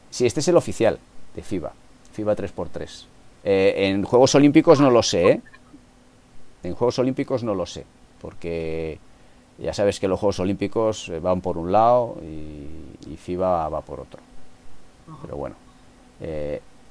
Sí, 0.10 0.26
este 0.26 0.40
es 0.40 0.48
el 0.48 0.58
oficial 0.58 1.00
de 1.36 1.42
FIBA. 1.42 1.74
FIBA 2.14 2.36
3x3. 2.36 3.06
Eh, 3.44 3.74
en 3.88 4.04
Juegos 4.04 4.34
Olímpicos 4.36 4.80
no 4.80 4.90
lo 4.90 5.04
sé, 5.04 5.30
¿eh? 5.30 5.42
En 6.66 6.76
Juegos 6.76 7.00
Olímpicos 7.00 7.44
no 7.44 7.56
lo 7.56 7.66
sé, 7.66 7.86
porque 8.22 9.00
ya 9.58 9.74
sabes 9.74 10.00
que 10.00 10.08
los 10.08 10.20
Juegos 10.20 10.40
Olímpicos 10.40 11.10
eh, 11.10 11.20
van 11.20 11.42
por 11.42 11.58
un 11.58 11.72
lado 11.72 12.18
y, 12.22 13.16
FIBA 13.18 13.70
va 13.70 13.82
por 13.82 14.02
otro. 14.02 14.20
Pero 15.22 15.38
bueno, 15.38 15.56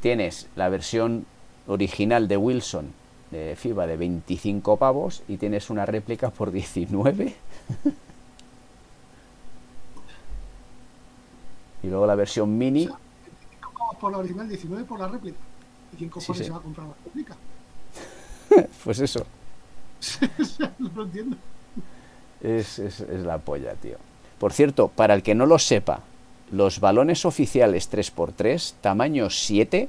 tienes 0.01 0.49
la 0.57 0.69
versión 0.69 1.27
original 1.67 2.29
de 2.29 2.37
Wilson 2.37 2.93
de 3.35 3.57
FIBA 3.57 3.87
de 3.87 3.97
25 3.97 4.77
pavos 4.77 5.23
y 5.27 5.39
tienes 5.39 5.71
una 5.71 5.87
réplica 5.87 6.31
por 6.31 6.53
19. 6.53 7.35
y 11.83 11.87
luego 11.89 12.07
la 12.07 12.15
versión 12.15 12.57
mini. 12.57 12.89
por 14.01 14.13
la 14.13 14.19
original, 14.19 14.49
19 14.49 14.85
por 14.85 15.01
la 15.01 15.09
réplica. 15.09 15.39
¿Y 15.93 15.97
quién 15.97 16.11
cojones 16.11 16.47
se 16.47 16.53
va 16.53 16.59
a 16.59 16.61
comprar 16.61 16.87
la 16.87 16.95
réplica? 17.05 17.37
pues 18.85 19.01
eso. 19.01 19.27
no 20.95 21.03
entiendo. 21.03 21.37
Es, 22.41 22.79
es, 22.79 23.01
la 23.01 23.39
polla, 23.39 23.75
tío. 23.75 23.97
Por 24.39 24.53
cierto, 24.53 24.89
para 24.89 25.15
el 25.15 25.23
que 25.23 25.35
no 25.35 25.47
lo 25.47 25.59
sepa, 25.59 26.01
los 26.51 26.81
balones 26.81 27.25
oficiales 27.25 27.91
3x3, 27.91 28.75
tamaño 28.81 29.31
7, 29.31 29.89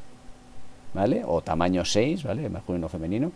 ¿vale? 0.94 1.24
O 1.26 1.42
tamaño 1.42 1.84
6, 1.84 2.24
¿vale? 2.24 2.50
Masculino 2.50 2.86
o 2.88 2.90
femenino. 2.90 3.32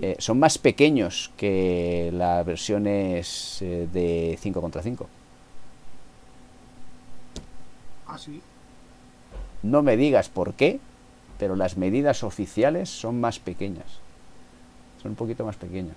eh, 0.00 0.16
son 0.18 0.38
más 0.38 0.58
pequeños 0.58 1.30
que 1.36 2.10
las 2.12 2.44
versiones 2.46 3.58
eh, 3.62 3.88
de 3.92 4.38
5 4.40 4.60
contra 4.60 4.82
5. 4.82 5.08
Ah, 8.06 8.18
sí. 8.18 8.40
No 9.62 9.82
me 9.82 9.96
digas 9.96 10.28
por 10.28 10.54
qué, 10.54 10.78
pero 11.38 11.56
las 11.56 11.76
medidas 11.76 12.22
oficiales 12.22 12.88
son 12.88 13.20
más 13.20 13.38
pequeñas. 13.38 14.03
Son 15.04 15.12
un 15.12 15.16
poquito 15.16 15.44
más 15.44 15.56
pequeños. 15.56 15.94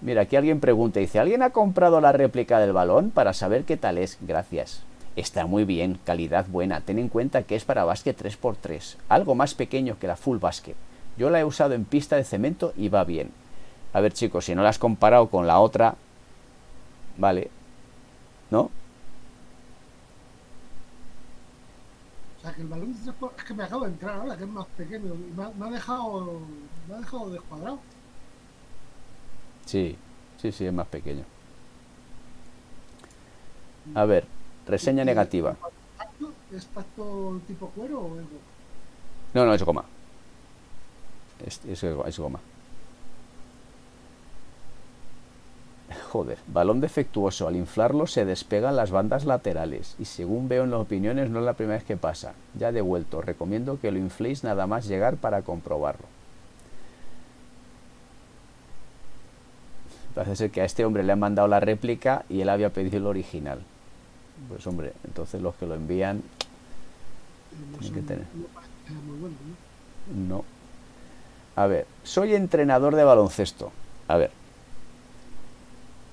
Mira, 0.00 0.22
aquí 0.22 0.36
alguien 0.36 0.60
pregunta, 0.60 1.00
dice, 1.00 1.18
¿alguien 1.18 1.42
ha 1.42 1.50
comprado 1.50 2.00
la 2.00 2.12
réplica 2.12 2.60
del 2.60 2.72
balón 2.72 3.10
para 3.10 3.32
saber 3.32 3.64
qué 3.64 3.76
tal 3.76 3.98
es? 3.98 4.18
Gracias. 4.20 4.84
Está 5.16 5.46
muy 5.46 5.64
bien, 5.64 5.98
calidad 6.04 6.46
buena. 6.46 6.80
Ten 6.80 7.00
en 7.00 7.08
cuenta 7.08 7.42
que 7.42 7.56
es 7.56 7.64
para 7.64 7.82
básquet 7.82 8.16
3x3, 8.16 8.98
algo 9.08 9.34
más 9.34 9.54
pequeño 9.54 9.98
que 9.98 10.06
la 10.06 10.16
full 10.16 10.38
basket. 10.38 10.76
Yo 11.18 11.28
la 11.28 11.40
he 11.40 11.44
usado 11.44 11.74
en 11.74 11.84
pista 11.84 12.14
de 12.14 12.22
cemento 12.22 12.72
y 12.76 12.88
va 12.88 13.02
bien. 13.02 13.32
A 13.92 14.00
ver 14.00 14.12
chicos, 14.12 14.44
si 14.44 14.54
no 14.54 14.62
la 14.62 14.68
has 14.68 14.78
comparado 14.78 15.28
con 15.28 15.48
la 15.48 15.58
otra, 15.58 15.96
vale, 17.18 17.50
¿no? 18.52 18.70
O 22.42 22.44
sea, 22.44 22.54
que 22.54 22.62
el 22.62 22.66
balón 22.68 22.92
de 22.92 22.98
tres 23.00 23.14
por- 23.14 23.32
es 23.38 23.44
que 23.44 23.54
me 23.54 23.62
acabo 23.62 23.84
de 23.84 23.92
entrar 23.92 24.18
ahora, 24.18 24.36
que 24.36 24.42
es 24.42 24.50
más 24.50 24.66
pequeño. 24.76 25.14
y 25.14 25.32
Me 25.36 25.44
ha, 25.44 25.50
me 25.50 25.66
ha 25.66 25.70
dejado. 25.70 26.40
Me 26.88 26.94
ha 26.94 26.98
dejado 26.98 27.30
descuadrado. 27.30 27.78
Sí, 29.64 29.96
sí, 30.40 30.50
sí, 30.50 30.66
es 30.66 30.72
más 30.72 30.88
pequeño. 30.88 31.22
A 33.94 34.04
ver, 34.04 34.26
reseña 34.66 35.04
negativa. 35.04 35.56
¿Es 36.52 36.66
tacto 36.66 37.40
tipo 37.46 37.68
cuero 37.70 38.00
o 38.00 38.08
goma? 38.08 38.22
No, 39.34 39.46
no, 39.46 39.54
es 39.54 39.62
goma. 39.62 39.84
Es, 41.46 41.60
es, 41.64 41.82
es 41.82 42.18
goma. 42.18 42.40
Joder, 46.10 46.38
balón 46.46 46.80
defectuoso. 46.80 47.48
Al 47.48 47.56
inflarlo 47.56 48.06
se 48.06 48.24
despegan 48.24 48.76
las 48.76 48.90
bandas 48.90 49.24
laterales. 49.24 49.96
Y 49.98 50.04
según 50.04 50.48
veo 50.48 50.64
en 50.64 50.70
las 50.70 50.80
opiniones, 50.80 51.30
no 51.30 51.40
es 51.40 51.44
la 51.44 51.54
primera 51.54 51.78
vez 51.78 51.84
que 51.84 51.96
pasa. 51.96 52.34
Ya 52.58 52.72
devuelto. 52.72 53.22
Recomiendo 53.22 53.80
que 53.80 53.90
lo 53.90 53.98
infléis 53.98 54.44
nada 54.44 54.66
más 54.66 54.86
llegar 54.86 55.16
para 55.16 55.42
comprobarlo. 55.42 56.06
Parece 60.14 60.36
ser 60.36 60.50
que 60.50 60.60
a 60.60 60.64
este 60.64 60.84
hombre 60.84 61.02
le 61.02 61.12
han 61.12 61.20
mandado 61.20 61.48
la 61.48 61.60
réplica 61.60 62.24
y 62.28 62.42
él 62.42 62.48
había 62.48 62.70
pedido 62.70 62.98
el 62.98 63.06
original. 63.06 63.60
Pues 64.48 64.66
hombre, 64.66 64.92
entonces 65.04 65.40
los 65.40 65.54
que 65.54 65.66
lo 65.66 65.74
envían. 65.74 66.22
No. 70.28 70.44
A 71.56 71.66
ver, 71.66 71.86
soy 72.02 72.34
entrenador 72.34 72.94
de 72.94 73.04
baloncesto. 73.04 73.72
A 74.08 74.16
ver. 74.16 74.41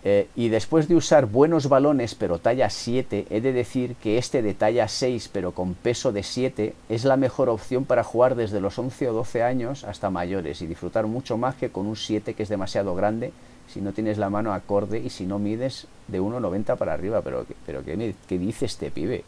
Eh, 0.05 0.29
y 0.35 0.47
después 0.47 0.87
de 0.87 0.95
usar 0.95 1.25
buenos 1.25 1.67
balones, 1.67 2.15
pero 2.15 2.39
talla 2.39 2.69
7, 2.69 3.27
he 3.29 3.41
de 3.41 3.51
decir 3.51 3.95
que 3.95 4.17
este 4.17 4.41
de 4.41 4.53
talla 4.53 4.87
6, 4.87 5.29
pero 5.33 5.51
con 5.51 5.73
peso 5.73 6.13
de 6.13 6.23
7, 6.23 6.73
es 6.87 7.03
la 7.03 7.17
mejor 7.17 7.49
opción 7.49 7.83
para 7.83 8.05
jugar 8.05 8.35
desde 8.35 8.61
los 8.61 8.79
11 8.79 9.09
o 9.09 9.13
12 9.13 9.43
años 9.43 9.83
hasta 9.83 10.09
mayores 10.09 10.61
y 10.61 10.67
disfrutar 10.67 11.05
mucho 11.07 11.37
más 11.37 11.55
que 11.55 11.69
con 11.69 11.85
un 11.85 11.97
7 11.97 12.33
que 12.33 12.43
es 12.43 12.49
demasiado 12.49 12.95
grande 12.95 13.33
si 13.67 13.81
no 13.81 13.91
tienes 13.91 14.17
la 14.17 14.29
mano 14.29 14.53
acorde 14.53 14.99
y 14.99 15.09
si 15.09 15.25
no 15.25 15.37
mides 15.37 15.85
de 16.07 16.21
1,90 16.21 16.77
para 16.77 16.93
arriba. 16.93 17.21
Pero, 17.21 17.45
¿qué- 17.45 17.55
pero 17.65 17.83
¿qué, 17.83 18.15
qué 18.27 18.39
dice 18.39 18.65
este 18.67 18.91
pibe? 18.91 19.25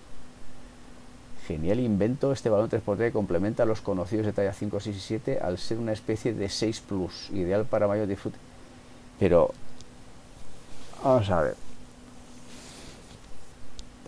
Genial 1.48 1.80
invento, 1.82 2.32
este 2.32 2.50
balón 2.50 2.70
3x3 2.70 3.12
complementa 3.12 3.64
a 3.64 3.66
los 3.66 3.82
conocidos 3.82 4.26
de 4.26 4.32
talla 4.32 4.54
5, 4.54 4.80
6 4.80 4.96
y 4.96 5.00
7 5.00 5.40
al 5.42 5.58
ser 5.58 5.80
una 5.80 5.92
especie 5.92 6.34
de 6.34 6.48
6 6.50 6.80
plus, 6.82 7.30
ideal 7.32 7.66
para 7.66 7.88
mayor 7.88 8.08
disfrute. 8.08 8.38
Pero, 9.20 9.52
vamos 11.04 11.30
a 11.30 11.42
ver. 11.42 11.56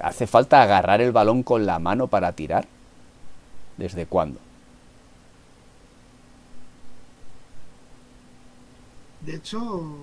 ¿Hace 0.01 0.27
falta 0.27 0.61
agarrar 0.61 1.01
el 1.01 1.11
balón 1.11 1.43
con 1.43 1.65
la 1.65 1.79
mano 1.79 2.07
para 2.07 2.33
tirar? 2.33 2.67
¿Desde 3.77 4.05
cuándo? 4.05 4.39
De 9.21 9.35
hecho, 9.35 9.97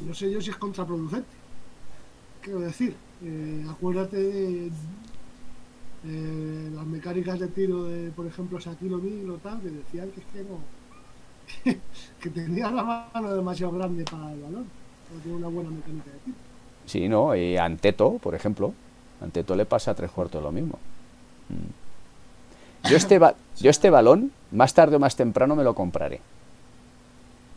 no 0.00 0.14
sé 0.14 0.30
yo 0.30 0.40
si 0.40 0.50
es 0.50 0.56
contraproducente. 0.56 1.28
Quiero 2.40 2.60
decir, 2.60 2.96
eh, 3.22 3.66
acuérdate 3.70 4.70
de 6.02 6.70
las 6.74 6.86
mecánicas 6.86 7.38
de 7.38 7.48
tiro 7.48 7.84
de, 7.84 8.10
por 8.10 8.26
ejemplo, 8.26 8.58
Shaquille 8.58 8.94
O'Neal 8.94 9.30
o 9.30 9.36
tal, 9.36 9.60
que 9.60 9.68
decían 9.68 10.10
que 12.20 12.30
tenía 12.30 12.70
la 12.70 13.08
mano 13.12 13.34
demasiado 13.34 13.72
grande 13.72 14.04
para 14.04 14.32
el 14.32 14.40
balón. 14.40 14.81
Tiene 15.22 15.36
una 15.38 15.48
buena 15.48 15.70
mecánica 15.70 16.10
de 16.10 16.18
tiro. 16.24 16.36
Sí, 16.86 17.08
¿no? 17.08 17.34
Y 17.36 17.56
Anteto, 17.56 18.18
por 18.18 18.34
ejemplo. 18.34 18.72
Anteto 19.20 19.54
le 19.54 19.66
pasa 19.66 19.92
a 19.92 19.94
tres 19.94 20.10
cuartos 20.10 20.42
lo 20.42 20.50
mismo. 20.52 20.78
Mm. 21.48 22.88
Yo 22.88 22.96
este, 22.96 23.20
yo 23.60 23.70
este 23.70 23.90
balón, 23.90 24.32
más 24.50 24.74
tarde 24.74 24.96
o 24.96 24.98
más 24.98 25.14
temprano, 25.14 25.54
me 25.54 25.62
lo 25.62 25.74
compraré. 25.74 26.20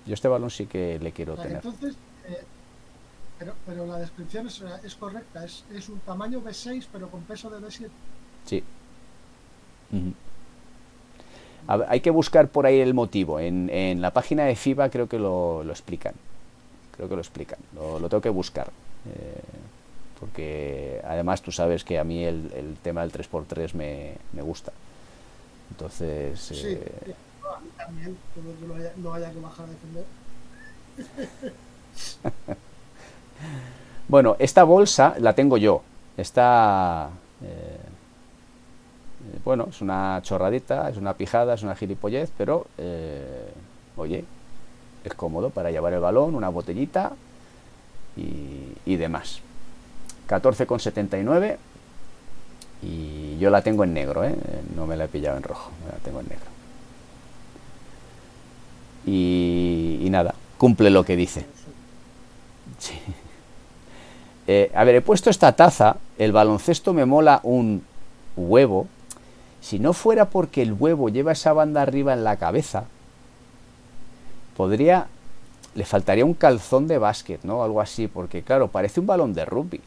Yo 0.06 0.14
este 0.14 0.28
balón 0.28 0.52
sí 0.52 0.68
que 0.68 1.00
le 1.00 1.12
quiero 1.12 1.34
O 1.34 1.36
sea, 1.38 1.46
que 1.46 1.50
tener. 1.50 1.66
entonces, 1.66 1.96
eh, 2.28 2.44
pero, 3.40 3.54
pero 3.66 3.88
la 3.88 3.98
descripción 3.98 4.46
es, 4.48 4.64
es 4.84 4.94
correcta. 4.96 5.44
Es, 5.44 5.64
es 5.74 5.90
un 5.90 6.00
tamaño 6.02 6.42
B6, 6.42 6.86
pero 6.92 7.10
con 7.10 7.22
peso 7.22 7.50
de 7.50 7.58
B7. 7.66 7.88
Sí. 8.46 8.64
Ujú. 9.92 10.14
A 11.68 11.78
ver, 11.78 11.88
hay 11.90 12.02
que 12.02 12.12
buscar 12.12 12.48
por 12.50 12.68
ahí 12.68 12.80
el 12.80 12.94
motivo. 12.94 13.40
En, 13.40 13.72
en 13.72 14.00
la 14.02 14.12
página 14.12 14.44
de 14.46 14.56
FIBA 14.56 14.90
creo 14.92 15.10
que 15.10 15.18
lo, 15.18 15.64
lo 15.64 15.72
explican. 15.72 16.14
Creo 16.96 17.10
que 17.10 17.16
lo 17.16 17.22
explican. 17.22 17.60
Lo, 17.76 18.00
lo 18.00 18.10
tengo 18.10 18.22
que 18.22 18.30
buscar. 18.30 18.68
Eh, 19.08 19.42
porque 20.20 21.02
además 21.04 21.42
tú 21.42 21.52
sabes 21.52 21.84
que 21.84 22.00
a 22.00 22.04
mí 22.04 22.24
el, 22.24 22.52
el 22.56 22.78
tema 22.82 23.02
del 23.02 23.12
3x3 23.12 23.74
me, 23.74 24.16
me 24.34 24.42
gusta. 24.42 24.72
Entonces, 25.72 26.40
Sí, 26.40 26.56
eh, 26.70 27.16
a 27.44 27.60
mí 27.60 27.70
también, 27.78 28.18
que 28.34 28.68
no 28.68 28.76
haya, 28.76 28.94
no 28.98 29.14
haya 29.14 29.32
que 29.32 29.40
bajar 29.40 29.66
a 29.66 29.70
defender. 29.70 30.06
Bueno, 34.08 34.36
esta 34.40 34.64
bolsa 34.64 35.16
la 35.20 35.34
tengo 35.34 35.58
yo. 35.58 35.82
Esta, 36.16 37.10
eh, 37.44 37.78
eh, 39.34 39.40
bueno, 39.44 39.68
es 39.70 39.82
una 39.82 40.20
chorradita, 40.22 40.90
es 40.90 40.98
una 40.98 41.14
pijada, 41.16 41.56
es 41.56 41.64
una 41.64 41.76
gilipollez, 41.76 42.32
pero, 42.38 42.68
eh, 42.78 43.52
oye, 43.98 44.24
es 45.10 45.16
cómodo 45.16 45.50
para 45.50 45.72
llevar 45.72 45.94
el 45.94 46.00
balón, 46.00 46.36
una 46.36 46.50
botellita 46.50 47.14
y, 48.16 48.74
y 48.86 48.96
demás. 48.96 49.42
14,79 50.28 51.58
y 52.82 53.38
yo 53.40 53.50
la 53.50 53.62
tengo 53.62 53.84
en 53.84 53.94
negro, 53.94 54.24
¿eh? 54.24 54.36
no 54.76 54.86
me 54.86 54.96
la 54.96 55.06
he 55.06 55.08
pillado 55.08 55.38
en 55.38 55.44
rojo, 55.44 55.72
la 55.92 55.98
tengo 56.00 56.20
en 56.20 56.28
negro. 56.28 56.46
Y, 59.06 60.00
y 60.04 60.10
nada, 60.10 60.36
cumple 60.58 60.90
lo 60.90 61.04
que 61.04 61.16
dice. 61.16 61.46
Sí. 62.80 62.94
Eh, 64.48 64.72
a 64.76 64.84
ver, 64.84 64.94
he 64.94 65.02
puesto 65.02 65.32
esta 65.32 65.54
taza, 65.54 65.98
el 66.20 66.32
baloncesto 66.32 66.94
me 66.94 67.06
mola 67.06 67.40
un 67.42 67.84
huevo. 68.38 68.86
Si 69.60 69.80
no 69.80 69.92
fuera 69.92 70.30
porque 70.30 70.62
el 70.62 70.74
huevo 70.74 71.10
lleva 71.10 71.32
esa 71.32 71.52
banda 71.52 71.82
arriba 71.82 72.14
en 72.14 72.24
la 72.24 72.38
cabeza, 72.38 72.84
podría... 74.56 75.08
Le 75.76 75.86
faltaría 75.86 76.26
un 76.26 76.34
calzón 76.34 76.88
de 76.88 76.98
básquet, 76.98 77.44
¿no? 77.44 77.64
Algo 77.64 77.82
así, 77.82 78.08
porque 78.08 78.42
claro, 78.44 78.70
parece 78.70 79.02
un 79.02 79.08
balón 79.08 79.34
de 79.34 79.44
rugby. 79.44 79.82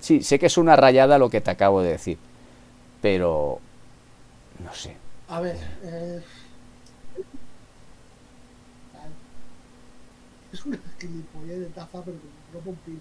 Sí, 0.00 0.22
sé 0.22 0.38
que 0.38 0.46
es 0.46 0.58
una 0.58 0.76
rayada 0.76 1.16
lo 1.16 1.30
que 1.30 1.40
te 1.40 1.50
acabo 1.50 1.80
de 1.80 1.92
decir, 1.92 2.18
pero... 3.00 3.58
No 4.62 4.74
sé. 4.74 4.96
A 5.28 5.40
ver, 5.40 5.56
eh, 5.82 6.22
es 10.52 10.66
una 10.66 10.78
gilipollez 11.00 11.60
de 11.60 11.66
taza, 11.66 12.02
pero 12.04 12.18
un 12.66 12.76
pino. 12.76 13.00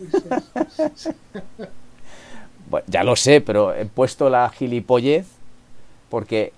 Bueno, 2.70 2.86
ya 2.88 3.02
lo 3.02 3.16
sé, 3.16 3.40
pero 3.40 3.74
he 3.74 3.84
puesto 3.84 4.30
la 4.30 4.48
gilipollez 4.48 5.26
porque 6.10 6.52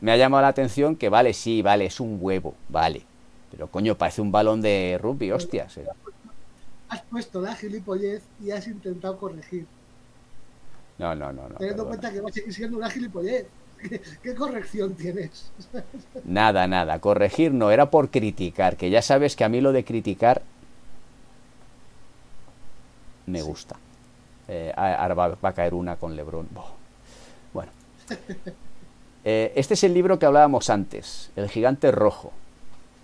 me 0.00 0.12
ha 0.12 0.16
llamado 0.16 0.42
la 0.42 0.48
atención 0.48 0.96
que 0.96 1.10
vale, 1.10 1.34
sí, 1.34 1.62
vale, 1.62 1.86
es 1.86 2.00
un 2.00 2.18
huevo, 2.20 2.56
vale. 2.68 3.08
Pero 3.50 3.70
coño, 3.70 3.96
parece 3.98 4.22
un 4.22 4.32
balón 4.32 4.62
de 4.62 4.98
rugby, 5.02 5.32
hostias. 5.32 5.76
eh. 5.78 5.90
Has 6.88 7.02
puesto 7.10 7.40
la 7.40 7.56
gilipollez 7.56 8.30
y 8.38 8.52
has 8.52 8.68
intentado 8.68 9.18
corregir, 9.18 9.68
No, 10.98 11.14
no, 11.14 11.32
no, 11.32 11.48
no. 11.48 11.56
teniendo 11.58 11.82
en 11.84 11.88
cuenta 11.88 12.12
que 12.12 12.20
va 12.20 12.28
a 12.28 12.32
seguir 12.32 12.52
siendo 12.54 12.76
una 12.78 12.90
gilipollez. 12.90 13.52
¿Qué, 13.78 14.00
qué 14.22 14.34
corrección 14.34 14.94
tienes? 14.96 15.52
Nada, 16.24 16.66
nada, 16.66 16.98
corregir 17.00 17.52
no, 17.52 17.70
era 17.70 17.90
por 17.90 18.10
criticar, 18.10 18.76
que 18.76 18.90
ya 18.90 19.02
sabes 19.02 19.36
que 19.36 19.44
a 19.44 19.48
mí 19.48 19.60
lo 19.60 19.72
de 19.72 19.84
criticar 19.84 20.48
me 23.26 23.42
Sí. 23.42 23.44
gusta. 23.44 23.76
Eh, 24.48 24.72
ahora 24.76 25.14
va, 25.14 25.38
a 25.42 25.54
caer 25.54 25.74
una 25.74 25.96
con 25.96 26.16
Lebron. 26.16 26.48
Bueno. 27.52 27.72
Eh, 29.24 29.52
este 29.54 29.74
es 29.74 29.84
el 29.84 29.94
libro 29.94 30.18
que 30.18 30.26
hablábamos 30.26 30.68
antes, 30.70 31.30
El 31.36 31.48
gigante 31.48 31.90
rojo. 31.92 32.32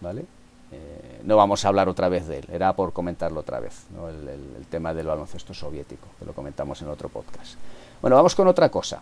¿Vale? 0.00 0.24
Eh, 0.72 1.20
no 1.24 1.36
vamos 1.36 1.64
a 1.64 1.68
hablar 1.68 1.88
otra 1.88 2.08
vez 2.08 2.26
de 2.26 2.38
él, 2.38 2.44
era 2.52 2.74
por 2.74 2.92
comentarlo 2.92 3.40
otra 3.40 3.58
vez, 3.58 3.86
el, 4.08 4.66
tema 4.66 4.92
del 4.92 5.06
baloncesto 5.06 5.54
soviético, 5.54 6.08
que 6.18 6.24
lo 6.24 6.32
comentamos 6.34 6.82
en 6.82 6.88
otro 6.88 7.08
podcast. 7.08 7.54
Bueno, 8.02 8.16
vamos 8.16 8.34
con 8.34 8.46
otra 8.48 8.68
cosa. 8.68 9.00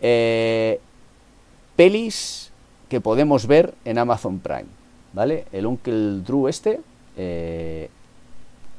Eh, 0.00 0.80
pelis 1.76 2.50
que 2.88 3.00
podemos 3.00 3.46
ver 3.46 3.74
en 3.84 3.98
Amazon 3.98 4.38
Prime, 4.38 4.66
¿vale? 5.12 5.46
El 5.52 5.66
Uncle 5.66 6.20
Drew 6.20 6.48
este, 6.48 6.80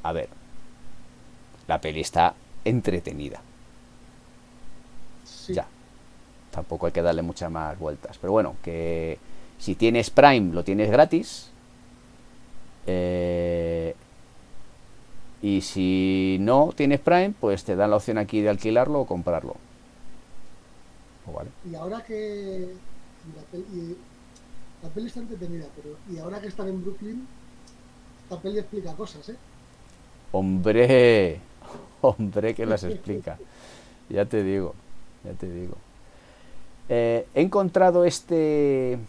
a 0.01 0.11
ver, 0.11 0.29
la 1.67 1.79
peli 1.79 2.01
está 2.01 2.33
entretenida. 2.65 3.41
Ya, 5.49 5.67
tampoco 6.53 6.85
hay 6.85 6.91
que 6.91 7.01
darle 7.01 7.23
muchas 7.23 7.49
más 7.49 7.77
vueltas, 7.79 8.17
pero 8.19 8.31
bueno, 8.31 8.55
que 8.63 9.17
si 9.57 9.75
tienes 9.75 10.11
Prime 10.11 10.53
lo 10.53 10.63
tienes 10.63 10.91
gratis, 10.91 11.49
eh, 12.85 13.95
y 15.41 15.61
si 15.61 16.37
no 16.39 16.71
tienes 16.75 16.99
Prime, 16.99 17.33
pues 17.39 17.63
te 17.63 17.75
dan 17.75 17.89
la 17.89 17.97
opción 17.97 18.17
aquí 18.17 18.41
de 18.41 18.49
alquilarlo 18.49 19.01
o 19.01 19.05
comprarlo. 19.05 19.55
Y 21.69 21.75
ahora 21.75 22.03
que 22.03 22.73
la 23.35 24.89
peli, 24.89 25.07
está 25.07 25.21
entretenida, 25.21 25.65
pero 25.75 25.95
y 26.09 26.19
ahora 26.19 26.39
que 26.39 26.47
están 26.47 26.67
en 26.67 26.83
Brooklyn, 26.83 27.27
esta 28.23 28.41
peli 28.41 28.59
explica 28.59 28.93
cosas, 28.93 29.29
¿eh? 29.29 29.37
Hombre, 30.31 31.39
hombre 32.01 32.53
que 32.53 32.65
las 32.65 32.83
explica. 32.83 33.37
ya 34.09 34.25
te 34.25 34.43
digo, 34.43 34.75
ya 35.23 35.33
te 35.33 35.49
digo. 35.49 35.75
Eh, 36.89 37.25
he 37.33 37.41
encontrado 37.41 38.05
este 38.05 38.99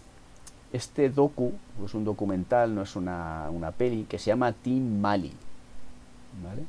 este 0.75 1.09
docu, 1.09 1.53
es 1.85 1.95
un 1.95 2.05
documental, 2.05 2.75
no 2.75 2.83
es 2.83 2.97
una, 2.97 3.49
peli, 3.79 4.07
que 4.09 4.19
se 4.19 4.27
llama 4.27 4.53
Team 4.53 5.01
Mali, 5.01 5.33
¿vale? 6.43 6.65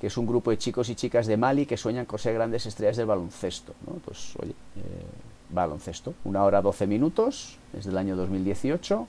que 0.00 0.06
es 0.06 0.16
un 0.16 0.24
grupo 0.24 0.52
de 0.52 0.58
chicos 0.58 0.88
y 0.88 0.94
chicas 0.94 1.26
de 1.26 1.36
Mali 1.36 1.66
que 1.66 1.76
sueñan 1.76 2.06
con 2.06 2.20
ser 2.20 2.34
grandes 2.34 2.64
estrellas 2.66 2.96
del 2.96 3.06
baloncesto. 3.06 3.74
¿no? 3.86 3.94
Pues, 4.04 4.34
oye, 4.40 4.52
eh, 4.52 4.84
baloncesto, 5.50 6.14
una 6.24 6.44
hora 6.44 6.62
12 6.62 6.86
minutos, 6.86 7.58
es 7.76 7.84
del 7.84 7.98
año 7.98 8.14
2018 8.14 9.08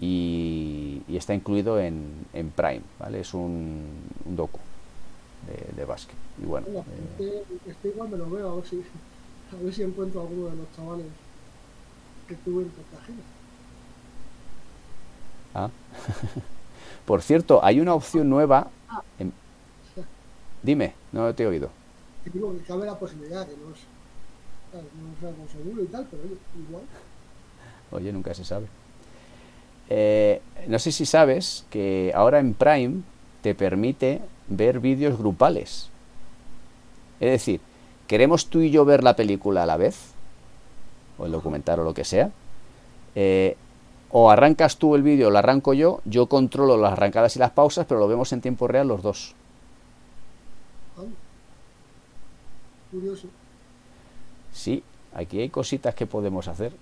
y, 0.00 1.02
está 1.08 1.32
incluido 1.32 1.78
en, 1.78 2.26
Prime, 2.56 2.82
¿vale? 2.98 3.20
Es 3.20 3.32
un, 3.32 3.84
docu 4.24 4.58
de, 5.76 5.84
básquet. 5.84 6.16
Y 6.42 6.46
bueno, 6.46 6.66
eh, 7.20 7.44
este, 7.64 7.88
igual 7.88 8.08
me 8.10 8.16
lo 8.18 8.28
veo, 8.28 8.62
si, 8.68 8.82
a 9.52 9.62
ver 9.62 9.72
si 9.72 9.82
encuentro 9.82 10.22
alguno 10.22 10.48
de 10.48 10.56
los 10.56 10.66
chavales 10.74 11.06
que 12.28 12.34
tuve 12.36 12.64
en 12.64 12.70
Cartagena. 12.70 13.22
Ah. 15.54 15.70
Por 17.06 17.22
cierto, 17.22 17.64
hay 17.64 17.80
una 17.80 17.94
opción 17.94 18.28
nueva. 18.28 18.68
Dime, 20.62 20.94
no 21.12 21.32
te 21.34 21.44
he 21.44 21.46
oído. 21.46 21.70
Digo 22.32 22.52
que 22.52 22.64
cabe 22.64 22.86
la 22.86 22.98
posibilidad, 22.98 23.46
que 23.46 23.56
no 23.56 23.72
es, 23.72 23.80
no 25.22 25.28
algo 25.28 25.46
seguro 25.48 25.82
y 25.82 25.86
tal, 25.86 26.06
pero 26.10 26.24
igual. 26.24 26.82
Oye, 27.92 28.12
nunca 28.12 28.34
se 28.34 28.44
sabe. 28.44 28.66
Eh, 29.88 30.42
no 30.66 30.78
sé 30.80 30.90
si 30.90 31.06
sabes 31.06 31.64
que 31.70 32.10
ahora 32.14 32.40
en 32.40 32.54
Prime 32.54 33.02
te 33.42 33.54
permite 33.54 34.20
ver 34.48 34.80
vídeos 34.80 35.16
grupales. 35.16 35.90
Es 37.20 37.30
decir, 37.30 37.60
queremos 38.06 38.46
tú 38.46 38.60
y 38.60 38.70
yo 38.70 38.84
ver 38.84 39.02
la 39.04 39.16
película 39.16 39.62
a 39.64 39.66
la 39.66 39.76
vez, 39.76 40.12
o 41.18 41.26
el 41.26 41.32
documental 41.32 41.80
o 41.80 41.84
lo 41.84 41.94
que 41.94 42.04
sea. 42.04 42.30
Eh, 43.14 43.56
o 44.10 44.30
arrancas 44.30 44.76
tú 44.76 44.94
el 44.94 45.02
vídeo, 45.02 45.30
lo 45.30 45.38
arranco 45.38 45.74
yo, 45.74 46.00
yo 46.04 46.26
controlo 46.26 46.76
las 46.76 46.92
arrancadas 46.92 47.36
y 47.36 47.38
las 47.38 47.50
pausas, 47.50 47.86
pero 47.86 48.00
lo 48.00 48.08
vemos 48.08 48.32
en 48.32 48.40
tiempo 48.40 48.68
real 48.68 48.88
los 48.88 49.02
dos. 49.02 49.34
Curioso. 52.90 53.28
Sí, 54.52 54.82
aquí 55.12 55.40
hay 55.40 55.50
cositas 55.50 55.94
que 55.94 56.06
podemos 56.06 56.48
hacer. 56.48 56.72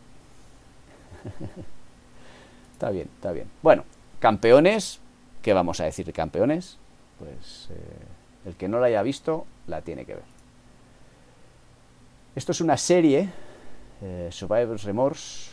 está 2.72 2.91
bien, 2.91 3.09
está 3.16 3.33
bien. 3.33 3.49
Bueno, 3.62 3.85
campeones, 4.20 5.01
¿qué 5.43 5.55
vamos 5.55 5.81
a 5.81 5.85
decir 5.85 6.05
de 6.05 6.12
campeones? 6.12 6.77
Pues 7.18 7.68
eh, 7.70 8.49
el 8.49 8.55
que 8.55 8.68
no 8.68 8.79
la 8.79 8.87
haya 8.87 9.03
visto, 9.03 9.47
la 9.66 9.81
tiene 9.81 10.05
que 10.05 10.14
ver. 10.14 10.34
Esto 12.37 12.53
es 12.53 12.61
una 12.61 12.76
serie, 12.76 13.28
eh, 14.03 14.28
Survivor's 14.32 14.82
Remorse, 14.85 15.51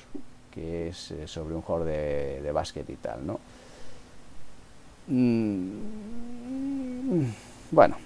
que 0.51 0.89
es 0.89 1.11
eh, 1.11 1.27
sobre 1.27 1.53
un 1.55 1.61
jugador 1.61 1.87
de, 1.87 2.41
de 2.41 2.51
básquet 2.51 2.89
y 2.89 2.95
tal, 2.95 3.25
¿no? 3.25 3.39
Mm, 5.07 5.71
bueno. 7.71 7.97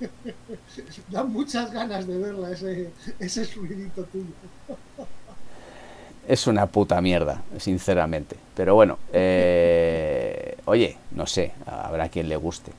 Da 1.10 1.24
muchas 1.24 1.72
ganas 1.72 2.06
de 2.06 2.18
verla, 2.18 2.50
ese, 2.50 2.90
ese 3.18 3.46
tuyo. 3.46 3.74
Es 6.28 6.46
una 6.46 6.66
puta 6.66 7.00
mierda, 7.00 7.42
sinceramente. 7.58 8.36
Pero 8.54 8.74
bueno, 8.74 8.98
eh, 9.12 10.56
oye, 10.66 10.96
no 11.12 11.26
sé, 11.26 11.52
habrá 11.66 12.08
quien 12.08 12.28
le 12.28 12.36
guste. 12.36 12.72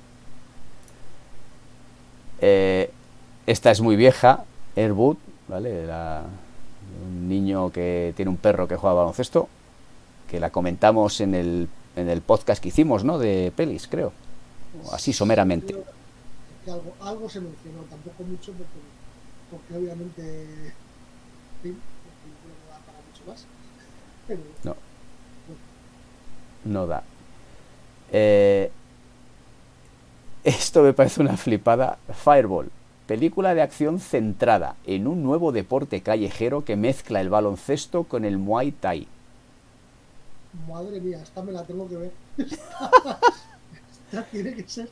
Eh, 2.39 2.91
esta 3.47 3.71
es 3.71 3.81
muy 3.81 3.95
vieja, 3.95 4.45
Airwood, 4.75 5.17
¿vale? 5.47 5.87
Un 7.03 7.27
niño 7.27 7.71
que 7.71 8.13
tiene 8.15 8.29
un 8.29 8.37
perro 8.37 8.67
que 8.67 8.75
juega 8.75 8.93
baloncesto, 8.93 9.49
que 10.29 10.39
la 10.39 10.51
comentamos 10.51 11.19
en 11.21 11.33
el, 11.33 11.67
en 11.95 12.09
el 12.09 12.21
podcast 12.21 12.61
que 12.61 12.67
hicimos, 12.67 13.03
¿no? 13.03 13.17
De 13.17 13.51
pelis, 13.55 13.87
creo. 13.87 14.13
Así 14.91 15.13
someramente. 15.13 15.73
algo, 16.67 16.93
algo, 17.01 17.29
se 17.29 17.41
mencionó, 17.41 17.81
tampoco 17.89 18.23
mucho, 18.23 18.51
porque, 18.51 18.79
porque 19.49 19.75
obviamente 19.75 20.73
no. 24.63 24.75
No 26.65 26.87
da. 26.87 27.03
Eh, 28.11 28.71
esto 30.43 30.81
me 30.83 30.93
parece 30.93 31.21
una 31.21 31.37
flipada. 31.37 31.97
Fireball. 32.13 32.69
Película 33.07 33.55
de 33.55 33.61
acción 33.61 33.99
centrada 33.99 34.75
en 34.85 35.07
un 35.07 35.23
nuevo 35.23 35.51
deporte 35.51 36.01
callejero 36.01 36.65
que 36.65 36.75
mezcla 36.75 37.21
el 37.21 37.29
baloncesto 37.29 38.03
con 38.03 38.25
el 38.25 38.37
Muay 38.37 38.71
Thai. 38.71 39.07
Madre 40.67 40.99
mía, 40.99 41.21
esta 41.23 41.41
me 41.41 41.51
la 41.51 41.63
tengo 41.63 41.87
que 41.87 41.97
ver. 41.97 42.11
esta 42.37 44.23
tiene 44.31 44.55
que 44.55 44.67
ser 44.67 44.89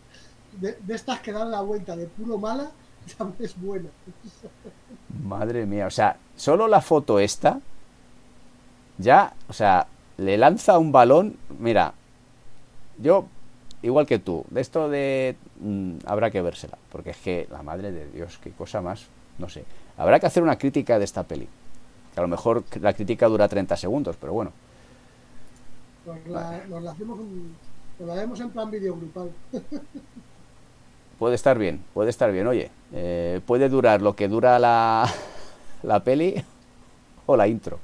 de, 0.60 0.78
estas 0.90 1.20
que 1.20 1.32
dan 1.32 1.52
la 1.52 1.62
vuelta 1.62 1.96
de 1.96 2.08
puro 2.08 2.38
mala, 2.38 2.72
ya 3.08 3.32
es 3.40 3.60
buena. 3.60 3.90
Madre 5.24 5.66
mía, 5.66 5.88
o 5.88 5.92
sea, 5.92 6.18
solo 6.36 6.68
la 6.68 6.82
foto 6.82 7.20
esta, 7.20 7.60
ya, 8.98 9.34
o 9.48 9.54
sea, 9.54 9.88
le 10.18 10.38
lanza 10.38 10.78
un 10.78 10.92
balón, 10.92 11.38
mira, 11.60 11.94
yo 12.98 13.28
igual 13.86 14.06
que 14.06 14.20
tú, 14.20 14.46
de 14.50 14.62
esto 14.62 14.90
de 14.90 15.36
mm, 15.60 15.98
habrá 16.06 16.32
que 16.32 16.42
vérsela, 16.42 16.78
porque 16.92 17.12
es 17.12 17.18
que 17.18 17.48
la 17.52 17.62
madre 17.62 17.92
de 17.92 18.10
Dios, 18.12 18.40
qué 18.44 18.52
cosa 18.52 18.82
más, 18.82 19.06
no 19.38 19.48
sé. 19.48 19.64
Habrá 19.98 20.20
que 20.20 20.26
hacer 20.26 20.44
una 20.44 20.58
crítica 20.58 20.98
de 21.00 21.06
esta 21.06 21.24
peli. 21.24 21.48
Que 22.14 22.20
a 22.20 22.24
lo 22.24 22.28
mejor 22.28 22.64
la 22.82 22.94
crítica 22.94 23.28
dura 23.28 23.48
30 23.48 23.78
segundos, 23.78 24.18
pero 24.20 24.34
bueno. 24.34 24.52
Nos 26.06 26.28
la, 26.28 26.66
nos 26.68 26.84
la 26.84 26.92
hacemos 26.92 27.20
nos 28.00 28.08
la 28.08 28.16
vemos 28.16 28.40
en 28.40 28.50
plan 28.50 28.70
vídeo 28.70 28.96
grupal. 28.96 29.32
puede 31.20 31.36
estar 31.36 31.58
bien, 31.58 31.84
puede 31.94 32.10
estar 32.10 32.32
bien. 32.32 32.48
Oye, 32.48 32.72
eh, 32.94 33.40
puede 33.46 33.70
durar 33.70 34.02
lo 34.02 34.16
que 34.16 34.28
dura 34.28 34.60
la, 34.60 35.10
la 35.84 36.04
peli 36.04 36.44
o 37.26 37.38
la 37.38 37.48
intro. 37.48 37.80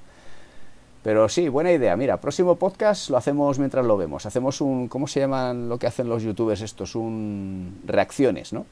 Pero 1.04 1.28
sí, 1.30 1.50
buena 1.50 1.72
idea. 1.72 1.96
Mira, 1.98 2.22
próximo 2.22 2.56
podcast 2.56 3.10
lo 3.10 3.18
hacemos 3.18 3.58
mientras 3.58 3.86
lo 3.86 3.98
vemos. 3.98 4.26
Hacemos 4.26 4.62
un, 4.62 4.88
¿cómo 4.88 5.08
se 5.08 5.20
llaman 5.20 5.68
lo 5.68 5.80
que 5.80 5.88
hacen 5.88 6.08
los 6.08 6.22
youtubers 6.22 6.62
estos? 6.62 6.96
Un 6.96 7.82
reacciones, 7.86 8.54
¿no? 8.54 8.66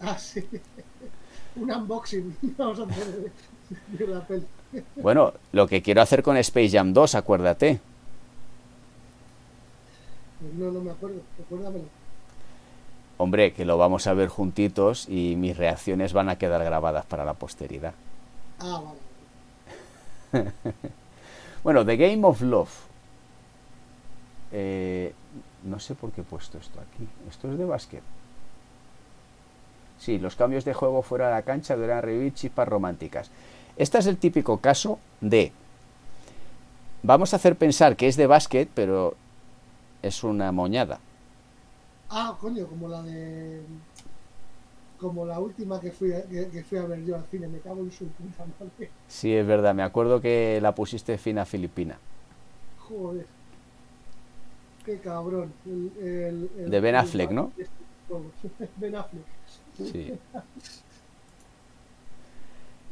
Ah, 0.00 0.18
sí. 0.18 0.46
Un 1.56 1.70
unboxing. 1.72 2.36
Vamos 2.58 2.80
a 2.80 2.82
hacer 2.82 3.32
de 3.88 4.06
la 4.06 4.20
peli. 4.26 4.46
Bueno, 4.96 5.32
lo 5.52 5.66
que 5.66 5.80
quiero 5.80 6.02
hacer 6.02 6.22
con 6.22 6.36
Space 6.36 6.70
Jam 6.70 6.92
2, 6.92 7.14
acuérdate. 7.14 7.80
No, 10.58 10.70
no 10.70 10.80
me 10.80 10.90
acuerdo. 10.90 11.22
Recuérdamelo. 11.38 11.84
Hombre, 13.16 13.54
que 13.54 13.64
lo 13.64 13.78
vamos 13.78 14.06
a 14.06 14.12
ver 14.12 14.28
juntitos 14.28 15.08
y 15.08 15.36
mis 15.36 15.56
reacciones 15.56 16.12
van 16.12 16.28
a 16.28 16.36
quedar 16.36 16.62
grabadas 16.62 17.06
para 17.06 17.24
la 17.24 17.32
posteridad. 17.32 17.94
Ah, 18.58 18.82
vale. 20.32 20.52
Bueno, 21.66 21.84
The 21.84 21.96
Game 21.96 22.24
of 22.24 22.42
Love. 22.42 22.70
Eh, 24.52 25.12
no 25.64 25.80
sé 25.80 25.96
por 25.96 26.12
qué 26.12 26.20
he 26.20 26.24
puesto 26.24 26.58
esto 26.58 26.78
aquí. 26.78 27.08
Esto 27.28 27.50
es 27.50 27.58
de 27.58 27.64
básquet. 27.64 28.04
Sí, 29.98 30.20
los 30.20 30.36
cambios 30.36 30.64
de 30.64 30.74
juego 30.74 31.02
fuera 31.02 31.26
de 31.26 31.32
la 31.32 31.42
cancha 31.42 31.74
deberán 31.74 32.04
revivir 32.04 32.34
chispas 32.34 32.68
románticas. 32.68 33.32
Este 33.76 33.98
es 33.98 34.06
el 34.06 34.16
típico 34.16 34.58
caso 34.58 35.00
de... 35.20 35.50
Vamos 37.02 37.32
a 37.32 37.36
hacer 37.36 37.56
pensar 37.56 37.96
que 37.96 38.06
es 38.06 38.16
de 38.16 38.28
básquet, 38.28 38.70
pero 38.72 39.16
es 40.02 40.22
una 40.22 40.52
moñada. 40.52 41.00
Ah, 42.08 42.36
coño, 42.40 42.68
como 42.68 42.86
la 42.86 43.02
de. 43.02 43.62
Como 45.06 45.24
la 45.24 45.38
última 45.38 45.80
que 45.80 45.92
fui, 45.92 46.12
a, 46.12 46.24
que, 46.24 46.64
fui 46.64 46.78
a 46.78 46.82
ver 46.84 47.04
yo 47.04 47.14
al 47.14 47.24
cine, 47.30 47.46
me 47.46 47.60
cago 47.60 47.78
en 47.78 47.92
su 47.92 48.06
puta 48.06 48.44
madre. 48.58 48.90
Sí, 49.06 49.32
es 49.32 49.46
verdad, 49.46 49.72
me 49.72 49.84
acuerdo 49.84 50.20
que 50.20 50.58
la 50.60 50.74
pusiste 50.74 51.16
fina 51.16 51.44
filipina. 51.44 51.96
Joder. 52.80 53.24
Qué 54.84 54.98
cabrón. 54.98 55.52
El, 55.64 56.50
el, 56.58 56.70
de 56.72 56.80
Ben 56.80 56.96
Affleck, 56.96 57.30
¿no? 57.30 57.52
ben 58.78 58.96
Affleck. 58.96 59.24
Sí. 59.76 60.12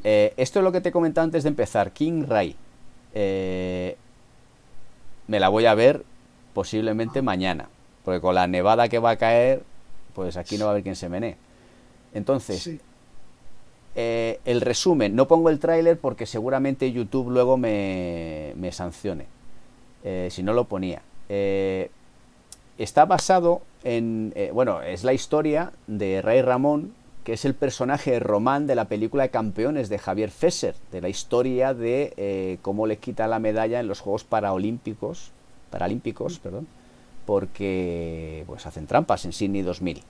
Eh, 0.04 0.34
esto 0.36 0.60
es 0.60 0.64
lo 0.64 0.70
que 0.70 0.80
te 0.80 0.90
he 0.90 0.92
comentado 0.92 1.24
antes 1.24 1.42
de 1.42 1.48
empezar. 1.48 1.90
King 1.90 2.26
Ray. 2.28 2.54
Eh, 3.12 3.96
me 5.26 5.40
la 5.40 5.48
voy 5.48 5.66
a 5.66 5.74
ver 5.74 6.04
posiblemente 6.52 7.22
mañana. 7.22 7.68
Porque 8.04 8.20
con 8.20 8.36
la 8.36 8.46
nevada 8.46 8.88
que 8.88 9.00
va 9.00 9.10
a 9.10 9.16
caer, 9.16 9.64
pues 10.14 10.36
aquí 10.36 10.58
no 10.58 10.66
va 10.66 10.70
a 10.70 10.72
haber 10.74 10.84
quien 10.84 10.94
se 10.94 11.08
menee. 11.08 11.38
Entonces, 12.14 12.70
eh, 13.94 14.40
el 14.44 14.60
resumen, 14.60 15.14
no 15.14 15.28
pongo 15.28 15.50
el 15.50 15.58
tráiler 15.58 15.98
porque 15.98 16.26
seguramente 16.26 16.90
YouTube 16.90 17.30
luego 17.30 17.56
me, 17.56 18.52
me 18.56 18.72
sancione. 18.72 19.26
si 20.30 20.42
no 20.42 20.52
lo 20.52 20.64
ponía. 20.64 21.02
está 22.78 23.04
basado 23.04 23.62
en, 23.82 24.32
bueno, 24.52 24.82
es 24.82 25.04
la 25.04 25.12
historia 25.12 25.72
de 25.86 26.22
Ray 26.22 26.42
Ramón, 26.42 26.94
que 27.24 27.32
es 27.32 27.44
el 27.46 27.54
personaje 27.54 28.20
Román 28.20 28.66
de 28.66 28.74
la 28.74 28.84
película 28.84 29.24
de 29.24 29.30
Campeones 29.30 29.88
de 29.88 29.98
Javier 29.98 30.30
Fesser, 30.30 30.76
de 30.92 31.00
la 31.00 31.08
historia 31.08 31.72
de 31.72 32.12
eh, 32.18 32.58
cómo 32.60 32.86
le 32.86 32.98
quita 32.98 33.26
la 33.26 33.38
medalla 33.38 33.80
en 33.80 33.88
los 33.88 34.00
Juegos 34.00 34.24
Paralímpicos, 34.24 35.32
Paralímpicos 35.70 36.38
perdón, 36.38 36.68
porque 37.24 38.44
pues 38.46 38.66
hacen 38.66 38.86
trampas 38.86 39.24
en 39.24 39.32
Sydney 39.32 39.62
2000. 39.62 40.02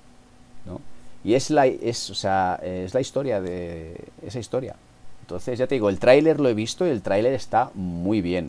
¿no? 0.67 0.81
Y 1.25 1.35
es 1.35 1.51
la, 1.51 1.67
es, 1.67 2.11
o 2.11 2.15
sea, 2.15 2.61
es 2.63 2.93
la 2.93 3.01
historia 3.01 3.41
de 3.41 3.97
esa 4.25 4.39
historia. 4.39 4.77
Entonces, 5.23 5.59
ya 5.59 5.67
te 5.67 5.75
digo, 5.75 5.89
el 5.89 5.99
tráiler 5.99 6.39
lo 6.39 6.51
he 6.51 6.55
visto 6.55 6.87
y 6.87 6.91
el 6.91 7.01
tráiler 7.01 7.33
está 7.33 7.71
muy 7.75 8.21
bien. 8.21 8.47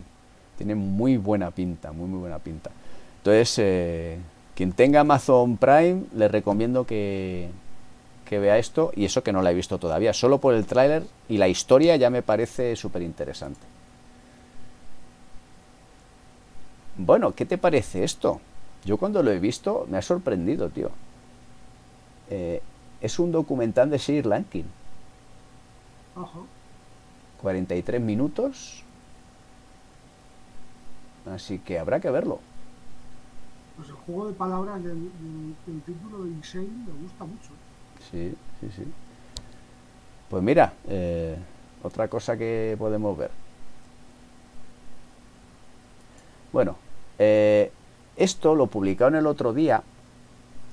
Tiene 0.58 0.76
muy 0.76 1.16
buena 1.16 1.52
pinta, 1.52 1.94
muy, 1.94 2.08
muy 2.08 2.20
buena 2.20 2.40
pinta. 2.40 2.72
Entonces, 3.20 3.56
eh, 3.60 4.18
quien 4.56 4.74
tenga 4.74 5.00
Amazon 5.00 5.56
Prime, 5.56 6.04
le 6.14 6.28
recomiendo 6.28 6.86
que, 6.86 7.50
que 8.26 8.40
vea 8.40 8.58
esto 8.58 8.92
y 8.94 9.06
eso 9.06 9.24
que 9.24 9.32
no 9.32 9.42
la 9.42 9.52
he 9.52 9.54
visto 9.54 9.78
todavía. 9.78 10.12
Solo 10.12 10.40
por 10.40 10.54
el 10.54 10.66
tráiler 10.66 11.04
y 11.30 11.38
la 11.38 11.48
historia 11.48 11.96
ya 11.96 12.10
me 12.10 12.24
parece 12.24 12.76
súper 12.76 13.04
interesante. 13.04 13.62
Bueno, 16.98 17.32
¿qué 17.32 17.46
te 17.46 17.58
parece 17.58 18.04
esto? 18.04 18.42
Yo 18.84 18.98
cuando 18.98 19.24
lo 19.24 19.32
he 19.32 19.40
visto 19.40 19.86
me 19.90 19.98
ha 19.98 20.02
sorprendido, 20.02 20.70
tío. 20.70 20.92
Eh, 22.30 22.62
es 23.02 23.20
un 23.20 23.32
documental 23.32 23.90
de 23.90 24.00
Sir 24.00 24.26
Lankin. 24.26 24.66
43 27.42 28.02
minutos. 28.02 28.84
Así 31.26 31.60
que 31.60 31.80
habrá 31.80 32.00
que 32.00 32.10
verlo. 32.10 32.40
Pues 33.76 33.90
el 33.90 33.96
juego 33.96 34.28
de 34.28 34.34
palabras 34.34 34.82
del, 34.84 35.10
título 35.86 36.24
de 36.24 36.32
Insane 36.32 36.68
me 36.68 37.02
gusta 37.02 37.26
mucho. 37.26 37.50
Sí, 38.10 38.34
sí, 38.62 38.70
sí. 38.76 38.84
Pues 40.30 40.42
mira, 40.42 40.74
eh, 40.88 41.38
otra 41.84 42.08
cosa 42.08 42.38
que 42.38 42.76
podemos 42.80 43.18
ver. 43.18 43.32
Bueno, 46.54 46.78
eh, 47.20 47.72
esto 48.16 48.56
lo 48.56 48.68
publicaron 48.68 49.16
el 49.16 49.28
otro 49.28 49.54
día, 49.54 49.84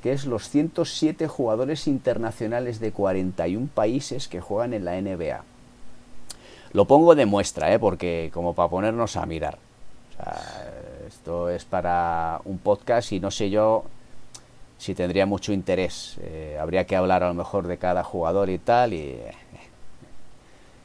que 0.03 0.13
es 0.13 0.27
los 0.27 0.49
107 0.49 1.29
jugadores 1.29 1.87
internacionales 1.87 2.81
de 2.81 2.93
41 2.93 3.69
países 3.73 4.29
que 4.29 4.41
juegan 4.41 4.75
en 4.75 4.85
la 4.85 5.01
NBA. 5.01 5.45
Lo 6.73 6.87
pongo 6.87 7.15
de 7.15 7.27
muestra, 7.27 7.73
¿eh? 7.73 7.79
porque 7.79 8.31
como 8.33 8.55
para 8.55 8.69
ponernos 8.69 9.17
a 9.17 9.27
mirar. 9.27 9.59
esto 11.07 11.49
es 11.49 11.65
para 11.65 12.41
un 12.45 12.59
podcast 12.59 13.13
y 13.13 13.21
no 13.21 13.31
sé 13.31 13.51
yo 13.51 13.85
si 14.83 14.97
tendría 14.97 15.27
mucho 15.27 15.53
interés. 15.53 16.17
Eh, 16.23 16.59
habría 16.61 16.85
que 16.87 16.97
hablar 16.97 17.23
a 17.23 17.29
lo 17.29 17.35
mejor 17.35 17.69
de 17.69 17.79
cada 17.79 18.03
jugador 18.03 18.51
y 18.51 18.59
tal, 18.59 18.93
y 18.93 19.11
eh, 19.11 19.33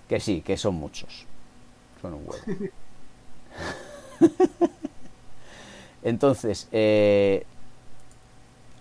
que 0.08 0.20
sí, 0.20 0.42
que 0.42 0.56
son 0.56 0.76
muchos. 0.76 1.26
Son 2.02 2.14
un 2.14 2.22
huevo. 2.28 2.72
Entonces, 6.04 6.68
eh, 6.72 7.46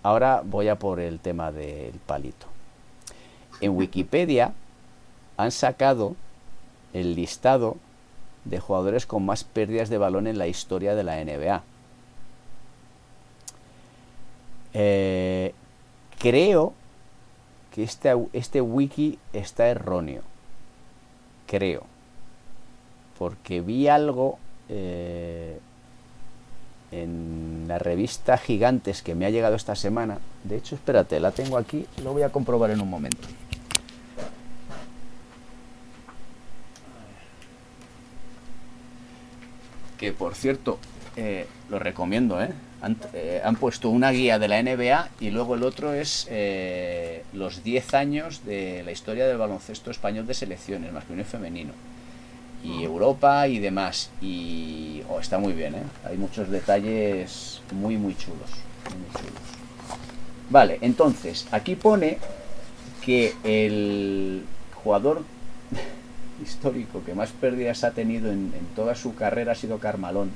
ahora 0.07 0.41
voy 0.41 0.69
a 0.69 0.79
por 0.79 1.01
el 1.01 1.19
tema 1.19 1.51
del 1.51 1.91
palito. 2.05 2.47
En 3.59 3.75
Wikipedia 3.75 4.53
han 5.35 5.51
sacado 5.51 6.15
el 6.93 7.13
listado 7.13 7.75
de 8.45 8.61
jugadores 8.61 9.05
con 9.05 9.25
más 9.25 9.43
pérdidas 9.43 9.89
de 9.89 9.97
balón 9.97 10.25
en 10.27 10.37
la 10.37 10.47
historia 10.47 10.95
de 10.95 11.03
la 11.03 11.21
NBA. 11.21 11.61
Eh, 14.75 15.53
creo 16.17 16.73
que 17.73 17.83
este, 17.83 18.15
este 18.31 18.61
wiki 18.61 19.19
está 19.33 19.67
erróneo. 19.67 20.21
Creo. 21.47 21.83
Porque 23.19 23.59
vi 23.59 23.89
algo 23.89 24.39
eh, 24.69 25.59
en 26.91 27.65
la 27.67 27.79
revista 27.79 28.37
Gigantes 28.37 29.01
que 29.01 29.15
me 29.15 29.25
ha 29.25 29.29
llegado 29.29 29.55
esta 29.55 29.75
semana. 29.75 30.19
De 30.43 30.57
hecho, 30.57 30.75
espérate, 30.75 31.19
la 31.19 31.31
tengo 31.31 31.57
aquí, 31.57 31.85
lo 32.03 32.13
voy 32.13 32.23
a 32.23 32.29
comprobar 32.29 32.71
en 32.71 32.81
un 32.81 32.89
momento. 32.89 33.27
Que 39.97 40.11
por 40.13 40.35
cierto, 40.35 40.79
eh, 41.15 41.47
lo 41.69 41.79
recomiendo, 41.79 42.41
¿eh? 42.41 42.51
Eh, 43.13 43.41
han, 43.43 43.55
puesto 43.55 43.89
una 43.89 44.11
guía 44.11 44.37
de 44.37 44.47
la 44.47 44.61
NBA 44.61 45.09
y 45.19 45.31
luego 45.31 45.55
el 45.55 45.63
otro 45.63 45.93
es 45.93 46.27
eh, 46.29 47.23
los 47.33 47.63
10 47.63 47.93
años 47.95 48.45
de 48.45 48.83
la 48.85 48.91
historia 48.91 49.25
del 49.27 49.37
baloncesto 49.37 49.89
español 49.89 50.27
de 50.27 50.35
selecciones, 50.35 50.93
masculino 50.93 51.23
y 51.23 51.25
femenino. 51.25 51.73
Y 52.63 52.83
Europa 52.83 53.47
y 53.47 53.59
demás. 53.59 54.09
Y 54.21 55.01
oh, 55.09 55.19
está 55.19 55.37
muy 55.37 55.53
bien, 55.53 55.75
¿eh? 55.75 55.83
hay 56.05 56.17
muchos 56.17 56.49
detalles 56.49 57.61
muy, 57.71 57.97
muy 57.97 58.15
chulos, 58.15 58.49
Vale, 60.49 60.79
entonces, 60.81 61.45
aquí 61.51 61.75
pone 61.75 62.19
que 63.01 63.33
el 63.43 64.43
jugador 64.83 65.23
histórico 66.43 67.03
que 67.05 67.13
más 67.13 67.31
pérdidas 67.31 67.83
ha 67.83 67.91
tenido 67.91 68.31
en, 68.31 68.53
en 68.57 68.65
toda 68.75 68.95
su 68.95 69.13
carrera 69.13 69.51
ha 69.51 69.55
sido 69.55 69.79
Carmalón 69.79 70.31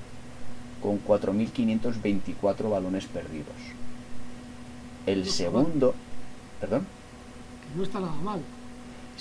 con 0.81 1.03
4.524 1.03 2.69
balones 2.69 3.05
perdidos. 3.05 3.55
El 5.05 5.27
segundo... 5.29 5.93
¿Perdón? 6.59 6.85
Que 7.61 7.77
no 7.77 7.83
está 7.83 7.99
nada 7.99 8.13
mal. 8.15 8.41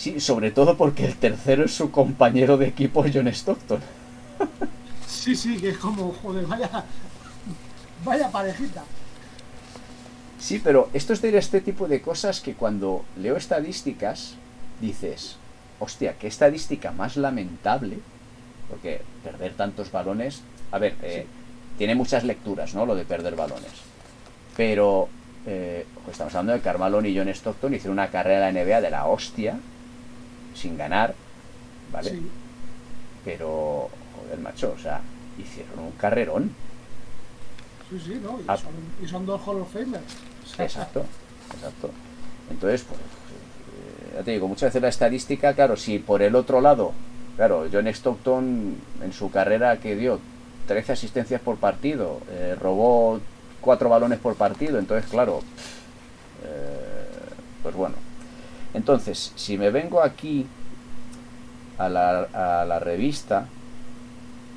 Sí, 0.00 0.18
sobre 0.18 0.50
todo 0.50 0.78
porque 0.78 1.04
el 1.04 1.14
tercero 1.14 1.66
es 1.66 1.74
su 1.74 1.90
compañero 1.90 2.56
de 2.56 2.66
equipo 2.66 3.04
John 3.12 3.28
Stockton. 3.28 3.80
Sí, 5.06 5.36
sí, 5.36 5.58
que 5.58 5.68
es 5.68 5.76
como, 5.76 6.14
joder, 6.22 6.46
vaya, 6.46 6.86
vaya 8.02 8.30
parejita. 8.30 8.82
Sí, 10.38 10.58
pero 10.64 10.88
esto 10.94 11.12
es 11.12 11.20
de 11.20 11.36
este 11.36 11.60
tipo 11.60 11.86
de 11.86 12.00
cosas 12.00 12.40
que 12.40 12.54
cuando 12.54 13.04
leo 13.18 13.36
estadísticas 13.36 14.36
dices, 14.80 15.36
hostia, 15.78 16.14
qué 16.18 16.28
estadística 16.28 16.92
más 16.92 17.18
lamentable, 17.18 17.98
porque 18.70 19.02
perder 19.22 19.52
tantos 19.52 19.92
balones, 19.92 20.40
a 20.72 20.78
ver, 20.78 20.94
eh, 21.02 21.26
tiene 21.76 21.94
muchas 21.94 22.24
lecturas, 22.24 22.74
¿no? 22.74 22.86
Lo 22.86 22.94
de 22.94 23.04
perder 23.04 23.36
balones. 23.36 23.72
Pero 24.56 25.10
eh, 25.44 25.84
estamos 26.10 26.34
hablando 26.34 26.54
de 26.54 26.60
Carmalón 26.60 27.04
y 27.04 27.14
John 27.14 27.28
Stockton 27.28 27.74
hicieron 27.74 27.98
una 27.98 28.08
carrera 28.08 28.48
en 28.48 28.54
la 28.54 28.64
NBA 28.64 28.80
de 28.80 28.90
la 28.90 29.04
hostia, 29.04 29.58
sin 30.54 30.76
ganar, 30.76 31.14
¿vale? 31.92 32.20
Pero, 33.24 33.90
joder, 34.16 34.38
macho, 34.38 34.74
o 34.76 34.80
sea, 34.80 35.00
hicieron 35.38 35.78
un 35.78 35.92
carrerón. 35.92 36.50
Sí, 37.90 38.00
sí, 38.04 38.20
¿no? 38.22 38.40
Y, 38.40 38.44
ah. 38.46 38.56
son, 38.56 38.72
y 39.02 39.08
son, 39.08 39.26
dos 39.26 39.40
Hall 39.46 39.60
of 39.60 39.72
Famers. 39.72 40.04
Exacto, 40.58 41.04
exacto. 41.54 41.90
Entonces, 42.50 42.84
pues, 42.88 43.00
eh, 43.00 44.14
ya 44.16 44.22
te 44.22 44.30
digo, 44.32 44.48
muchas 44.48 44.68
veces 44.68 44.82
la 44.82 44.88
estadística, 44.88 45.54
claro, 45.54 45.76
si 45.76 45.98
por 45.98 46.22
el 46.22 46.34
otro 46.34 46.60
lado, 46.60 46.92
claro, 47.36 47.66
John 47.72 47.86
Stockton 47.88 48.76
en 49.02 49.12
su 49.12 49.30
carrera 49.30 49.78
que 49.78 49.96
dio 49.96 50.20
13 50.66 50.92
asistencias 50.92 51.40
por 51.40 51.56
partido, 51.56 52.20
eh, 52.30 52.56
robó 52.58 53.20
cuatro 53.60 53.88
balones 53.88 54.18
por 54.18 54.36
partido, 54.36 54.78
entonces 54.78 55.08
claro, 55.10 55.40
eh, 56.44 57.06
pues 57.62 57.74
bueno. 57.74 58.09
Entonces, 58.74 59.32
si 59.36 59.58
me 59.58 59.70
vengo 59.70 60.02
aquí 60.02 60.46
a 61.78 61.88
la, 61.88 62.60
a 62.60 62.64
la 62.64 62.78
revista, 62.78 63.46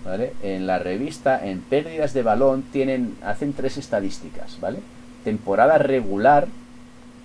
¿vale? 0.05 0.34
En 0.43 0.68
la 0.68 0.80
revista, 0.80 1.45
en 1.45 1.61
pérdidas 1.61 2.14
de 2.14 2.24
balón, 2.24 2.64
tienen, 2.64 3.18
hacen 3.24 3.53
tres 3.53 3.78
estadísticas, 3.78 4.59
¿vale? 4.59 4.80
Temporada 5.24 5.78
regular, 5.78 6.47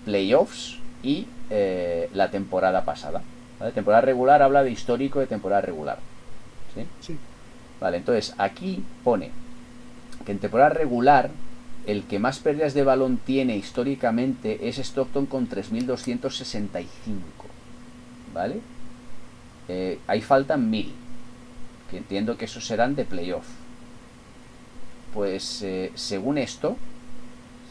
playoffs 0.05 0.79
y 1.03 1.27
eh, 1.51 2.09
la 2.13 2.31
temporada 2.31 2.85
pasada. 2.85 3.23
¿vale? 3.59 3.73
Temporada 3.73 4.03
regular 4.03 4.43
habla 4.43 4.63
de 4.63 4.71
histórico 4.71 5.21
de 5.21 5.27
temporada 5.27 5.63
regular. 5.63 5.99
¿sí? 6.75 6.87
Sí. 7.01 7.19
Vale, 7.81 7.97
entonces 7.99 8.35
aquí 8.39 8.85
pone 9.05 9.31
que 10.25 10.33
en 10.33 10.39
temporada 10.39 10.71
regular 10.71 11.31
el 11.89 12.05
que 12.05 12.19
más 12.19 12.39
pérdidas 12.39 12.75
de 12.75 12.85
balón 12.85 13.17
tiene 13.17 13.57
históricamente 13.57 14.69
es 14.69 14.77
Stockton 14.77 15.25
con 15.25 15.49
3.265. 15.49 16.85
¿Vale? 18.35 18.61
Eh, 19.69 19.99
ahí 20.07 20.21
faltan 20.21 20.71
1.000. 20.71 20.91
Que 21.91 21.97
entiendo 21.97 22.37
que 22.37 22.45
esos 22.45 22.67
serán 22.67 22.95
de 22.95 23.07
playoff. 23.07 23.47
Pues 25.15 25.63
eh, 25.63 25.91
según 25.95 26.37
esto, 26.37 26.77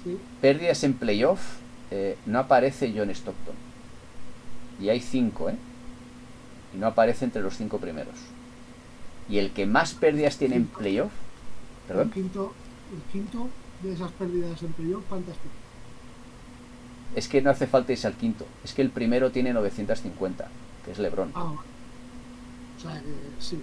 Sí. 0.04 0.18
pérdidas 0.42 0.84
en 0.84 0.96
playoff, 0.96 1.58
eh, 1.92 2.18
no 2.26 2.40
aparece 2.40 2.92
John 2.98 3.12
Stockton. 3.12 3.56
Y 4.82 4.90
hay 4.90 5.00
5, 5.00 5.52
¿eh? 5.52 5.56
Y 6.74 6.78
no 6.78 6.88
aparece 6.88 7.26
entre 7.26 7.44
los 7.44 7.56
5 7.56 7.78
primeros. 7.78 8.16
Y 9.30 9.38
el 9.38 9.52
que 9.52 9.68
más 9.68 9.94
pérdidas 9.94 10.38
tiene 10.38 10.56
en 10.56 10.66
playoff, 10.66 11.12
El 11.12 11.88
perdón, 11.88 12.12
quinto, 12.12 12.54
el 12.92 13.12
quinto 13.12 13.50
de 13.82 13.94
esas 13.94 14.12
pérdidas 14.14 14.62
en 14.64 14.74
playoff, 14.74 15.04
fantástico. 15.10 15.54
es 17.16 17.28
que 17.28 17.42
no 17.42 17.50
hace 17.50 17.68
falta 17.68 17.92
irse 17.92 18.08
al 18.08 18.16
quinto. 18.16 18.46
Es 18.64 18.74
que 18.74 18.82
el 18.82 18.90
primero 18.90 19.32
tiene 19.32 19.54
950, 19.54 20.48
que 20.86 20.92
es 20.92 21.00
LeBron. 21.00 21.32
Ah, 21.34 21.44
vale. 21.44 21.60
O 22.78 22.80
sea 22.80 23.02
que 23.02 23.42
sí. 23.44 23.62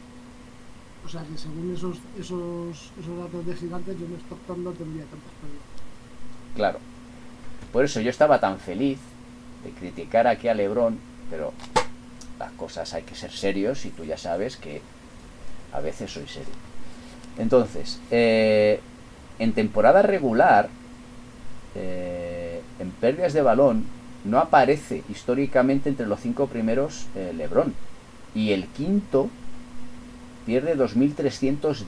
O 1.04 1.08
sea 1.08 1.22
que 1.22 1.36
según 1.36 1.74
esos, 1.74 1.98
esos, 2.18 2.92
esos 2.98 3.18
datos 3.18 3.46
de 3.46 3.54
gigantes, 3.54 3.96
John 3.98 4.18
Stockton 4.24 4.64
no 4.64 4.70
tendría 4.72 5.04
tantas 5.04 5.30
pérdidas. 5.40 5.64
Claro. 6.56 6.78
Por 7.72 7.84
eso 7.84 8.00
yo 8.00 8.10
estaba 8.10 8.40
tan 8.40 8.58
feliz 8.58 8.98
de 9.64 9.70
criticar 9.70 10.26
aquí 10.26 10.48
a 10.48 10.54
LeBron, 10.54 10.98
pero 11.30 11.52
las 12.38 12.52
cosas 12.52 12.94
hay 12.94 13.02
que 13.02 13.14
ser 13.14 13.32
serios 13.32 13.84
y 13.84 13.90
tú 13.90 14.04
ya 14.04 14.16
sabes 14.16 14.56
que 14.56 14.80
a 15.72 15.80
veces 15.80 16.12
soy 16.12 16.26
serio. 16.26 16.54
Entonces, 17.38 18.00
eh, 18.10 18.80
en 19.38 19.52
temporada 19.52 20.02
regular, 20.02 20.68
eh, 21.74 22.60
en 22.78 22.90
pérdidas 22.92 23.32
de 23.32 23.42
balón, 23.42 23.84
no 24.24 24.38
aparece 24.38 25.02
históricamente 25.08 25.88
entre 25.88 26.06
los 26.06 26.20
cinco 26.20 26.46
primeros 26.46 27.06
eh, 27.14 27.32
LeBron. 27.36 27.74
Y 28.34 28.52
el 28.52 28.66
quinto 28.68 29.28
pierde 30.46 30.76
2.310. 30.76 31.84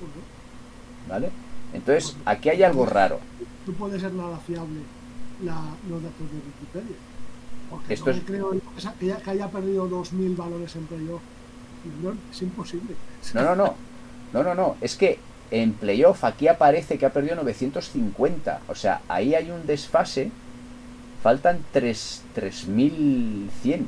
Porque 0.00 0.20
¿Vale? 1.08 1.30
Entonces, 1.72 2.16
aquí 2.24 2.48
hay 2.48 2.62
algo 2.62 2.86
raro. 2.86 3.18
no 3.66 3.72
puede 3.74 3.98
ser 4.00 4.12
nada 4.12 4.38
fiable 4.38 4.80
la, 5.44 5.54
los 5.88 6.02
datos 6.02 6.26
de 6.30 6.36
Wikipedia. 6.36 6.96
Porque 7.70 7.94
Esto 7.94 8.10
no 8.10 8.16
es- 8.16 8.22
creo 8.24 8.50
que 8.50 8.60
haya, 9.06 9.16
que 9.18 9.30
haya 9.30 9.48
perdido 9.50 9.88
2.000 9.88 10.36
valores 10.36 10.74
en 10.76 10.86
playoff. 10.86 11.20
No, 12.02 12.12
es 12.30 12.42
imposible. 12.42 12.94
No, 13.34 13.42
no, 13.42 13.54
no. 13.56 13.74
No, 14.32 14.42
no, 14.42 14.54
no. 14.54 14.76
Es 14.80 14.96
que 14.96 15.18
en 15.50 15.72
playoff 15.72 16.24
aquí 16.24 16.48
aparece 16.48 16.98
que 16.98 17.06
ha 17.06 17.12
perdido 17.12 17.36
950. 17.36 18.60
O 18.68 18.74
sea, 18.74 19.00
ahí 19.08 19.34
hay 19.34 19.50
un 19.50 19.66
desfase. 19.66 20.30
Faltan 21.22 21.60
3 21.72 22.24
3.100. 22.36 23.86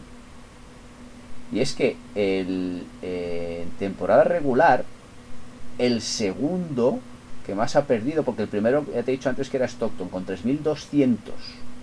Y 1.52 1.60
es 1.60 1.74
que 1.74 1.96
el, 2.14 2.84
eh, 3.02 3.66
temporada 3.78 4.24
regular, 4.24 4.84
el 5.78 6.00
segundo 6.00 7.00
que 7.44 7.54
más 7.54 7.74
ha 7.74 7.86
perdido, 7.86 8.22
porque 8.22 8.42
el 8.42 8.48
primero, 8.48 8.84
ya 8.94 9.02
te 9.02 9.10
he 9.10 9.16
dicho 9.16 9.28
antes 9.28 9.48
que 9.48 9.56
era 9.56 9.66
Stockton, 9.66 10.08
con 10.08 10.26
3.200, 10.26 11.16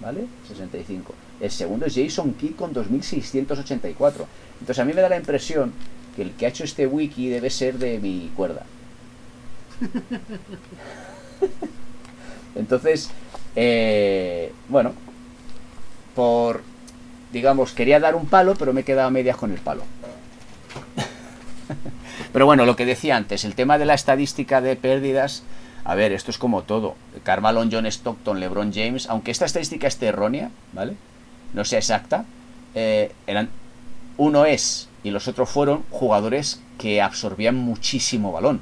¿vale? 0.01 0.26
65. 0.47 1.14
El 1.41 1.51
segundo 1.51 1.86
es 1.86 1.95
Jason 1.95 2.34
Kidd 2.34 2.55
con 2.55 2.74
2.684. 2.74 4.14
Entonces 4.60 4.80
a 4.80 4.86
mí 4.86 4.93
me 4.93 5.01
da 5.01 5.10
la 5.10 5.18
impresión 5.18 5.74
el 6.22 6.32
que 6.32 6.45
ha 6.45 6.49
hecho 6.49 6.63
este 6.63 6.88
wiki 6.88 7.30
debe 7.30 7.49
ser 7.49 7.78
de 7.78 7.99
mi 7.99 8.32
cuerda. 8.36 8.63
Entonces, 12.55 13.11
eh, 13.55 14.51
bueno, 14.70 14.93
por, 16.15 16.63
digamos, 17.32 17.74
quería 17.74 17.99
dar 17.99 18.15
un 18.15 18.26
palo, 18.26 18.55
pero 18.55 18.74
me 18.74 18.82
he 18.82 18.84
quedado 18.84 19.07
a 19.07 19.11
medias 19.11 19.38
con 19.38 19.51
el 19.51 19.59
palo. 19.59 19.84
Pero 22.34 22.45
bueno, 22.45 22.65
lo 22.65 22.76
que 22.76 22.86
decía 22.86 23.15
antes, 23.15 23.45
el 23.45 23.55
tema 23.55 23.78
de 23.78 23.86
la 23.86 23.93
estadística 23.93 24.61
de 24.61 24.76
pérdidas, 24.76 25.43
a 25.86 25.95
ver, 25.95 26.11
esto 26.11 26.32
es 26.32 26.38
como 26.38 26.63
todo. 26.63 26.95
Carmelo, 27.24 27.63
John 27.72 27.86
Stockton, 27.86 28.39
LeBron 28.39 28.74
James, 28.74 29.07
aunque 29.09 29.32
esta 29.32 29.45
estadística 29.45 29.88
esté 29.88 30.07
errónea, 30.07 30.51
¿vale? 30.74 30.95
No 31.53 31.63
sea 31.65 31.80
exacta, 31.80 32.26
eh, 32.76 33.11
eran, 33.26 33.49
uno 34.18 34.45
es 34.45 34.86
y 35.03 35.11
los 35.11 35.27
otros 35.27 35.49
fueron 35.49 35.83
jugadores 35.89 36.61
que 36.77 37.01
absorbían 37.01 37.55
muchísimo 37.55 38.31
balón. 38.31 38.61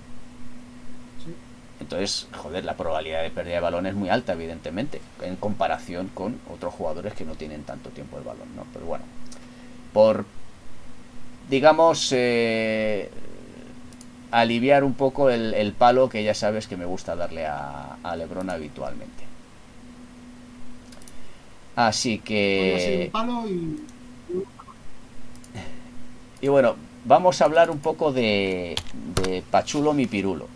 Sí. 1.24 1.34
Entonces, 1.80 2.28
joder, 2.34 2.66
la 2.66 2.76
probabilidad 2.76 3.24
de 3.24 3.32
pérdida 3.32 3.56
de 3.56 3.62
balón 3.62 3.86
es 3.86 3.96
muy 3.96 4.10
alta, 4.10 4.34
evidentemente, 4.34 5.02
en 5.22 5.36
comparación 5.36 6.10
con 6.14 6.40
otros 6.54 6.74
jugadores 6.74 7.14
que 7.14 7.26
no 7.26 7.36
tienen 7.36 7.64
tanto 7.64 7.90
tiempo 7.90 8.18
el 8.18 8.24
balón, 8.24 8.48
¿no? 8.56 8.66
Pero 8.74 8.86
bueno, 8.86 9.06
por, 9.94 10.26
digamos, 11.50 12.12
eh, 12.12 13.10
aliviar 14.32 14.84
un 14.84 14.94
poco 14.94 15.30
el, 15.30 15.54
el 15.54 15.74
palo 15.74 16.10
que 16.10 16.24
ya 16.24 16.34
sabes 16.34 16.68
que 16.68 16.78
me 16.78 16.86
gusta 16.86 17.16
darle 17.16 17.46
a, 17.46 17.98
a 18.04 18.16
Lebron 18.16 18.50
habitualmente. 18.50 19.24
Así 21.76 22.20
que... 22.20 23.06
un 23.06 23.12
palo 23.12 23.48
y. 23.50 23.95
Y 26.46 26.48
bueno, 26.48 26.76
vamos 27.06 27.42
a 27.42 27.46
hablar 27.46 27.72
un 27.72 27.80
poco 27.80 28.14
de, 28.14 28.76
de 29.24 29.42
Pachulo 29.50 29.96
mi 29.96 30.06
pirulo. 30.06 30.48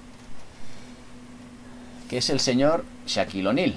Que 2.07 2.19
es 2.19 2.29
el 2.29 2.39
señor 2.39 2.85
Shaquille 3.07 3.47
O'Neal. 3.47 3.75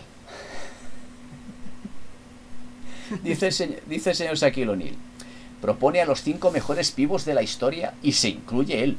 Dice 3.23 3.47
el, 3.47 3.53
señor, 3.55 3.81
dice 3.87 4.11
el 4.11 4.17
señor 4.17 4.37
Shaquille 4.37 4.69
O'Neal. 4.69 4.95
Propone 5.63 6.03
a 6.03 6.05
los 6.05 6.21
cinco 6.21 6.51
mejores 6.51 6.91
pivos 6.91 7.25
de 7.25 7.33
la 7.33 7.43
historia 7.43 7.95
y 8.03 8.13
se 8.13 8.29
incluye 8.29 8.85
él. 8.85 8.99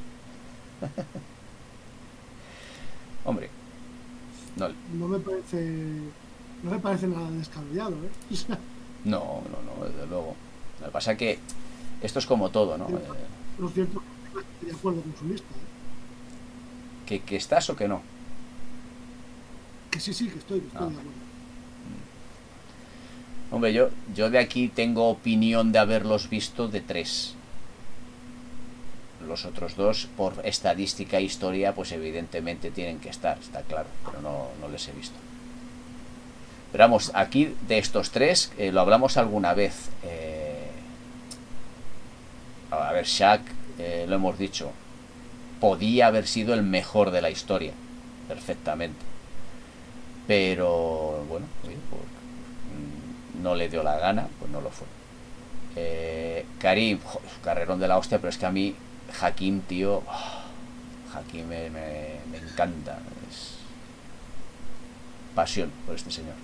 Hombre. 3.26 3.52
No, 4.56 4.70
No 4.98 5.08
me 5.08 5.20
parece. 5.20 5.62
No 6.64 6.72
me 6.72 6.80
parece 6.80 7.06
nada 7.06 7.30
descabellado, 7.30 7.92
¿eh? 7.92 8.10
No, 9.06 9.44
no, 9.52 9.62
no, 9.62 9.86
desde 9.86 10.08
luego. 10.08 10.36
Lo 10.80 10.88
que 10.88 10.92
pasa 10.92 11.12
es 11.12 11.18
que 11.20 11.40
esto 12.04 12.20
es 12.20 12.26
como 12.28 12.50
todo, 12.50 12.78
¿no? 12.78 12.88
Lo 13.60 13.70
cierto 13.70 14.02
que 14.62 14.66
de 14.68 14.72
acuerdo 14.74 15.02
con 15.02 15.16
su 15.18 15.26
lista. 15.28 15.48
¿eh? 15.48 17.06
que, 17.08 17.20
que 17.22 17.36
estás 17.36 17.70
o 17.70 17.76
que 17.76 17.88
no. 17.88 18.02
Que 19.92 20.00
sí, 20.00 20.14
sí, 20.14 20.28
que 20.30 20.40
estoy, 20.40 20.60
que 20.62 20.68
estoy 20.68 20.82
Ah. 20.82 20.90
de 20.90 20.96
acuerdo. 20.96 21.24
Hombre, 23.52 23.74
yo, 23.74 23.90
yo 24.16 24.30
de 24.32 24.40
aquí 24.40 24.68
tengo 24.68 25.10
opinión 25.10 25.72
de 25.72 25.80
haberlos 25.80 26.30
visto 26.30 26.68
de 26.68 26.82
tres. 26.82 27.36
Los 29.28 29.46
otros 29.46 29.76
dos, 29.76 30.08
por 30.18 30.34
estadística 30.44 31.18
e 31.18 31.22
historia, 31.24 31.74
pues 31.76 31.92
evidentemente 31.92 32.72
tienen 32.72 33.00
que 33.00 33.10
estar, 33.10 33.38
está 33.38 33.62
claro, 33.62 33.88
pero 34.06 34.22
no, 34.22 34.48
no 34.60 34.68
les 34.70 34.88
he 34.88 34.92
visto. 34.92 35.16
Pero 36.72 36.84
vamos, 36.86 37.12
aquí 37.14 37.54
de 37.68 37.78
estos 37.78 38.10
tres, 38.10 38.52
eh, 38.58 38.72
lo 38.72 38.82
hablamos 38.82 39.16
alguna 39.18 39.54
vez. 39.54 39.90
eh, 40.04 40.53
a 42.82 42.92
ver, 42.92 43.06
Shaq, 43.06 43.42
eh, 43.80 44.06
lo 44.08 44.16
hemos 44.16 44.38
dicho, 44.38 44.72
podía 45.60 46.08
haber 46.08 46.28
sido 46.28 46.54
el 46.54 46.64
mejor 46.64 47.12
de 47.12 47.22
la 47.22 47.30
historia, 47.30 47.74
perfectamente. 48.28 49.00
Pero 50.28 51.26
bueno, 51.28 51.46
mm, 51.64 53.42
no 53.44 53.56
le 53.56 53.70
dio 53.70 53.84
la 53.84 53.98
gana, 53.98 54.28
pues 54.40 54.52
no 54.52 54.62
lo 54.62 54.70
fue. 54.70 54.88
Eh, 55.76 56.46
Karim, 56.60 57.00
carrerón 57.44 57.80
de 57.80 57.88
la 57.88 57.98
hostia, 57.98 58.20
pero 58.20 58.30
es 58.30 58.38
que 58.38 58.46
a 58.46 58.52
mí, 58.52 58.76
Hakim, 59.22 59.62
tío, 59.62 60.04
oh, 60.06 60.44
Hakim 61.14 61.48
me, 61.48 61.68
encanta. 62.38 63.00
Es 63.30 63.58
pasión 65.36 65.72
por 65.86 65.96
este 65.96 66.12
señor. 66.12 66.36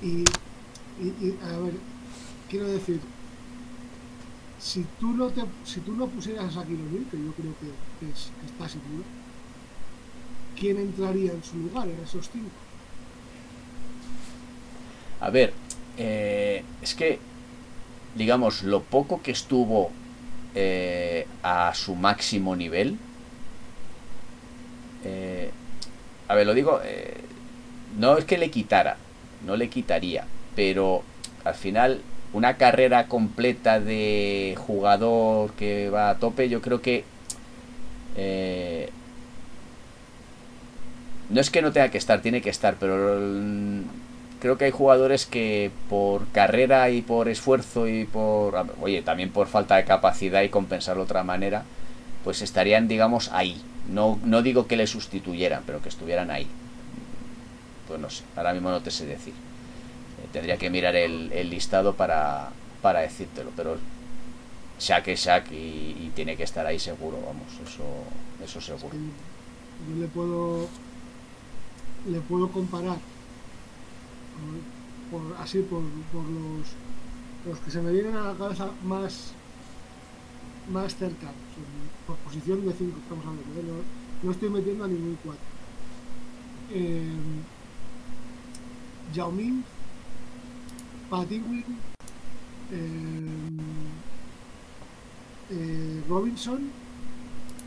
Y, 0.00 0.24
y, 1.00 1.38
a 1.42 1.58
ver, 1.58 1.74
quiero 2.48 2.66
decir, 2.66 3.00
si 4.58 4.84
tú 4.98 5.12
no 5.12 5.28
te, 5.28 5.42
si 5.64 5.80
tú 5.80 5.92
no 5.92 6.06
pusieras 6.08 6.56
a 6.56 6.64
Kilomil, 6.64 7.06
que 7.10 7.16
yo 7.16 7.32
creo 7.32 7.54
que, 7.60 8.10
es, 8.10 8.32
que 8.40 8.46
está 8.46 8.68
seguro, 8.68 9.04
¿quién 10.58 10.78
entraría 10.78 11.32
en 11.32 11.42
su 11.44 11.56
lugar 11.56 11.88
en 11.88 12.00
esos 12.02 12.28
cinco? 12.30 12.50
A 15.20 15.30
ver, 15.30 15.52
eh, 15.96 16.64
es 16.82 16.94
que, 16.94 17.18
digamos, 18.14 18.62
lo 18.62 18.82
poco 18.82 19.22
que 19.22 19.32
estuvo 19.32 19.90
eh, 20.54 21.26
a 21.42 21.72
su 21.74 21.94
máximo 21.94 22.56
nivel, 22.56 22.98
eh, 25.04 25.50
a 26.26 26.34
ver, 26.34 26.46
lo 26.46 26.54
digo, 26.54 26.80
no 27.98 28.18
es 28.18 28.24
que 28.24 28.38
le 28.38 28.50
quitara, 28.50 28.96
no 29.46 29.56
le 29.56 29.68
quitaría, 29.68 30.26
pero 30.54 31.02
al 31.44 31.54
final 31.54 32.02
una 32.32 32.56
carrera 32.56 33.06
completa 33.06 33.80
de 33.80 34.56
jugador 34.58 35.52
que 35.52 35.90
va 35.90 36.10
a 36.10 36.18
tope, 36.18 36.48
yo 36.48 36.60
creo 36.60 36.80
que 36.80 37.04
no 41.30 41.40
es 41.40 41.50
que 41.50 41.62
no 41.62 41.72
tenga 41.72 41.90
que 41.90 41.98
estar, 41.98 42.20
tiene 42.20 42.40
que 42.40 42.50
estar, 42.50 42.76
pero 42.80 43.20
creo 44.40 44.56
que 44.56 44.66
hay 44.66 44.70
jugadores 44.70 45.26
que 45.26 45.70
por 45.88 46.26
carrera 46.28 46.90
y 46.90 47.02
por 47.02 47.28
esfuerzo 47.28 47.88
y 47.88 48.04
por, 48.04 48.66
oye, 48.80 49.02
también 49.02 49.30
por 49.30 49.46
falta 49.46 49.76
de 49.76 49.84
capacidad 49.84 50.42
y 50.42 50.48
compensarlo 50.48 51.02
de 51.02 51.04
otra 51.04 51.24
manera, 51.24 51.64
pues 52.24 52.42
estarían, 52.42 52.88
digamos, 52.88 53.30
ahí. 53.32 53.60
No, 53.88 54.18
no 54.24 54.42
digo 54.42 54.66
que 54.66 54.76
le 54.76 54.86
sustituyeran, 54.86 55.62
pero 55.66 55.80
que 55.80 55.88
estuvieran 55.88 56.30
ahí. 56.30 56.46
Pues 57.86 58.00
no 58.00 58.10
sé, 58.10 58.22
ahora 58.36 58.52
mismo 58.52 58.70
no 58.70 58.80
te 58.80 58.90
sé 58.90 59.06
decir. 59.06 59.34
Tendría 60.32 60.56
que 60.56 60.70
mirar 60.70 60.94
el, 60.96 61.50
listado 61.50 61.94
para, 61.94 62.50
para 62.82 63.00
decírtelo, 63.00 63.50
pero 63.56 63.78
Shaq 64.78 65.08
es 65.08 65.24
Shaq 65.24 65.52
y, 65.52 66.12
tiene 66.14 66.36
que 66.36 66.42
estar 66.42 66.66
ahí 66.66 66.78
seguro, 66.78 67.18
vamos, 67.24 67.46
eso, 67.64 67.84
eso 68.44 68.60
seguro. 68.60 68.94
Yo 68.94 70.00
le 70.00 70.06
puedo, 70.08 70.66
le 72.10 72.20
puedo 72.20 72.48
comparar 72.50 72.98
por, 75.10 75.36
así 75.40 75.60
por, 75.60 75.82
por 76.12 76.24
los, 76.24 76.66
los 77.46 77.58
que 77.60 77.70
se 77.70 77.80
me 77.80 77.92
vienen 77.92 78.16
a 78.16 78.32
la 78.32 78.34
cabeza 78.34 78.68
más 78.82 79.32
más 80.70 80.94
cercanos, 80.94 81.34
por 82.06 82.16
posición 82.16 82.66
de 82.66 82.72
5 82.72 82.98
estamos 83.02 83.24
hablando, 83.24 83.60
¿eh? 83.60 83.82
no, 84.22 84.30
estoy 84.30 84.50
metiendo 84.50 84.84
a 84.84 84.88
ningún 84.88 85.18
4. 85.24 85.40
Eh, 86.72 87.16
Yao 89.14 89.32
Ming, 89.32 89.64
Patty 91.10 91.36
eh, 92.70 92.80
eh, 95.50 96.02
Robinson, 96.06 96.70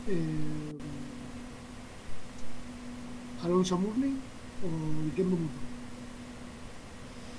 eh, 0.06 0.78
Alonso 3.42 3.76
Murley 3.78 4.14
o 4.62 5.06
Ikembo 5.08 5.36
Muto. 5.36 5.58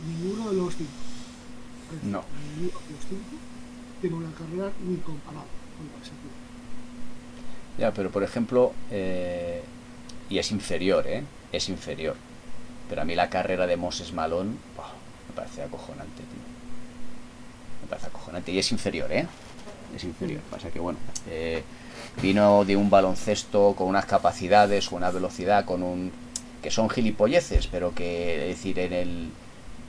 Ninguno 0.06 0.50
de 0.52 0.58
los 0.58 0.76
cinco. 0.76 0.92
No. 2.04 2.24
Ninguno 2.58 2.80
de 2.80 2.94
los 2.94 3.06
cinco 3.08 3.38
tiene 4.02 4.16
una 4.18 4.32
carrera 4.34 4.72
ni 4.86 4.98
comparable 4.98 5.48
con 5.78 5.88
la 5.88 6.04
Ya, 7.80 7.94
pero 7.94 8.12
por 8.12 8.24
ejemplo, 8.24 8.74
eh, 8.92 9.64
y 10.30 10.38
es 10.38 10.52
inferior, 10.52 11.08
¿eh? 11.08 11.24
Es 11.54 11.70
inferior. 11.70 12.18
Pero 12.90 13.02
a 13.02 13.06
mí 13.06 13.16
la 13.16 13.30
carrera 13.30 13.68
de 13.68 13.78
Moses 13.78 14.12
Malón 14.12 14.58
me 15.34 15.42
parece 15.42 15.64
acojonante, 15.64 16.18
tío. 16.18 16.42
Me 17.82 17.88
parece 17.90 18.08
acojonante. 18.08 18.52
Y 18.52 18.60
es 18.60 18.72
inferior, 18.72 19.12
¿eh? 19.12 19.26
Es 19.96 20.04
inferior. 20.04 20.42
Pasa 20.50 20.70
que, 20.70 20.80
bueno, 20.80 21.00
eh, 21.30 21.64
vino 22.22 22.64
de 22.66 22.76
un 22.76 22.90
baloncesto 22.90 23.74
con 23.76 23.88
unas 23.88 24.06
capacidades, 24.06 24.92
una 24.92 25.12
velocidad, 25.12 25.66
con 25.66 25.82
un... 25.84 26.12
que 26.62 26.72
son 26.72 26.90
gilipolleces, 26.90 27.68
pero 27.68 27.94
que, 27.94 28.52
es 28.52 28.58
decir, 28.58 28.80
en 28.80 28.94
el 28.94 29.30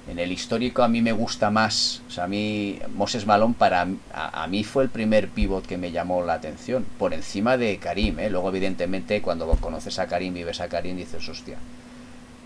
en 0.09 0.19
el 0.19 0.33
histórico 0.33 0.83
a 0.83 0.89
mí 0.89 1.01
me 1.01 1.13
gusta 1.13 1.51
más, 1.51 2.03
o 2.09 2.11
sea, 2.11 2.25
a 2.25 2.29
mí 2.29 2.79
Moses 2.95 3.27
Malone 3.27 3.55
para 3.57 3.87
a, 4.13 4.47
mí 4.49 4.63
fue 4.63 4.85
el 4.85 4.91
primer 4.91 5.29
pivot 5.29 5.67
que 5.67 5.79
me 5.79 5.93
llamó 5.93 6.23
la 6.23 6.35
atención, 6.35 6.85
por 6.99 7.15
encima 7.15 7.57
de 7.57 7.79
Karim, 7.79 8.19
¿eh? 8.19 8.29
luego 8.29 8.51
evidentemente 8.51 9.23
cuando 9.23 9.47
conoces 9.57 9.99
a 9.99 10.07
Karim 10.07 10.37
y 10.37 10.45
ves 10.45 10.61
a 10.61 10.69
Karim 10.69 10.97
dices, 10.97 11.27
hostia, 11.27 11.57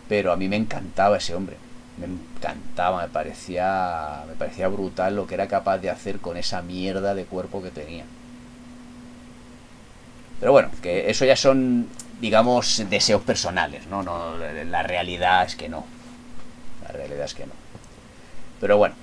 pero 0.08 0.32
a 0.32 0.36
mí 0.36 0.48
me 0.48 0.56
encantaba 0.56 1.16
ese 1.16 1.34
hombre, 1.34 1.56
me 1.98 2.06
encantaba, 2.06 3.02
me 3.02 3.08
parecía, 3.08 4.24
me 4.26 4.34
parecía 4.34 4.68
brutal 4.68 5.16
lo 5.16 5.26
que 5.26 5.34
era 5.34 5.48
capaz 5.48 5.78
de 5.78 5.90
hacer 5.90 6.18
con 6.20 6.36
esa 6.36 6.62
mierda 6.62 7.14
de 7.14 7.24
cuerpo 7.24 7.62
que 7.62 7.70
tenía. 7.70 8.04
Pero 10.40 10.52
bueno, 10.52 10.70
que 10.82 11.10
eso 11.10 11.24
ya 11.24 11.36
son, 11.36 11.88
digamos, 12.20 12.84
deseos 12.88 13.22
personales, 13.22 13.86
¿no? 13.88 14.02
no 14.02 14.36
la 14.36 14.82
realidad 14.82 15.44
es 15.44 15.56
que 15.56 15.68
no. 15.68 15.84
La 16.84 16.92
realidad 16.92 17.24
es 17.24 17.34
que 17.34 17.46
no. 17.46 17.52
Pero 18.60 18.76
bueno, 18.78 18.94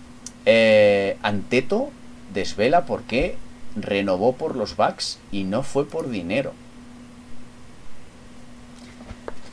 eh, 0.45 1.17
Anteto 1.21 1.91
desvela 2.33 2.85
por 2.85 3.03
qué 3.03 3.37
renovó 3.75 4.35
por 4.35 4.55
los 4.55 4.77
Bucks 4.77 5.19
y 5.31 5.43
no 5.43 5.63
fue 5.63 5.85
por 5.85 6.09
dinero. 6.09 6.53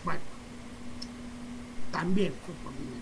Bueno, 0.05 0.21
también 1.91 2.33
por 2.33 2.55
dinero. 2.55 2.93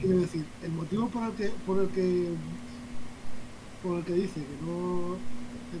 Quiero 0.00 0.20
decir, 0.20 0.44
el 0.62 0.72
motivo 0.72 1.08
por 1.08 1.24
el 1.24 1.32
que 1.32 1.48
por 1.66 1.78
el 1.78 1.88
que 1.88 2.28
por 3.82 3.98
el 3.98 4.04
que 4.04 4.12
dice 4.12 4.40
que 4.40 4.66
no 4.66 5.16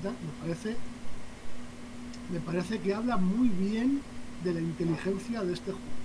me 0.02 0.32
parece 0.40 0.76
me 2.32 2.40
parece 2.40 2.78
que 2.80 2.94
habla 2.94 3.16
muy 3.16 3.48
bien 3.48 4.02
de 4.44 4.54
la 4.54 4.60
inteligencia 4.60 5.42
de 5.42 5.54
este 5.54 5.72
juego. 5.72 5.98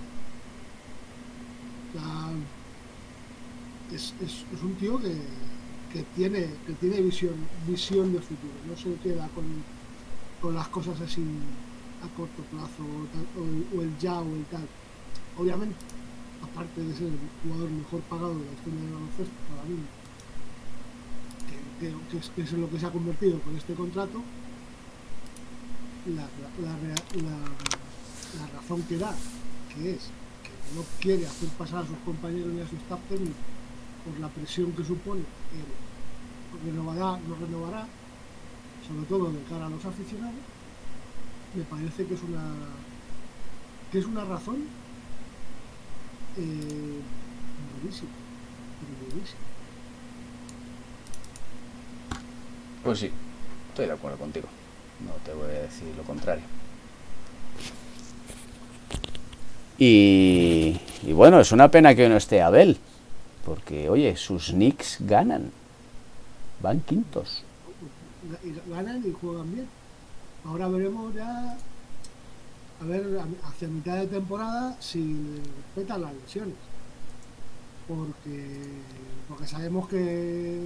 es, 3.94 4.62
un 4.62 4.74
tío 4.74 4.98
que, 4.98 6.02
tiene, 6.16 6.48
que 6.66 6.72
tiene 6.80 7.00
visión, 7.00 7.34
visión 7.66 8.12
de 8.12 8.20
futuro, 8.20 8.52
no 8.68 8.76
se 8.76 8.94
queda 9.00 9.28
con, 9.28 9.44
con 10.40 10.54
las 10.54 10.68
cosas 10.68 11.00
así 11.00 11.22
a 12.02 12.16
corto 12.16 12.42
plazo 12.50 12.82
o, 13.38 13.82
el 13.82 13.98
ya 13.98 14.18
o 14.18 14.34
el 14.34 14.44
tal. 14.46 14.66
Obviamente, 15.38 15.76
aparte 16.44 16.80
de 16.80 16.94
ser 16.94 17.08
el 17.08 17.18
jugador 17.42 17.70
mejor 17.70 18.00
pagado 18.02 18.38
de 18.38 18.44
la 18.44 18.52
historia 18.52 18.80
del 18.80 18.92
baloncesto 18.92 19.34
para 19.48 19.62
mí, 19.64 19.76
que, 21.80 21.88
que, 22.10 22.42
es, 22.42 22.52
en 22.52 22.60
lo 22.60 22.70
que 22.70 22.78
se 22.78 22.86
ha 22.86 22.90
convertido 22.90 23.40
con 23.40 23.56
este 23.56 23.74
contrato, 23.74 24.22
la, 26.06 26.28
razón 28.54 28.82
que 28.82 28.98
da, 28.98 29.14
que 29.74 29.94
es 29.94 30.10
que 30.42 30.76
no 30.76 30.84
quiere 31.00 31.26
hacer 31.26 31.48
pasar 31.50 31.84
a 31.84 31.86
sus 31.86 31.96
compañeros 32.04 32.52
ni 32.52 32.60
a 32.60 32.68
su 32.68 32.76
staff 32.76 33.00
técnico 33.08 33.34
por 34.04 34.18
la 34.20 34.28
presión 34.28 34.72
que 34.72 34.84
supone 34.84 35.20
el 35.20 36.70
renovará, 36.70 37.18
no 37.26 37.34
renovará, 37.40 37.86
sobre 38.86 39.06
todo 39.06 39.32
de 39.32 39.42
cara 39.44 39.66
a 39.66 39.70
los 39.70 39.84
aficionados, 39.84 40.34
me 41.54 41.64
parece 41.64 42.06
que 42.06 42.14
es 42.14 42.22
una 42.22 42.42
que 43.90 43.98
es 43.98 44.06
una 44.06 44.24
razón 44.24 44.64
eh, 46.38 47.00
buenísima, 47.80 48.10
Pues 52.82 52.98
sí, 52.98 53.10
estoy 53.70 53.86
de 53.86 53.92
acuerdo 53.92 54.18
contigo. 54.18 54.46
No 55.04 55.12
te 55.24 55.32
voy 55.32 55.48
a 55.56 55.62
decir 55.62 55.94
lo 55.96 56.02
contrario. 56.02 56.44
Y, 59.78 60.78
bueno, 61.12 61.40
es 61.40 61.50
una 61.50 61.70
pena 61.70 61.94
que 61.94 62.08
no 62.08 62.16
esté 62.16 62.40
Abel, 62.40 62.78
porque 63.44 63.88
oye, 63.88 64.16
sus 64.16 64.50
Knicks 64.50 64.98
ganan, 65.00 65.50
van 66.60 66.80
quintos. 66.80 67.42
Ganan 68.68 69.02
y 69.06 69.12
juegan 69.12 69.52
bien. 69.52 69.68
Ahora 70.44 70.68
veremos 70.68 71.14
ya, 71.14 71.56
a 72.80 72.84
ver, 72.84 73.20
hacia 73.44 73.68
mitad 73.68 73.96
de 73.96 74.06
temporada 74.06 74.76
si 74.80 75.40
respetan 75.74 76.02
las 76.02 76.14
lesiones. 76.14 76.54
Porque, 77.86 78.62
porque 79.28 79.46
sabemos 79.46 79.88
que, 79.88 80.60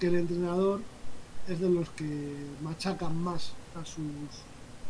que 0.00 0.06
el 0.06 0.16
entrenador 0.16 0.80
es 1.48 1.60
de 1.60 1.70
los 1.70 1.88
que 1.90 2.34
machacan 2.62 3.16
más 3.22 3.52
a 3.80 3.84
sus 3.84 4.04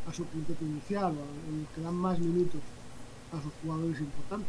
a 0.08 0.12
su 0.12 0.26
quinteto 0.28 0.64
inicial, 0.64 1.12
o 1.12 1.74
que 1.74 1.82
dan 1.82 1.94
más 1.94 2.18
minutos 2.18 2.62
a 3.30 3.42
sus 3.42 3.52
jugadores 3.62 4.00
importantes. 4.00 4.48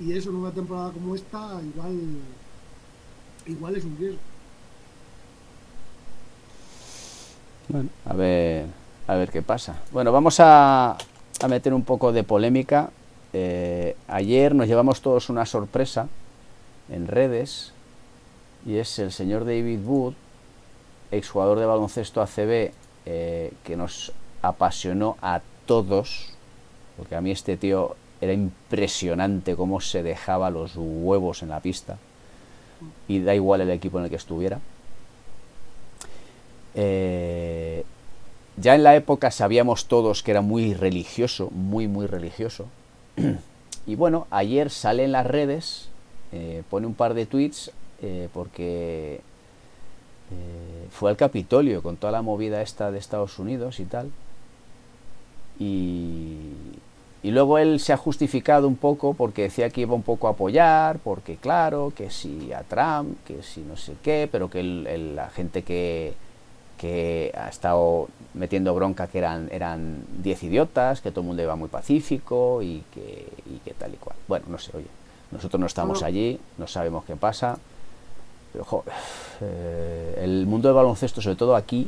Y 0.00 0.12
eso 0.12 0.30
en 0.30 0.36
una 0.36 0.50
temporada 0.50 0.90
como 0.90 1.14
esta, 1.14 1.60
igual, 1.62 1.96
igual 3.46 3.76
es 3.76 3.84
un 3.84 3.96
riesgo. 3.96 4.18
Bueno, 7.68 7.88
a 8.04 8.14
ver, 8.14 8.66
a 9.10 9.16
ver 9.16 9.30
qué 9.30 9.42
pasa. 9.42 9.74
Bueno, 9.90 10.12
vamos 10.12 10.38
a, 10.38 10.96
a 11.40 11.48
meter 11.48 11.74
un 11.74 11.82
poco 11.82 12.12
de 12.12 12.22
polémica. 12.22 12.90
Eh, 13.32 13.96
ayer 14.06 14.54
nos 14.54 14.68
llevamos 14.68 15.00
todos 15.00 15.30
una 15.30 15.46
sorpresa 15.46 16.06
en 16.88 17.08
redes 17.08 17.72
y 18.64 18.76
es 18.76 19.00
el 19.00 19.10
señor 19.10 19.44
David 19.44 19.80
Wood, 19.84 20.14
exjugador 21.10 21.58
de 21.58 21.66
baloncesto 21.66 22.22
ACB, 22.22 22.70
eh, 23.06 23.52
que 23.64 23.76
nos 23.76 24.12
apasionó 24.42 25.16
a 25.22 25.40
todos, 25.66 26.30
porque 26.96 27.16
a 27.16 27.20
mí 27.20 27.32
este 27.32 27.56
tío 27.56 27.96
era 28.20 28.32
impresionante 28.32 29.56
cómo 29.56 29.80
se 29.80 30.04
dejaba 30.04 30.50
los 30.50 30.74
huevos 30.76 31.42
en 31.42 31.48
la 31.48 31.58
pista 31.58 31.98
y 33.08 33.18
da 33.18 33.34
igual 33.34 33.62
el 33.62 33.70
equipo 33.70 33.98
en 33.98 34.04
el 34.04 34.10
que 34.10 34.16
estuviera. 34.16 34.60
Eh, 36.76 37.84
ya 38.56 38.74
en 38.74 38.82
la 38.82 38.96
época 38.96 39.30
sabíamos 39.30 39.86
todos 39.86 40.22
que 40.22 40.32
era 40.32 40.40
muy 40.40 40.74
religioso, 40.74 41.50
muy, 41.50 41.88
muy 41.88 42.06
religioso. 42.06 42.66
y 43.86 43.94
bueno, 43.94 44.26
ayer 44.30 44.70
sale 44.70 45.04
en 45.04 45.12
las 45.12 45.26
redes, 45.26 45.88
eh, 46.32 46.62
pone 46.70 46.86
un 46.86 46.94
par 46.94 47.14
de 47.14 47.26
tweets 47.26 47.72
eh, 48.02 48.28
porque 48.32 49.20
fue 50.90 51.10
al 51.10 51.16
Capitolio 51.16 51.82
con 51.82 51.96
toda 51.96 52.12
la 52.12 52.22
movida 52.22 52.62
esta 52.62 52.90
de 52.92 52.98
Estados 52.98 53.38
Unidos 53.38 53.80
y 53.80 53.84
tal. 53.84 54.10
Y, 55.58 56.36
y 57.22 57.32
luego 57.32 57.58
él 57.58 57.80
se 57.80 57.92
ha 57.92 57.96
justificado 57.98 58.66
un 58.66 58.76
poco 58.76 59.12
porque 59.12 59.42
decía 59.42 59.68
que 59.68 59.82
iba 59.82 59.94
un 59.94 60.02
poco 60.02 60.26
a 60.26 60.30
apoyar, 60.30 60.98
porque 61.00 61.36
claro, 61.36 61.92
que 61.94 62.10
si 62.10 62.52
a 62.52 62.62
Trump, 62.62 63.18
que 63.26 63.42
si 63.42 63.60
no 63.60 63.76
sé 63.76 63.94
qué, 64.02 64.28
pero 64.30 64.48
que 64.48 64.62
la 64.62 65.28
gente 65.28 65.62
que, 65.62 66.14
que 66.80 67.30
ha 67.36 67.50
estado 67.50 68.08
metiendo 68.32 68.74
bronca 68.74 69.06
que 69.06 69.18
eran 69.18 69.50
eran 69.52 70.02
10 70.22 70.44
idiotas, 70.44 71.02
que 71.02 71.10
todo 71.10 71.20
el 71.20 71.26
mundo 71.26 71.42
iba 71.42 71.54
muy 71.54 71.68
pacífico 71.68 72.62
y 72.62 72.82
que, 72.94 73.28
y 73.44 73.58
que 73.58 73.74
tal 73.74 73.92
y 73.92 73.98
cual. 73.98 74.16
Bueno, 74.26 74.46
no 74.48 74.58
sé, 74.58 74.74
oye, 74.74 74.86
nosotros 75.30 75.60
no 75.60 75.66
estamos 75.66 76.02
allí, 76.02 76.40
no 76.56 76.66
sabemos 76.66 77.04
qué 77.04 77.16
pasa, 77.16 77.58
pero 78.50 78.84
eh, 79.42 80.20
el 80.22 80.46
mundo 80.46 80.68
del 80.68 80.74
baloncesto, 80.74 81.20
sobre 81.20 81.36
todo 81.36 81.54
aquí, 81.54 81.86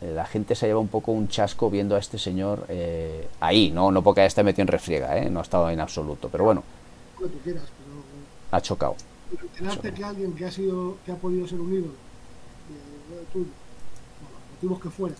eh, 0.00 0.10
la 0.12 0.26
gente 0.26 0.56
se 0.56 0.66
lleva 0.66 0.80
un 0.80 0.88
poco 0.88 1.12
un 1.12 1.28
chasco 1.28 1.70
viendo 1.70 1.94
a 1.94 2.00
este 2.00 2.18
señor 2.18 2.66
eh, 2.68 3.28
ahí, 3.38 3.70
no 3.70 3.92
no 3.92 4.02
porque 4.02 4.22
haya 4.22 4.26
estado 4.26 4.46
metido 4.46 4.62
en 4.62 4.68
refriega, 4.68 5.20
no 5.30 5.38
ha 5.38 5.42
estado 5.42 5.70
en 5.70 5.78
absoluto, 5.78 6.28
pero 6.32 6.42
bueno. 6.42 6.64
Ha 8.50 8.60
chocado. 8.60 8.96
Pero 9.30 9.94
que 9.94 10.04
alguien 10.04 10.34
que 10.34 10.46
ha 10.46 10.50
sido, 10.50 10.96
que 11.06 11.12
ha 11.12 11.16
podido 11.16 11.46
ser 11.46 11.60
unido, 11.60 11.90
de, 12.68 13.16
de 13.16 13.22
tuyo, 13.32 13.50
motivos 14.56 14.80
que 14.80 14.90
fuera, 14.90 15.16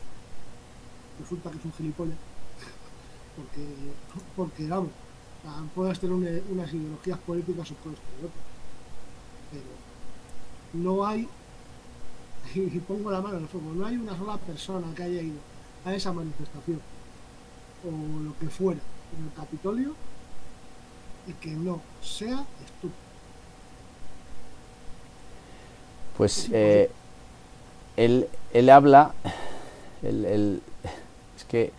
resulta 1.20 1.50
que 1.50 1.58
es 1.58 1.64
un 1.64 1.72
gilipollas, 1.72 2.16
porque, 3.36 3.66
porque 4.34 4.68
vamos, 4.68 4.90
puedas 5.74 6.00
tener 6.00 6.42
unas 6.50 6.72
ideologías 6.72 7.18
políticas 7.20 7.70
o 7.70 7.74
puedes 7.74 8.00
tener 8.00 8.24
otras, 8.24 8.44
pero 9.50 10.84
no 10.84 11.06
hay 11.06 11.28
y 12.54 12.78
pongo 12.80 13.10
la 13.10 13.20
mano 13.20 13.36
en 13.36 13.42
el 13.42 13.48
fuego, 13.48 13.72
no 13.74 13.86
hay 13.86 13.96
una 13.96 14.16
sola 14.16 14.36
persona 14.38 14.86
que 14.94 15.02
haya 15.02 15.22
ido 15.22 15.38
a 15.84 15.94
esa 15.94 16.12
manifestación 16.12 16.80
o 17.84 18.20
lo 18.22 18.38
que 18.38 18.48
fuera 18.48 18.80
en 19.16 19.24
el 19.24 19.32
Capitolio 19.32 19.94
y 21.26 21.32
que 21.34 21.50
no 21.50 21.80
sea 22.02 22.44
estúpido. 22.64 23.06
Pues 26.16 26.48
eh, 26.50 26.90
él, 27.96 28.28
él, 28.52 28.70
habla, 28.70 29.12
es 30.02 31.44
que 31.48 31.72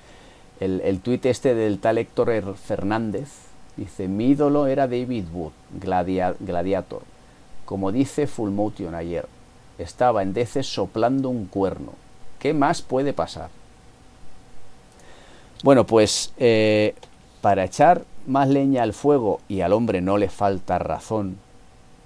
el, 0.59 0.81
el 0.81 0.99
tuit 1.01 1.25
este 1.25 1.55
del 1.55 1.79
tal 1.79 1.97
Héctor 1.97 2.55
Fernández 2.55 3.29
dice, 3.75 4.07
mi 4.07 4.27
ídolo 4.27 4.67
era 4.67 4.87
David 4.87 5.25
Wood, 5.31 5.51
gladiator, 6.39 7.01
como 7.65 7.91
dice 7.91 8.27
Full 8.27 8.51
Motion 8.51 8.95
ayer 8.95 9.27
estaba 9.77 10.23
en 10.23 10.33
Deces 10.33 10.67
soplando 10.67 11.29
un 11.29 11.45
cuerno. 11.45 11.93
¿Qué 12.39 12.53
más 12.53 12.81
puede 12.81 13.13
pasar? 13.13 13.49
Bueno, 15.63 15.85
pues 15.85 16.33
eh, 16.37 16.95
para 17.41 17.63
echar 17.63 18.03
más 18.25 18.47
leña 18.47 18.83
al 18.83 18.93
fuego 18.93 19.41
y 19.47 19.61
al 19.61 19.73
hombre 19.73 20.01
no 20.01 20.17
le 20.17 20.29
falta 20.29 20.77
razón, 20.77 21.37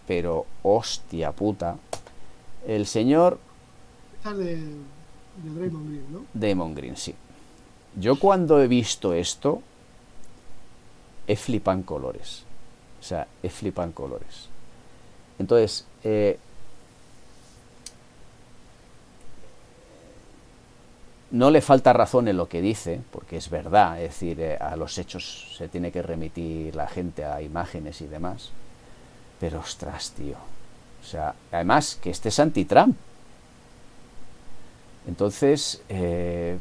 pero 0.08 0.46
hostia 0.64 1.32
puta, 1.32 1.78
el 2.68 2.86
señor... 2.86 3.40
De, 4.24 4.56
de 4.56 5.50
Draymond 5.56 5.90
Green, 5.90 6.14
¿no? 6.14 6.26
Damon 6.34 6.76
Green, 6.76 6.96
sí. 6.96 7.16
Yo 7.96 8.18
cuando 8.18 8.62
he 8.62 8.68
visto 8.68 9.14
esto, 9.14 9.62
he 11.28 11.36
flipado 11.36 11.78
en 11.78 11.84
colores. 11.84 12.44
O 13.00 13.04
sea, 13.04 13.28
he 13.42 13.50
flipado 13.50 13.88
en 13.88 13.94
colores. 13.94 14.48
Entonces, 15.40 15.86
eh, 16.04 16.38
no 21.32 21.50
le 21.50 21.62
falta 21.62 21.94
razón 21.94 22.28
en 22.28 22.38
lo 22.38 22.48
que 22.48 22.62
dice, 22.62 23.02
porque 23.12 23.38
es 23.38 23.50
verdad, 23.50 24.02
es 24.02 24.10
decir, 24.10 24.40
eh, 24.40 24.58
a 24.58 24.76
los 24.76 24.98
hechos 24.98 25.56
se 25.58 25.68
tiene 25.68 25.92
que 25.92 26.02
remitir 26.02 26.76
la 26.76 26.88
gente 26.88 27.26
a 27.26 27.42
imágenes 27.42 28.02
y 28.02 28.08
demás. 28.08 28.52
Pero 29.40 29.60
ostras, 29.60 30.12
tío. 30.12 30.36
O 31.02 31.06
sea, 31.06 31.34
además 31.52 31.98
que 32.02 32.12
este 32.12 32.30
es 32.30 32.40
anti-Trump. 32.40 32.96
Entonces, 35.08 35.82
eh, 35.90 36.58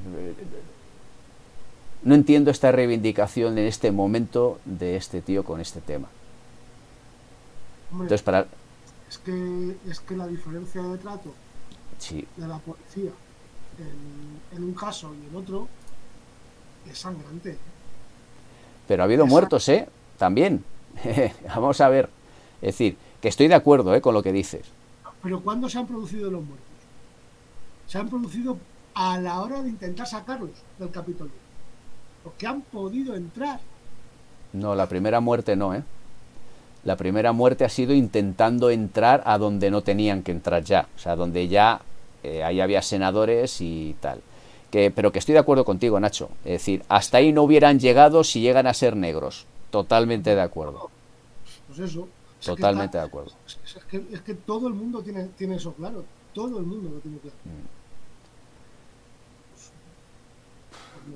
no 2.03 2.15
entiendo 2.15 2.51
esta 2.51 2.73
reivindicación 2.73 3.59
en 3.59 3.67
este 3.67 3.93
momento 3.93 4.59
de 4.65 4.97
este 4.97 5.21
tío 5.21 5.45
con 5.45 5.61
este 5.61 5.81
tema. 5.81 6.09
Entonces, 7.93 8.23
para... 8.23 8.47
Es 9.09 9.19
que, 9.19 9.77
es 9.89 10.01
que 10.01 10.17
la 10.17 10.27
diferencia 10.27 10.83
de 10.83 10.99
trato 10.99 11.35
de 12.09 12.49
la 12.49 12.59
policía 12.59 13.11
en, 14.57 14.65
un 14.65 14.75
caso 14.75 15.15
y 15.15 15.29
en 15.29 15.37
otro 15.37 15.69
es 16.91 16.99
sangrante. 16.99 17.59
Pero 18.89 19.03
ha 19.03 19.05
habido 19.05 19.27
muertos, 19.27 19.69
¿eh? 19.69 19.89
También. 20.19 20.65
Vamos 21.55 21.81
a 21.81 21.89
ver. 21.89 22.09
Es 22.61 22.75
decir, 22.75 22.97
que 23.21 23.29
estoy 23.29 23.49
de 23.49 23.55
acuerdo 23.55 23.95
¿eh? 23.95 24.01
con 24.01 24.15
lo 24.15 24.23
que 24.23 24.33
dices. 24.33 24.67
Pero 25.23 25.41
¿cuándo 25.41 25.69
se 25.69 25.79
han 25.79 25.87
producido 25.87 26.31
los 26.31 26.43
muertos? 26.43 26.70
Se 27.91 27.99
han 27.99 28.09
producido 28.09 28.57
a 28.95 29.19
la 29.19 29.41
hora 29.41 29.63
de 29.63 29.69
intentar 29.69 30.07
sacarlos 30.07 30.51
del 30.79 30.93
Capitolio. 30.93 31.35
Porque 32.23 32.47
han 32.47 32.61
podido 32.61 33.17
entrar. 33.17 33.59
No, 34.53 34.77
la 34.77 34.89
primera 34.89 35.19
muerte 35.19 35.57
no, 35.57 35.75
¿eh? 35.75 35.83
La 36.85 36.97
primera 36.97 37.33
muerte 37.33 37.65
ha 37.65 37.69
sido 37.69 37.93
intentando 37.93 38.71
entrar 38.71 39.25
a 39.27 39.39
donde 39.39 39.73
no 39.73 39.83
tenían 39.83 40.23
que 40.23 40.31
entrar 40.31 40.63
ya. 40.63 40.87
O 40.95 40.99
sea, 41.01 41.17
donde 41.17 41.49
ya 41.49 41.81
eh, 42.23 42.45
ahí 42.45 42.61
había 42.61 42.81
senadores 42.81 43.61
y 43.61 43.97
tal. 43.99 44.21
Que, 44.71 44.93
pero 44.93 45.11
que 45.11 45.19
estoy 45.19 45.33
de 45.33 45.41
acuerdo 45.41 45.65
contigo, 45.65 45.99
Nacho. 45.99 46.31
Es 46.45 46.53
decir, 46.53 46.85
hasta 46.89 47.19
ahí 47.19 47.33
no 47.33 47.43
hubieran 47.43 47.81
llegado 47.81 48.23
si 48.23 48.41
llegan 48.41 48.69
a 48.69 48.75
ser 48.75 48.95
negros. 48.95 49.47
Totalmente 49.73 50.33
de 50.37 50.43
acuerdo. 50.43 50.91
Pues 51.67 51.81
eso. 51.81 52.07
Totalmente 52.41 52.99
de 52.99 53.05
acuerdo. 53.05 53.33
Es 54.13 54.21
que, 54.21 54.35
todo 54.35 54.69
el 54.69 54.75
mundo 54.75 55.03
tiene, 55.03 55.25
tiene 55.37 55.57
eso 55.57 55.73
claro. 55.73 56.05
Todo 56.33 56.61
el 56.61 56.67
mundo 56.67 56.89
lo 56.89 57.01
tiene 57.01 57.19
claro. 57.19 57.37
Mm. 57.45 57.80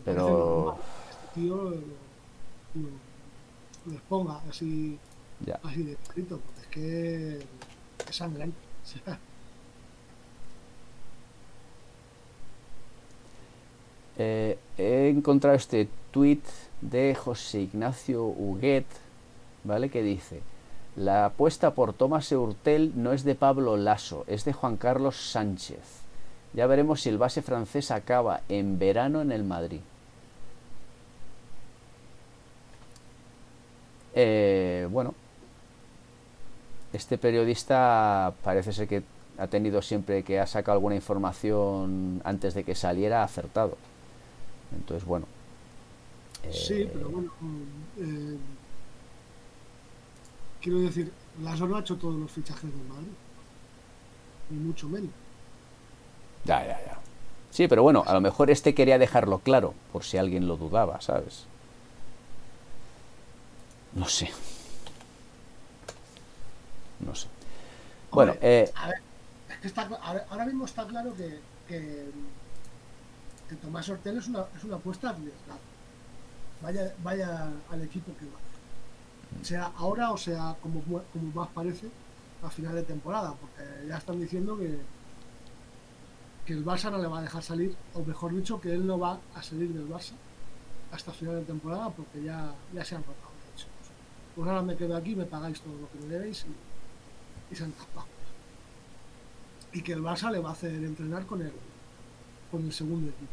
Pero. 0.04 0.76
Este 1.10 1.40
tío 1.40 1.56
lo, 1.56 1.70
lo, 3.92 4.00
ponga 4.08 4.40
así, 4.48 4.98
así 5.62 5.82
de 5.82 5.92
escrito, 5.92 6.40
porque 6.40 6.60
es 6.60 6.66
que 6.68 8.10
es 8.10 8.16
sangrante. 8.16 8.56
Eh, 14.16 14.56
he 14.78 15.08
encontrado 15.08 15.56
este 15.56 15.88
tweet 16.12 16.42
de 16.80 17.16
José 17.16 17.62
Ignacio 17.62 18.24
Huguet, 18.24 18.86
¿vale? 19.64 19.90
Que 19.90 20.04
dice: 20.04 20.40
La 20.94 21.24
apuesta 21.24 21.74
por 21.74 21.94
Tomás 21.94 22.30
Eurtel 22.30 22.92
no 22.94 23.12
es 23.12 23.24
de 23.24 23.34
Pablo 23.34 23.76
Lasso, 23.76 24.24
es 24.28 24.44
de 24.44 24.52
Juan 24.52 24.76
Carlos 24.76 25.16
Sánchez. 25.16 26.03
Ya 26.54 26.66
veremos 26.66 27.00
si 27.00 27.08
el 27.08 27.18
base 27.18 27.42
francés 27.42 27.90
acaba 27.90 28.42
en 28.48 28.78
verano 28.78 29.20
en 29.20 29.32
el 29.32 29.42
Madrid. 29.42 29.80
Eh, 34.14 34.86
bueno, 34.90 35.14
este 36.92 37.18
periodista 37.18 38.32
parece 38.44 38.72
ser 38.72 38.86
que 38.86 39.02
ha 39.36 39.48
tenido 39.48 39.82
siempre 39.82 40.22
que 40.22 40.38
ha 40.38 40.46
sacado 40.46 40.76
alguna 40.76 40.94
información 40.94 42.22
antes 42.24 42.54
de 42.54 42.62
que 42.62 42.76
saliera 42.76 43.24
acertado. 43.24 43.76
Entonces, 44.72 45.04
bueno. 45.04 45.26
Sí, 46.52 46.82
eh, 46.82 46.90
pero 46.92 47.08
bueno. 47.08 47.32
Eh, 47.98 48.36
quiero 50.60 50.80
decir, 50.80 51.12
Lazo 51.42 51.66
no 51.66 51.76
ha 51.76 51.80
hecho 51.80 51.96
todos 51.96 52.14
los 52.14 52.30
fichajes 52.30 52.70
del 52.70 52.88
Madrid. 52.88 53.08
Ni 54.50 54.58
mucho 54.58 54.88
menos. 54.88 55.10
Ya, 56.44 56.60
ya, 56.66 56.78
ya. 56.84 56.98
Sí, 57.50 57.68
pero 57.68 57.82
bueno, 57.82 58.02
a 58.06 58.12
lo 58.12 58.20
mejor 58.20 58.50
este 58.50 58.74
quería 58.74 58.98
dejarlo 58.98 59.38
claro, 59.38 59.74
por 59.92 60.04
si 60.04 60.18
alguien 60.18 60.48
lo 60.48 60.56
dudaba, 60.56 61.00
¿sabes? 61.00 61.46
No 63.94 64.08
sé. 64.08 64.30
No 66.98 67.14
sé. 67.14 67.28
bueno, 68.10 68.34
eh, 68.40 68.70
a 68.74 68.88
ver, 68.88 68.96
es 69.50 69.56
que 69.58 69.68
está, 69.68 69.82
ahora, 70.30 70.44
mismo 70.46 70.64
está 70.64 70.86
claro 70.86 71.14
que, 71.14 71.40
que, 71.68 72.06
Tomás 73.62 73.88
Hortel 73.88 74.18
es 74.18 74.26
una, 74.26 74.46
es 74.56 74.64
una 74.64 74.76
apuesta 74.76 75.10
arriesgada. 75.10 75.60
Vaya, 76.60 76.92
vaya 77.02 77.52
al 77.70 77.82
equipo 77.82 78.12
que 78.18 78.26
va. 78.26 79.44
Sea 79.44 79.70
ahora 79.76 80.10
o 80.10 80.16
sea 80.16 80.56
como, 80.60 80.80
como 80.82 81.32
más 81.34 81.48
parece 81.50 81.88
a 82.42 82.50
final 82.50 82.74
de 82.74 82.82
temporada, 82.82 83.34
porque 83.40 83.88
ya 83.88 83.98
están 83.98 84.20
diciendo 84.20 84.58
que, 84.58 84.80
que 86.46 86.52
el 86.52 86.64
Barça 86.64 86.90
no 86.90 86.98
le 86.98 87.08
va 87.08 87.18
a 87.18 87.22
dejar 87.22 87.42
salir, 87.42 87.74
o 87.94 88.04
mejor 88.04 88.34
dicho, 88.34 88.60
que 88.60 88.72
él 88.72 88.86
no 88.86 88.98
va 88.98 89.18
a 89.34 89.42
salir 89.42 89.72
del 89.72 89.88
Barça 89.88 90.12
hasta 90.92 91.12
final 91.12 91.36
de 91.36 91.44
temporada 91.44 91.90
porque 91.90 92.22
ya, 92.22 92.54
ya 92.72 92.84
se 92.84 92.94
han 92.94 93.02
rotado. 93.02 93.34
Pues 94.34 94.48
ahora 94.48 94.62
me 94.62 94.76
quedo 94.76 94.96
aquí, 94.96 95.14
me 95.14 95.26
pagáis 95.26 95.60
todo 95.60 95.74
lo 95.78 95.90
que 95.90 95.98
me 96.00 96.06
debéis 96.06 96.44
y, 97.50 97.54
se 97.54 97.62
han 97.62 97.72
tapado. 97.72 98.06
Y 99.72 99.82
que 99.82 99.92
el 99.92 100.02
Barça 100.02 100.30
le 100.30 100.40
va 100.40 100.50
a 100.50 100.52
hacer 100.52 100.72
entrenar 100.72 101.24
con 101.24 101.40
el, 101.40 101.52
con 102.50 102.64
el 102.64 102.72
segundo 102.72 103.10
equipo. 103.10 103.32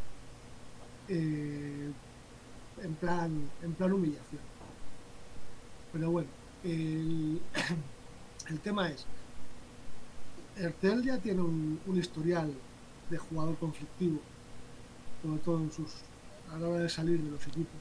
Eh, 1.08 1.92
en 2.84 2.96
plan 2.96 3.50
en 3.62 3.74
plan 3.74 3.94
humillación. 3.94 4.42
Pero 5.92 6.12
bueno, 6.12 6.30
el, 6.64 7.42
el 8.50 8.60
tema 8.60 8.90
es, 8.90 9.06
Ertel 10.56 11.04
ya 11.04 11.18
tiene 11.18 11.42
un, 11.42 11.80
historial 11.96 12.54
de 13.12 13.18
jugador 13.18 13.56
conflictivo, 13.58 14.20
sobre 15.22 15.40
todo 15.42 15.58
en 15.60 15.72
sus, 15.72 15.92
a 16.52 16.58
la 16.58 16.68
hora 16.68 16.80
de 16.80 16.90
salir 16.90 17.22
de 17.22 17.30
los 17.30 17.46
equipos. 17.46 17.80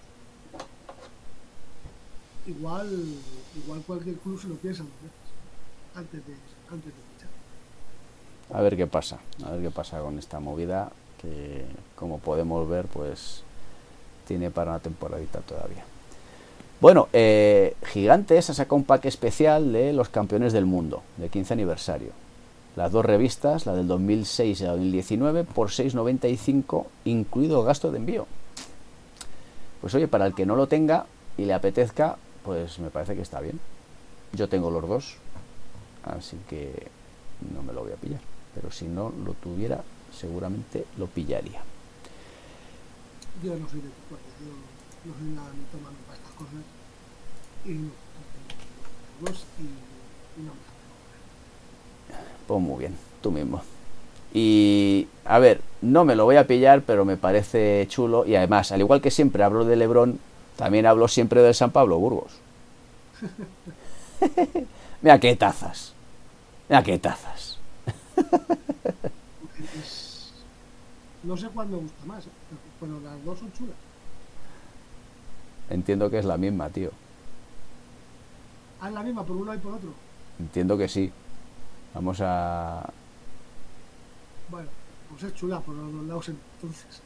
Igual, 2.46 2.88
igual 3.64 3.82
cualquier 3.86 4.16
club 4.16 4.40
se 4.40 4.48
lo 4.48 4.56
piensa 4.56 4.82
antes 5.94 6.26
de, 6.26 6.34
antes 6.70 6.86
de 6.86 7.00
fichar. 7.14 7.30
A 8.52 8.60
ver 8.60 8.76
qué 8.76 8.86
pasa, 8.86 9.20
a 9.44 9.52
ver 9.52 9.62
qué 9.62 9.70
pasa 9.70 10.00
con 10.00 10.18
esta 10.18 10.40
movida 10.40 10.90
que 11.22 11.64
como 11.96 12.18
podemos 12.18 12.68
ver 12.68 12.86
pues 12.86 13.42
tiene 14.26 14.50
para 14.50 14.72
una 14.72 14.80
temporadita 14.80 15.40
todavía. 15.40 15.84
Bueno, 16.80 17.08
eh, 17.12 17.76
Gigantes 17.84 18.48
ha 18.50 18.54
sacado 18.54 18.76
un 18.76 18.84
pack 18.84 19.04
especial 19.04 19.72
de 19.72 19.92
los 19.92 20.08
campeones 20.08 20.52
del 20.52 20.64
mundo, 20.64 21.02
de 21.18 21.28
15 21.28 21.52
aniversario. 21.52 22.12
Las 22.76 22.92
dos 22.92 23.04
revistas, 23.04 23.66
la 23.66 23.74
del 23.74 23.88
2006 23.88 24.60
y 24.60 24.64
la 24.64 24.70
del 24.70 24.80
2019, 24.80 25.44
por 25.44 25.68
6,95, 25.68 26.86
incluido 27.04 27.62
gasto 27.64 27.90
de 27.90 27.98
envío. 27.98 28.26
Pues 29.80 29.94
oye, 29.94 30.08
para 30.08 30.26
el 30.26 30.34
que 30.34 30.46
no 30.46 30.56
lo 30.56 30.66
tenga 30.66 31.06
y 31.36 31.44
le 31.46 31.54
apetezca, 31.54 32.16
pues 32.44 32.78
me 32.78 32.90
parece 32.90 33.16
que 33.16 33.22
está 33.22 33.40
bien. 33.40 33.58
Yo 34.32 34.48
tengo 34.48 34.70
los 34.70 34.86
dos, 34.86 35.16
así 36.04 36.36
que 36.48 36.88
no 37.52 37.62
me 37.62 37.72
lo 37.72 37.82
voy 37.82 37.92
a 37.92 37.96
pillar. 37.96 38.20
Pero 38.54 38.70
si 38.70 38.86
no 38.86 39.12
lo 39.24 39.34
tuviera, 39.34 39.82
seguramente 40.12 40.84
lo 40.98 41.06
pillaría. 41.06 41.62
Yo 43.42 43.56
no 43.56 43.68
soy 43.68 43.80
de 43.80 43.88
tu 43.88 44.16
yo 45.04 45.12
no 45.12 45.18
soy 45.18 45.28
nada 45.34 45.50
ni 45.56 45.64
tomando 45.72 45.98
para 46.06 46.18
estas 46.18 46.32
cosas 46.32 46.60
y 47.64 47.70
no, 47.70 47.90
y, 50.36 50.42
no 50.42 50.52
Pues 52.50 52.60
muy 52.60 52.80
bien, 52.80 52.96
tú 53.22 53.30
mismo. 53.30 53.62
Y 54.34 55.06
a 55.24 55.38
ver, 55.38 55.60
no 55.82 56.04
me 56.04 56.16
lo 56.16 56.24
voy 56.24 56.34
a 56.34 56.48
pillar, 56.48 56.82
pero 56.84 57.04
me 57.04 57.16
parece 57.16 57.86
chulo. 57.88 58.26
Y 58.26 58.34
además, 58.34 58.72
al 58.72 58.80
igual 58.80 59.00
que 59.00 59.12
siempre 59.12 59.44
hablo 59.44 59.64
de 59.64 59.76
Lebrón, 59.76 60.18
también 60.56 60.84
hablo 60.84 61.06
siempre 61.06 61.42
del 61.42 61.54
San 61.54 61.70
Pablo 61.70 62.00
Burgos. 62.00 62.32
Mira 65.00 65.20
qué 65.20 65.36
tazas. 65.36 65.92
Mira 66.68 66.82
qué 66.82 66.98
tazas. 66.98 67.56
no 71.22 71.36
sé 71.36 71.46
cuál 71.50 71.68
me 71.68 71.76
gusta 71.76 72.04
más, 72.04 72.24
pero 72.80 72.98
las 72.98 73.24
dos 73.24 73.38
son 73.38 73.52
chulas. 73.52 73.76
Entiendo 75.68 76.10
que 76.10 76.18
es 76.18 76.24
la 76.24 76.36
misma, 76.36 76.68
tío. 76.68 76.90
Ah, 78.80 78.88
es 78.88 78.94
la 78.94 79.04
misma 79.04 79.22
por 79.22 79.36
uno 79.36 79.54
y 79.54 79.58
por 79.58 79.74
otro. 79.74 79.90
Entiendo 80.40 80.76
que 80.76 80.88
sí. 80.88 81.12
Vamos 81.94 82.18
a. 82.20 82.88
Bueno, 84.48 84.68
pues 85.10 85.22
es 85.24 85.34
chula 85.34 85.60
por 85.60 85.74
los 85.74 85.92
dos 85.92 86.04
lados 86.04 86.28
entonces. 86.28 87.02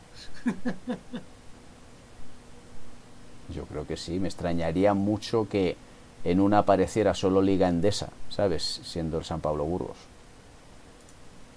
Yo 3.55 3.65
creo 3.65 3.87
que 3.87 3.97
sí. 3.97 4.19
Me 4.19 4.29
extrañaría 4.29 4.95
mucho 4.95 5.49
que 5.49 5.77
en 6.25 6.41
una 6.41 6.59
apareciera 6.59 7.15
solo 7.15 7.43
Liga 7.43 7.69
Endesa, 7.69 8.11
¿sabes? 8.31 8.81
Siendo 8.85 9.19
el 9.19 9.25
San 9.25 9.41
Pablo 9.41 9.65
Burgos. 9.65 9.97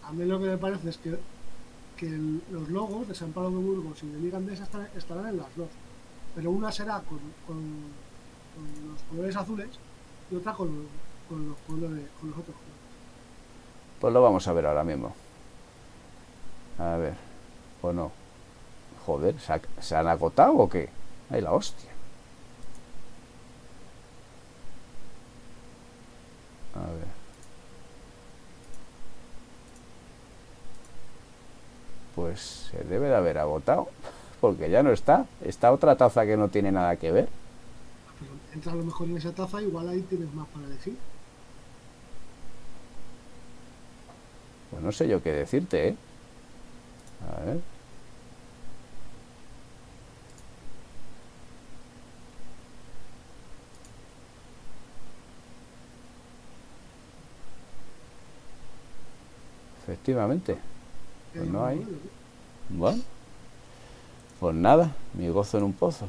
A 0.04 0.12
mí 0.12 0.26
lo 0.26 0.40
que 0.40 0.46
me 0.46 0.58
parece 0.58 0.90
es 0.90 0.98
que, 0.98 1.18
que 1.96 2.10
los 2.52 2.70
logos 2.70 3.08
de 3.08 3.16
San 3.16 3.32
Pablo 3.32 3.60
Burgos 3.62 4.04
y 4.04 4.08
de 4.08 4.20
Liga 4.20 4.38
Endesa 4.38 4.68
estarán 4.96 5.28
en 5.30 5.38
las 5.38 5.56
dos 5.56 5.70
pero 6.38 6.52
una 6.52 6.72
será 6.72 7.02
con, 7.02 7.18
los 8.88 9.02
colores 9.10 9.36
azules 9.36 9.70
y 10.30 10.36
otra 10.36 10.54
con, 10.54 10.68
los, 10.68 11.58
colores, 11.68 12.06
con 12.20 12.30
los 12.30 12.38
otros 12.38 12.56
colores. 12.56 12.77
Pues 14.00 14.14
lo 14.14 14.22
vamos 14.22 14.48
a 14.48 14.54
ver 14.54 14.66
ahora 14.66 14.84
mismo. 14.84 15.14
A 16.78 16.98
ver, 16.98 17.16
o 17.82 17.92
no. 17.92 18.12
Joder, 19.06 19.36
¿se, 19.80 19.96
han 19.96 20.08
agotado 20.08 20.54
o 20.54 20.70
qué? 20.70 20.90
Ay, 21.30 21.42
la 21.42 21.54
hostia. 21.54 21.90
A 26.76 26.92
ver. 26.92 27.08
Pues 32.16 32.70
se 32.72 32.84
debe 32.84 33.08
de 33.08 33.16
haber 33.16 33.38
agotado 33.38 33.88
porque 34.42 34.70
ya 34.70 34.84
no 34.84 34.92
está. 34.92 35.26
Está 35.44 35.72
otra 35.72 35.96
taza 35.96 36.26
que 36.26 36.38
no 36.38 36.50
tiene 36.50 36.72
nada 36.72 36.98
que 36.98 37.12
ver. 37.12 37.30
Pero 38.20 38.32
entra 38.54 38.74
a 38.74 38.76
lo 38.76 38.84
mejor 38.84 39.08
en 39.08 39.18
esa 39.18 39.32
taza, 39.32 39.62
igual 39.62 39.90
ahí 39.90 40.02
tienes 40.02 40.32
más 40.34 40.48
para 40.50 40.68
decir. 40.68 40.98
Pues 44.72 44.82
no 44.84 44.92
sé 44.92 45.08
yo 45.08 45.22
qué 45.24 45.32
decirte, 45.32 45.90
¿eh? 45.90 45.96
A 47.38 47.46
ver. 47.46 47.60
Efectivamente. 59.84 60.58
Pues 61.34 61.48
no 61.48 61.66
hay. 61.66 61.86
Bueno. 62.70 63.02
Pues 64.40 64.56
nada, 64.56 64.92
mi 65.14 65.30
gozo 65.30 65.58
en 65.58 65.64
un 65.64 65.74
pozo. 65.74 66.08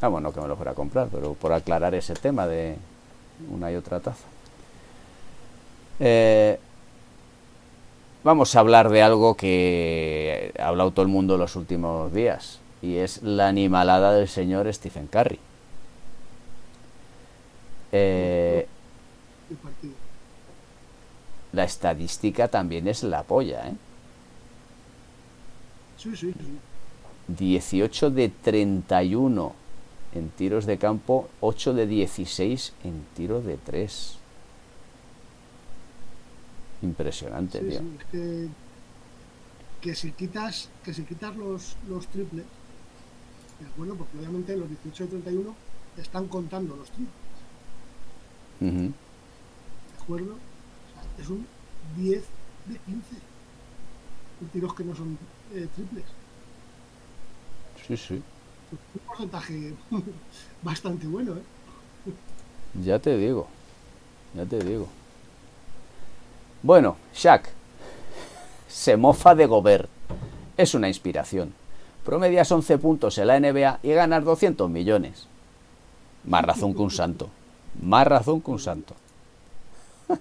Ah, 0.00 0.08
bueno, 0.08 0.32
que 0.32 0.40
me 0.40 0.48
lo 0.48 0.56
fuera 0.56 0.72
a 0.72 0.74
comprar, 0.74 1.08
pero 1.10 1.34
por 1.34 1.52
aclarar 1.52 1.94
ese 1.94 2.14
tema 2.14 2.46
de 2.46 2.76
una 3.50 3.72
y 3.72 3.76
otra 3.76 4.00
taza. 4.00 4.24
Eh, 5.98 6.58
vamos 8.24 8.54
a 8.54 8.60
hablar 8.60 8.90
de 8.90 9.02
algo 9.02 9.36
que 9.36 10.52
ha 10.58 10.68
hablado 10.68 10.90
todo 10.90 11.02
el 11.02 11.10
mundo 11.10 11.36
los 11.36 11.56
últimos 11.56 12.12
días, 12.12 12.60
y 12.80 12.96
es 12.96 13.22
la 13.22 13.48
animalada 13.48 14.12
del 14.12 14.28
señor 14.28 14.72
Stephen 14.72 15.06
Curry. 15.06 15.38
Eh, 17.92 18.66
la 21.52 21.64
estadística 21.64 22.48
también 22.48 22.88
es 22.88 23.02
la 23.02 23.22
polla, 23.22 23.68
¿eh? 23.68 23.74
Sí, 25.98 26.16
sí, 26.16 26.32
sí. 26.32 26.58
18 27.28 28.10
de 28.10 28.28
31 28.28 29.54
en 30.14 30.28
tiros 30.30 30.66
de 30.66 30.78
campo, 30.78 31.28
8 31.40 31.74
de 31.74 31.86
16 31.86 32.72
en 32.84 33.04
tiros 33.14 33.44
de 33.44 33.56
3. 33.56 34.18
Impresionante, 36.82 37.60
tío. 37.60 37.80
que, 38.10 38.48
que, 39.80 39.94
si 39.94 40.12
quitas, 40.12 40.68
que 40.84 40.92
si 40.92 41.04
quitas 41.04 41.36
los, 41.36 41.76
los 41.88 42.06
triples, 42.08 42.44
de 43.60 43.66
acuerdo, 43.66 43.94
porque 43.94 44.18
obviamente 44.18 44.56
los 44.56 44.68
18 44.68 45.04
de 45.04 45.10
31 45.10 45.54
están 45.96 46.26
contando 46.28 46.76
los 46.76 46.90
triples. 46.90 47.14
¿De 48.60 50.02
acuerdo? 50.02 50.36
es 51.18 51.28
un 51.28 51.46
10 51.96 52.22
de 52.66 52.78
15. 52.78 53.16
tiros 54.52 54.74
que 54.74 54.84
no 54.84 54.94
son 54.94 55.18
eh, 55.54 55.68
triples. 55.74 56.04
Sí, 57.86 57.96
sí. 57.96 58.22
Un 58.72 59.06
porcentaje 59.06 59.74
bastante 60.62 61.06
bueno, 61.06 61.34
¿eh? 61.34 61.42
Ya 62.82 62.98
te 62.98 63.16
digo, 63.16 63.46
ya 64.34 64.46
te 64.46 64.58
digo. 64.64 64.88
Bueno, 66.62 66.96
Shaq 67.14 67.48
se 68.68 68.96
mofa 68.96 69.34
de 69.34 69.46
Gobert. 69.46 69.88
Es 70.56 70.74
una 70.74 70.88
inspiración. 70.88 71.54
Promedias 72.04 72.50
11 72.50 72.78
puntos 72.78 73.18
en 73.18 73.26
la 73.26 73.40
NBA 73.40 73.80
y 73.82 73.92
ganas 73.92 74.24
200 74.24 74.70
millones. 74.70 75.26
Más 76.24 76.44
razón 76.44 76.74
que 76.74 76.82
un 76.82 76.90
santo. 76.90 77.28
Más 77.80 78.06
razón 78.06 78.40
que 78.40 78.50
un 78.50 78.58
santo. 78.58 78.94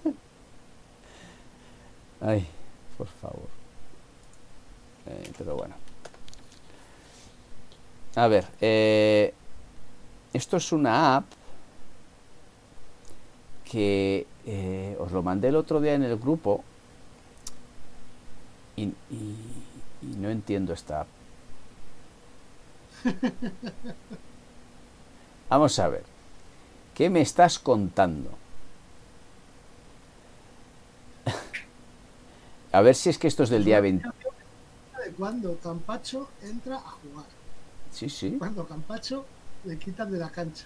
Ay, 2.22 2.48
por 2.98 3.08
favor. 3.08 3.48
Eh, 5.08 5.32
pero 5.38 5.56
bueno. 5.56 5.76
A 8.16 8.28
ver, 8.28 8.46
eh, 8.60 9.34
esto 10.34 10.58
es 10.58 10.72
una 10.72 11.18
app 11.18 11.26
que 13.64 14.28
eh, 14.46 14.96
os 15.00 15.12
lo 15.12 15.24
mandé 15.24 15.50
el 15.50 15.56
otro 15.56 15.80
día 15.82 15.94
en 15.94 16.04
el 16.04 16.18
grupo 16.18 16.64
y, 18.76 18.94
y 19.12 20.16
no 20.18 20.30
entiendo 20.30 20.74
esta 20.74 21.02
app. 21.02 21.08
Vamos 25.50 25.78
a 25.80 25.90
ver. 25.90 26.04
¿Qué 26.94 27.10
me 27.10 27.22
estás 27.22 27.60
contando? 27.60 28.32
a 32.72 32.82
ver 32.82 32.96
si 32.96 33.10
es 33.10 33.18
que 33.18 33.28
esto 33.28 33.44
es 33.44 33.50
del 33.50 33.64
día 33.64 33.82
20. 33.82 34.08
Cuando 35.18 35.58
Campacho 35.58 36.30
entra 36.42 36.78
a 36.78 36.80
jugar. 36.80 37.26
Sí, 37.92 38.10
sí. 38.10 38.36
Cuando 38.38 38.68
Campacho 38.68 39.26
le 39.66 39.78
quitan 39.78 40.12
de 40.12 40.20
la 40.20 40.30
cancha. 40.30 40.66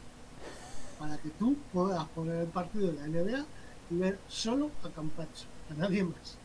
Para 0.99 1.17
que 1.17 1.29
tú 1.29 1.55
puedas 1.73 2.05
poner 2.09 2.41
el 2.41 2.47
partido 2.47 2.91
de 2.91 2.93
la 2.93 3.07
NBA 3.07 3.45
ver 3.89 4.19
solo 4.27 4.71
a 4.83 4.89
Campacho, 4.89 5.45
a 5.71 5.73
nadie 5.75 6.03
más. 6.03 6.37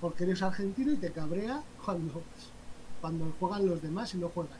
Porque 0.00 0.24
eres 0.24 0.42
argentino 0.42 0.92
y 0.92 0.96
te 0.96 1.12
cabrea 1.12 1.62
cuando, 1.84 2.22
cuando 3.00 3.32
juegan 3.38 3.66
los 3.66 3.82
demás 3.82 4.14
y 4.14 4.18
no 4.18 4.28
juegan. 4.28 4.58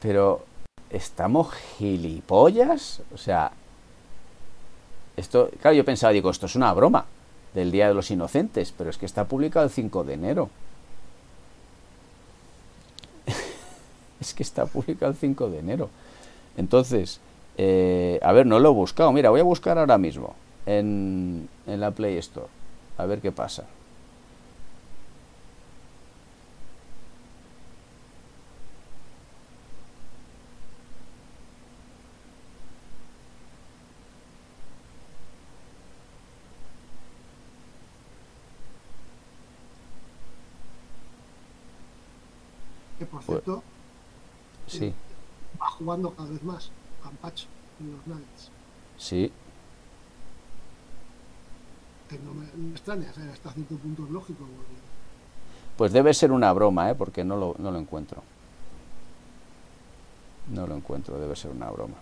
Pero, 0.00 0.44
¿estamos 0.90 1.52
gilipollas? 1.78 3.02
O 3.12 3.18
sea, 3.18 3.50
esto, 5.16 5.50
claro, 5.60 5.76
yo 5.76 5.84
pensaba, 5.84 6.12
digo, 6.12 6.30
esto 6.30 6.46
es 6.46 6.54
una 6.54 6.72
broma 6.72 7.06
del 7.54 7.72
Día 7.72 7.88
de 7.88 7.94
los 7.94 8.10
Inocentes, 8.10 8.72
pero 8.76 8.90
es 8.90 8.98
que 8.98 9.06
está 9.06 9.24
publicado 9.24 9.64
el 9.64 9.72
5 9.72 10.04
de 10.04 10.14
enero. 10.14 10.50
es 14.20 14.34
que 14.34 14.42
está 14.42 14.66
publicado 14.66 15.10
el 15.10 15.18
5 15.18 15.48
de 15.48 15.58
enero. 15.58 15.90
Entonces, 16.56 17.18
eh, 17.56 18.20
a 18.22 18.32
ver, 18.32 18.46
no 18.46 18.58
lo 18.58 18.70
he 18.70 18.72
buscado. 18.72 19.12
Mira, 19.12 19.30
voy 19.30 19.40
a 19.40 19.44
buscar 19.44 19.78
ahora 19.78 19.98
mismo 19.98 20.34
en, 20.66 21.48
en 21.66 21.80
la 21.80 21.90
Play 21.90 22.16
Store. 22.18 22.48
A 22.98 23.06
ver 23.06 23.20
qué 23.20 23.32
pasa. 23.32 23.64
por 43.06 43.24
pues, 43.24 43.42
cierto, 43.44 43.62
sí. 44.66 44.92
va 45.60 45.68
jugando 45.68 46.10
cada 46.10 46.28
vez 46.28 46.42
más 46.42 46.70
Campacho 47.20 47.46
en 47.80 47.92
los 47.92 48.06
Nuggets. 48.06 48.50
Sí. 48.98 49.32
Que 52.08 52.18
no 52.18 52.34
me, 52.34 52.46
extraña, 52.72 53.08
hasta 53.32 53.52
cierto 53.52 53.76
punto 53.76 54.04
es 54.04 54.10
lógico. 54.10 54.44
Pues 55.76 55.92
debe 55.92 56.14
ser 56.14 56.32
una 56.32 56.52
broma, 56.52 56.90
¿eh? 56.90 56.94
porque 56.94 57.24
no 57.24 57.36
lo, 57.36 57.54
no 57.58 57.70
lo 57.70 57.78
encuentro. 57.78 58.22
No 60.52 60.66
lo 60.66 60.76
encuentro, 60.76 61.18
debe 61.18 61.34
ser 61.36 61.50
una 61.50 61.70
broma. 61.70 61.96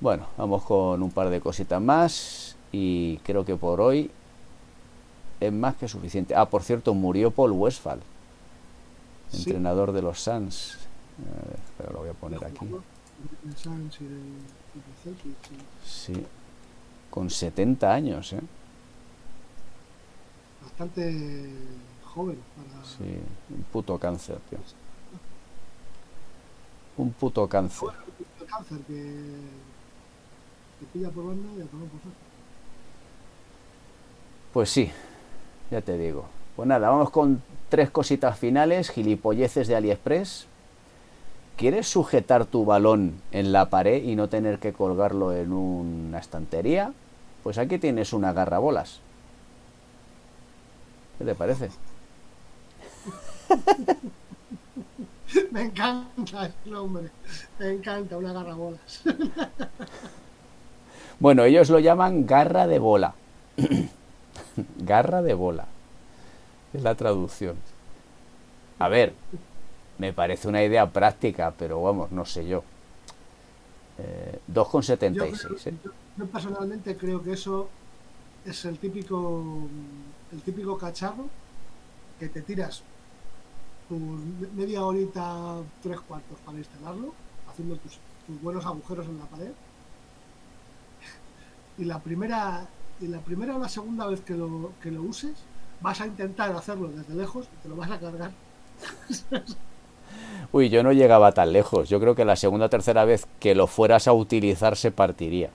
Bueno, 0.00 0.26
vamos 0.38 0.62
con 0.62 1.02
un 1.02 1.10
par 1.10 1.28
de 1.28 1.40
cositas 1.40 1.80
más 1.82 2.56
y 2.72 3.18
creo 3.18 3.44
que 3.44 3.56
por 3.56 3.80
hoy 3.80 4.10
es 5.40 5.52
más 5.52 5.76
que 5.76 5.88
suficiente. 5.88 6.34
Ah, 6.34 6.48
por 6.48 6.62
cierto, 6.62 6.94
murió 6.94 7.30
Paul 7.30 7.52
Westphal, 7.52 8.00
entrenador 9.32 9.92
de 9.92 10.02
los 10.02 10.20
Suns. 10.20 10.78
Pero 11.76 11.92
lo 11.92 11.98
voy 12.00 12.08
a 12.08 12.14
poner 12.14 12.44
aquí. 12.44 12.66
Sí, 15.84 16.26
con 17.10 17.28
70 17.28 17.92
años, 17.92 18.32
¿eh? 18.32 18.40
Bastante 20.62 21.52
joven 22.04 22.38
para... 22.56 22.84
Sí, 22.84 23.20
un 23.50 23.62
puto 23.64 23.98
cáncer, 23.98 24.38
tío. 24.48 24.58
Un 26.96 27.12
puto 27.12 27.48
cáncer. 27.48 27.88
Un 28.40 28.46
cáncer 28.46 28.78
que, 28.86 28.94
que 30.78 30.86
pilla 30.92 31.10
por 31.10 31.26
banda 31.26 31.48
y 31.58 31.62
a 31.62 31.66
tomar 31.66 31.88
por 31.88 32.00
Pues 34.52 34.70
sí, 34.70 34.90
ya 35.70 35.80
te 35.80 35.98
digo. 35.98 36.26
Pues 36.56 36.68
nada, 36.68 36.90
vamos 36.90 37.10
con 37.10 37.42
tres 37.68 37.90
cositas 37.90 38.38
finales, 38.38 38.90
gilipolleces 38.90 39.68
de 39.68 39.76
AliExpress. 39.76 40.46
¿Quieres 41.60 41.86
sujetar 41.88 42.46
tu 42.46 42.64
balón 42.64 43.20
en 43.32 43.52
la 43.52 43.68
pared 43.68 44.02
y 44.02 44.16
no 44.16 44.30
tener 44.30 44.60
que 44.60 44.72
colgarlo 44.72 45.36
en 45.36 45.52
una 45.52 46.18
estantería? 46.18 46.94
Pues 47.42 47.58
aquí 47.58 47.76
tienes 47.76 48.14
una 48.14 48.32
garrabolas. 48.32 49.00
¿Qué 51.18 51.26
te 51.26 51.34
parece? 51.34 51.68
Me 55.50 55.64
encanta 55.64 56.46
el 56.46 56.72
nombre. 56.72 57.10
Me 57.58 57.72
encanta 57.72 58.16
una 58.16 58.32
garrabolas. 58.32 59.02
Bueno, 61.18 61.44
ellos 61.44 61.68
lo 61.68 61.78
llaman 61.78 62.26
garra 62.26 62.66
de 62.66 62.78
bola. 62.78 63.12
Garra 64.78 65.20
de 65.20 65.34
bola. 65.34 65.66
Es 66.72 66.82
la 66.82 66.94
traducción. 66.94 67.56
A 68.78 68.88
ver, 68.88 69.12
me 70.00 70.14
parece 70.14 70.48
una 70.48 70.64
idea 70.64 70.90
práctica, 70.90 71.52
pero 71.56 71.82
vamos, 71.82 72.10
no 72.10 72.24
sé 72.24 72.48
yo. 72.48 72.64
Eh, 73.98 74.40
2,76. 74.50 75.66
¿eh? 75.66 75.74
Yo, 76.16 76.26
personalmente 76.26 76.96
creo 76.96 77.22
que 77.22 77.32
eso 77.32 77.68
es 78.46 78.64
el 78.64 78.78
típico 78.78 79.68
el 80.32 80.40
típico 80.40 80.78
cacharro 80.78 81.26
que 82.18 82.30
te 82.30 82.40
tiras 82.40 82.82
tu 83.90 83.98
media 84.54 84.86
horita, 84.86 85.58
tres 85.82 86.00
cuartos 86.00 86.38
para 86.46 86.56
instalarlo, 86.56 87.12
haciendo 87.50 87.76
tus 87.76 87.98
buenos 88.40 88.64
agujeros 88.64 89.06
en 89.06 89.18
la 89.18 89.26
pared. 89.26 89.52
Y 91.76 91.84
la 91.84 91.98
primera 91.98 92.66
y 93.00 93.06
la 93.06 93.20
primera 93.20 93.56
o 93.56 93.58
la 93.58 93.68
segunda 93.68 94.06
vez 94.06 94.22
que 94.22 94.34
lo, 94.34 94.72
que 94.82 94.90
lo 94.90 95.02
uses, 95.02 95.34
vas 95.82 96.00
a 96.00 96.06
intentar 96.06 96.52
hacerlo 96.52 96.88
desde 96.88 97.14
lejos 97.14 97.48
y 97.52 97.62
te 97.62 97.68
lo 97.68 97.76
vas 97.76 97.90
a 97.90 98.00
cargar. 98.00 98.32
Uy, 100.52 100.68
yo 100.68 100.82
no 100.82 100.92
llegaba 100.92 101.32
tan 101.32 101.52
lejos. 101.52 101.88
Yo 101.88 102.00
creo 102.00 102.14
que 102.14 102.24
la 102.24 102.36
segunda 102.36 102.66
o 102.66 102.70
tercera 102.70 103.04
vez 103.04 103.26
que 103.38 103.54
lo 103.54 103.66
fueras 103.66 104.08
a 104.08 104.12
utilizar 104.12 104.76
se 104.76 104.90
partiría. 104.90 105.50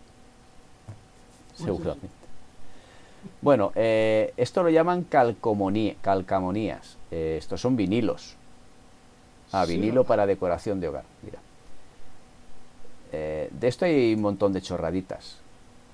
Pues 1.57 1.65
Seguramente. 1.65 2.25
Bueno, 3.41 3.71
eh, 3.75 4.33
esto 4.37 4.63
lo 4.63 4.69
llaman 4.69 5.03
calcamonías. 5.03 6.97
Eh, 7.11 7.35
estos 7.37 7.61
son 7.61 7.75
vinilos. 7.75 8.35
Ah, 9.51 9.65
vinilo 9.65 10.03
para 10.03 10.25
decoración 10.25 10.79
de 10.79 10.87
hogar. 10.87 11.03
Mira. 11.21 11.39
Eh, 13.11 13.49
de 13.51 13.67
esto 13.67 13.85
hay 13.85 14.13
un 14.13 14.21
montón 14.21 14.53
de 14.53 14.61
chorraditas. 14.61 15.37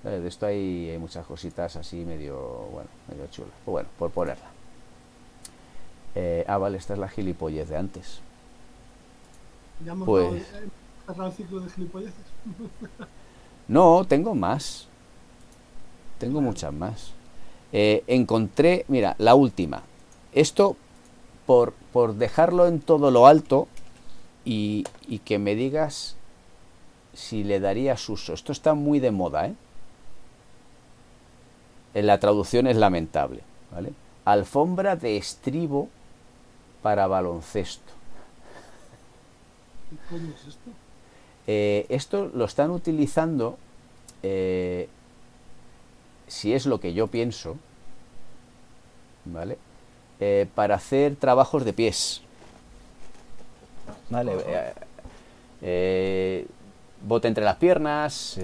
De 0.03 0.27
esto 0.27 0.47
hay, 0.47 0.97
muchas 0.99 1.25
cositas 1.27 1.75
así 1.75 1.97
medio, 1.97 2.39
bueno, 2.71 2.89
medio 3.07 3.27
chulas. 3.27 3.53
Bueno, 3.65 3.87
por 3.99 4.09
ponerla. 4.11 4.47
Ah, 6.47 6.57
vale, 6.57 6.77
esta 6.77 6.93
es 6.93 6.99
la 6.99 7.07
gilipollez 7.07 7.69
de 7.69 7.77
antes. 7.77 8.21
¿Ya 9.85 9.93
hemos 9.93 10.05
pues... 10.05 10.43
el 11.07 11.31
ciclo 11.31 11.59
de 11.59 11.69
gilipolleces? 11.69 12.25
no, 13.67 14.05
tengo 14.05 14.35
más. 14.35 14.87
Tengo 16.19 16.41
muchas 16.41 16.73
más. 16.73 17.13
Eh, 17.73 18.03
encontré, 18.07 18.85
mira, 18.87 19.15
la 19.17 19.35
última. 19.35 19.83
Esto, 20.33 20.75
por, 21.45 21.73
por 21.91 22.15
dejarlo 22.15 22.67
en 22.67 22.79
todo 22.79 23.11
lo 23.11 23.27
alto 23.27 23.67
y, 24.45 24.85
y 25.07 25.19
que 25.19 25.39
me 25.39 25.55
digas 25.55 26.15
si 27.13 27.43
le 27.43 27.59
darías 27.59 28.07
uso. 28.09 28.33
Esto 28.33 28.51
está 28.51 28.73
muy 28.73 28.99
de 28.99 29.11
moda, 29.11 29.47
¿eh? 29.47 29.55
En 31.93 32.07
la 32.07 32.19
traducción 32.19 32.67
es 32.67 32.77
lamentable. 32.77 33.41
¿vale? 33.71 33.93
Alfombra 34.25 34.95
de 34.95 35.17
estribo 35.17 35.89
para 36.81 37.07
baloncesto. 37.07 38.00
¿Qué 39.91 39.97
coño 40.09 40.33
es 40.33 40.47
esto? 40.47 40.71
Eh, 41.47 41.85
esto 41.89 42.31
lo 42.33 42.45
están 42.45 42.71
utilizando, 42.71 43.57
eh, 44.23 44.87
si 46.27 46.53
es 46.53 46.65
lo 46.65 46.79
que 46.79 46.93
yo 46.93 47.07
pienso, 47.07 47.57
¿vale? 49.25 49.57
Eh, 50.21 50.47
para 50.55 50.75
hacer 50.75 51.17
trabajos 51.17 51.65
de 51.65 51.73
pies. 51.73 52.21
¿Vale? 54.09 54.33
bote 57.01 57.27
entre 57.27 57.43
las 57.43 57.57
piernas, 57.57 58.39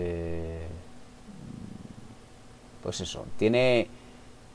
Pues 2.83 3.01
eso, 3.01 3.25
tiene, 3.37 3.87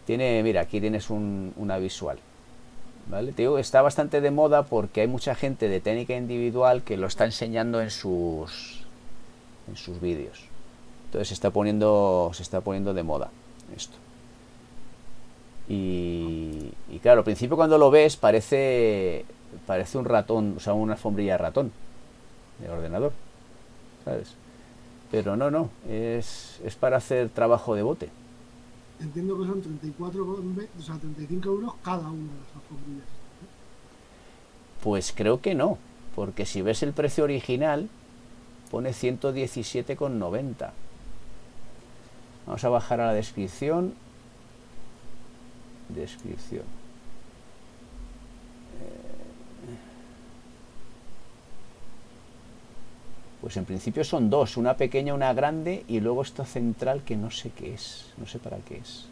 tiene 0.07 0.43
mira, 0.43 0.61
aquí 0.61 0.79
tienes 0.81 1.09
una 1.09 1.79
visual. 1.79 2.19
Te 3.11 3.43
digo, 3.43 3.59
está 3.59 3.83
bastante 3.83 4.21
de 4.21 4.31
moda 4.31 4.63
porque 4.63 5.03
hay 5.03 5.07
mucha 5.07 5.35
gente 5.35 5.69
de 5.69 5.81
técnica 5.81 6.17
individual 6.17 6.83
que 6.83 6.97
lo 6.97 7.07
está 7.07 7.25
enseñando 7.25 7.83
en 7.83 7.91
sus 7.91 8.85
en 9.69 9.77
sus 9.77 10.01
vídeos. 10.01 10.45
Entonces 11.07 11.29
se 11.29 11.35
está 11.35 11.51
poniendo 11.51 12.31
se 12.33 12.43
está 12.43 12.61
poniendo 12.63 12.95
de 12.95 13.03
moda 13.03 13.31
esto. 13.77 13.97
Y, 15.69 16.73
y, 16.91 16.99
claro, 17.01 17.21
al 17.21 17.25
principio 17.25 17.57
cuando 17.57 17.79
lo 17.79 17.91
ves 17.91 18.17
parece 18.17 19.25
parece 19.67 19.99
un 19.99 20.05
ratón, 20.05 20.55
o 20.57 20.61
sea, 20.61 20.73
una 20.73 20.95
alfombrilla 20.95 21.39
ratón 21.39 21.71
de 22.59 22.71
ordenador, 22.71 23.13
¿sabes? 24.05 24.35
Pero 25.11 25.37
no, 25.37 25.51
no, 25.51 25.69
es, 25.89 26.61
es 26.65 26.75
para 26.77 26.97
hacer 26.97 27.29
trabajo 27.29 27.75
de 27.75 27.83
bote. 27.83 28.09
Entiendo 29.03 29.37
que 29.37 29.47
son 29.47 29.61
34, 29.61 30.25
o 30.25 30.83
sea, 30.83 30.97
35 30.97 31.49
euros 31.49 31.75
cada 31.83 32.09
una 32.09 32.33
de 32.33 32.39
las 32.39 32.55
alfombrillas. 32.55 33.09
Pues 34.81 35.13
creo 35.15 35.41
que 35.41 35.55
no, 35.55 35.79
porque 36.15 36.47
si 36.47 36.63
ves 36.63 36.83
el 36.85 36.93
precio 36.93 37.25
original, 37.25 37.89
pone 38.71 38.91
117,90. 38.91 40.71
Vamos 42.47 42.65
a 42.65 42.69
bajar 42.69 43.01
a 43.01 43.07
la 43.07 43.13
descripción. 43.13 43.95
Descripción. 45.89 46.82
Pues 53.43 53.57
en 53.57 53.65
principio 53.65 54.05
son 54.05 54.31
dos, 54.31 54.57
una 54.57 54.77
pequeña, 54.77 55.15
una 55.15 55.35
grande 55.35 55.85
y 55.89 55.99
luego 55.99 56.23
esta 56.23 56.45
central 56.45 57.03
que 57.03 57.17
no 57.17 57.33
sé 57.33 57.51
qué 57.51 57.75
es, 57.75 58.07
no 58.17 58.25
sé 58.25 58.39
para 58.39 58.59
qué 58.59 58.77
es. 58.77 59.07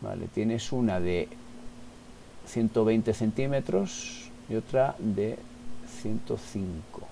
Vale, 0.00 0.28
tienes 0.28 0.72
una 0.72 0.98
de 0.98 1.28
120 2.46 3.12
centímetros 3.12 4.30
y 4.48 4.54
otra 4.54 4.96
de 4.98 5.38
105. 6.00 7.02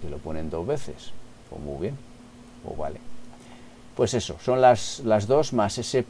Que 0.00 0.10
lo 0.10 0.18
ponen 0.18 0.48
dos 0.48 0.64
veces. 0.64 1.10
Pues 1.50 1.60
muy 1.60 1.82
bien. 1.82 1.98
Pues 2.62 2.78
vale. 2.78 3.00
Pues 3.96 4.14
eso, 4.14 4.36
son 4.40 4.60
las, 4.60 5.00
las 5.00 5.26
dos 5.26 5.52
más 5.52 5.76
ese, 5.78 6.04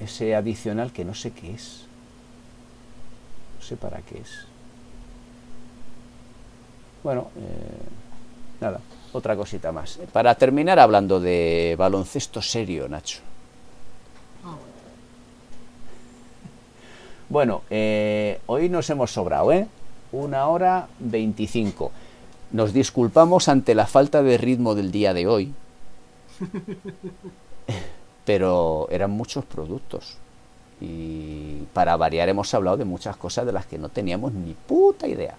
ese 0.00 0.34
adicional 0.34 0.90
que 0.90 1.04
no 1.04 1.12
sé 1.12 1.32
qué 1.32 1.52
es 1.52 1.85
sé 3.66 3.76
para 3.76 4.00
qué 4.02 4.18
es. 4.18 4.46
Bueno, 7.02 7.30
eh, 7.36 8.60
nada, 8.60 8.80
otra 9.12 9.36
cosita 9.36 9.72
más. 9.72 9.98
Para 10.12 10.34
terminar 10.36 10.78
hablando 10.78 11.20
de 11.20 11.74
baloncesto 11.78 12.40
serio, 12.40 12.88
Nacho. 12.88 13.20
Bueno, 17.28 17.62
eh, 17.70 18.40
hoy 18.46 18.68
nos 18.68 18.88
hemos 18.88 19.10
sobrado, 19.10 19.52
¿eh? 19.52 19.66
Una 20.12 20.46
hora 20.46 20.86
veinticinco. 21.00 21.90
Nos 22.52 22.72
disculpamos 22.72 23.48
ante 23.48 23.74
la 23.74 23.86
falta 23.86 24.22
de 24.22 24.38
ritmo 24.38 24.76
del 24.76 24.92
día 24.92 25.12
de 25.12 25.26
hoy, 25.26 25.52
pero 28.24 28.86
eran 28.90 29.10
muchos 29.10 29.44
productos. 29.44 30.18
Y 30.80 31.62
para 31.72 31.96
variar 31.96 32.28
hemos 32.28 32.52
hablado 32.52 32.76
de 32.76 32.84
muchas 32.84 33.16
cosas 33.16 33.46
de 33.46 33.52
las 33.52 33.66
que 33.66 33.78
no 33.78 33.88
teníamos 33.88 34.32
ni 34.32 34.52
puta 34.52 35.06
idea. 35.06 35.36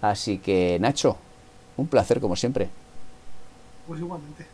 Así 0.00 0.38
que 0.38 0.78
Nacho, 0.80 1.16
un 1.76 1.86
placer 1.86 2.20
como 2.20 2.36
siempre. 2.36 2.68
Pues 3.86 4.00
igualmente. 4.00 4.46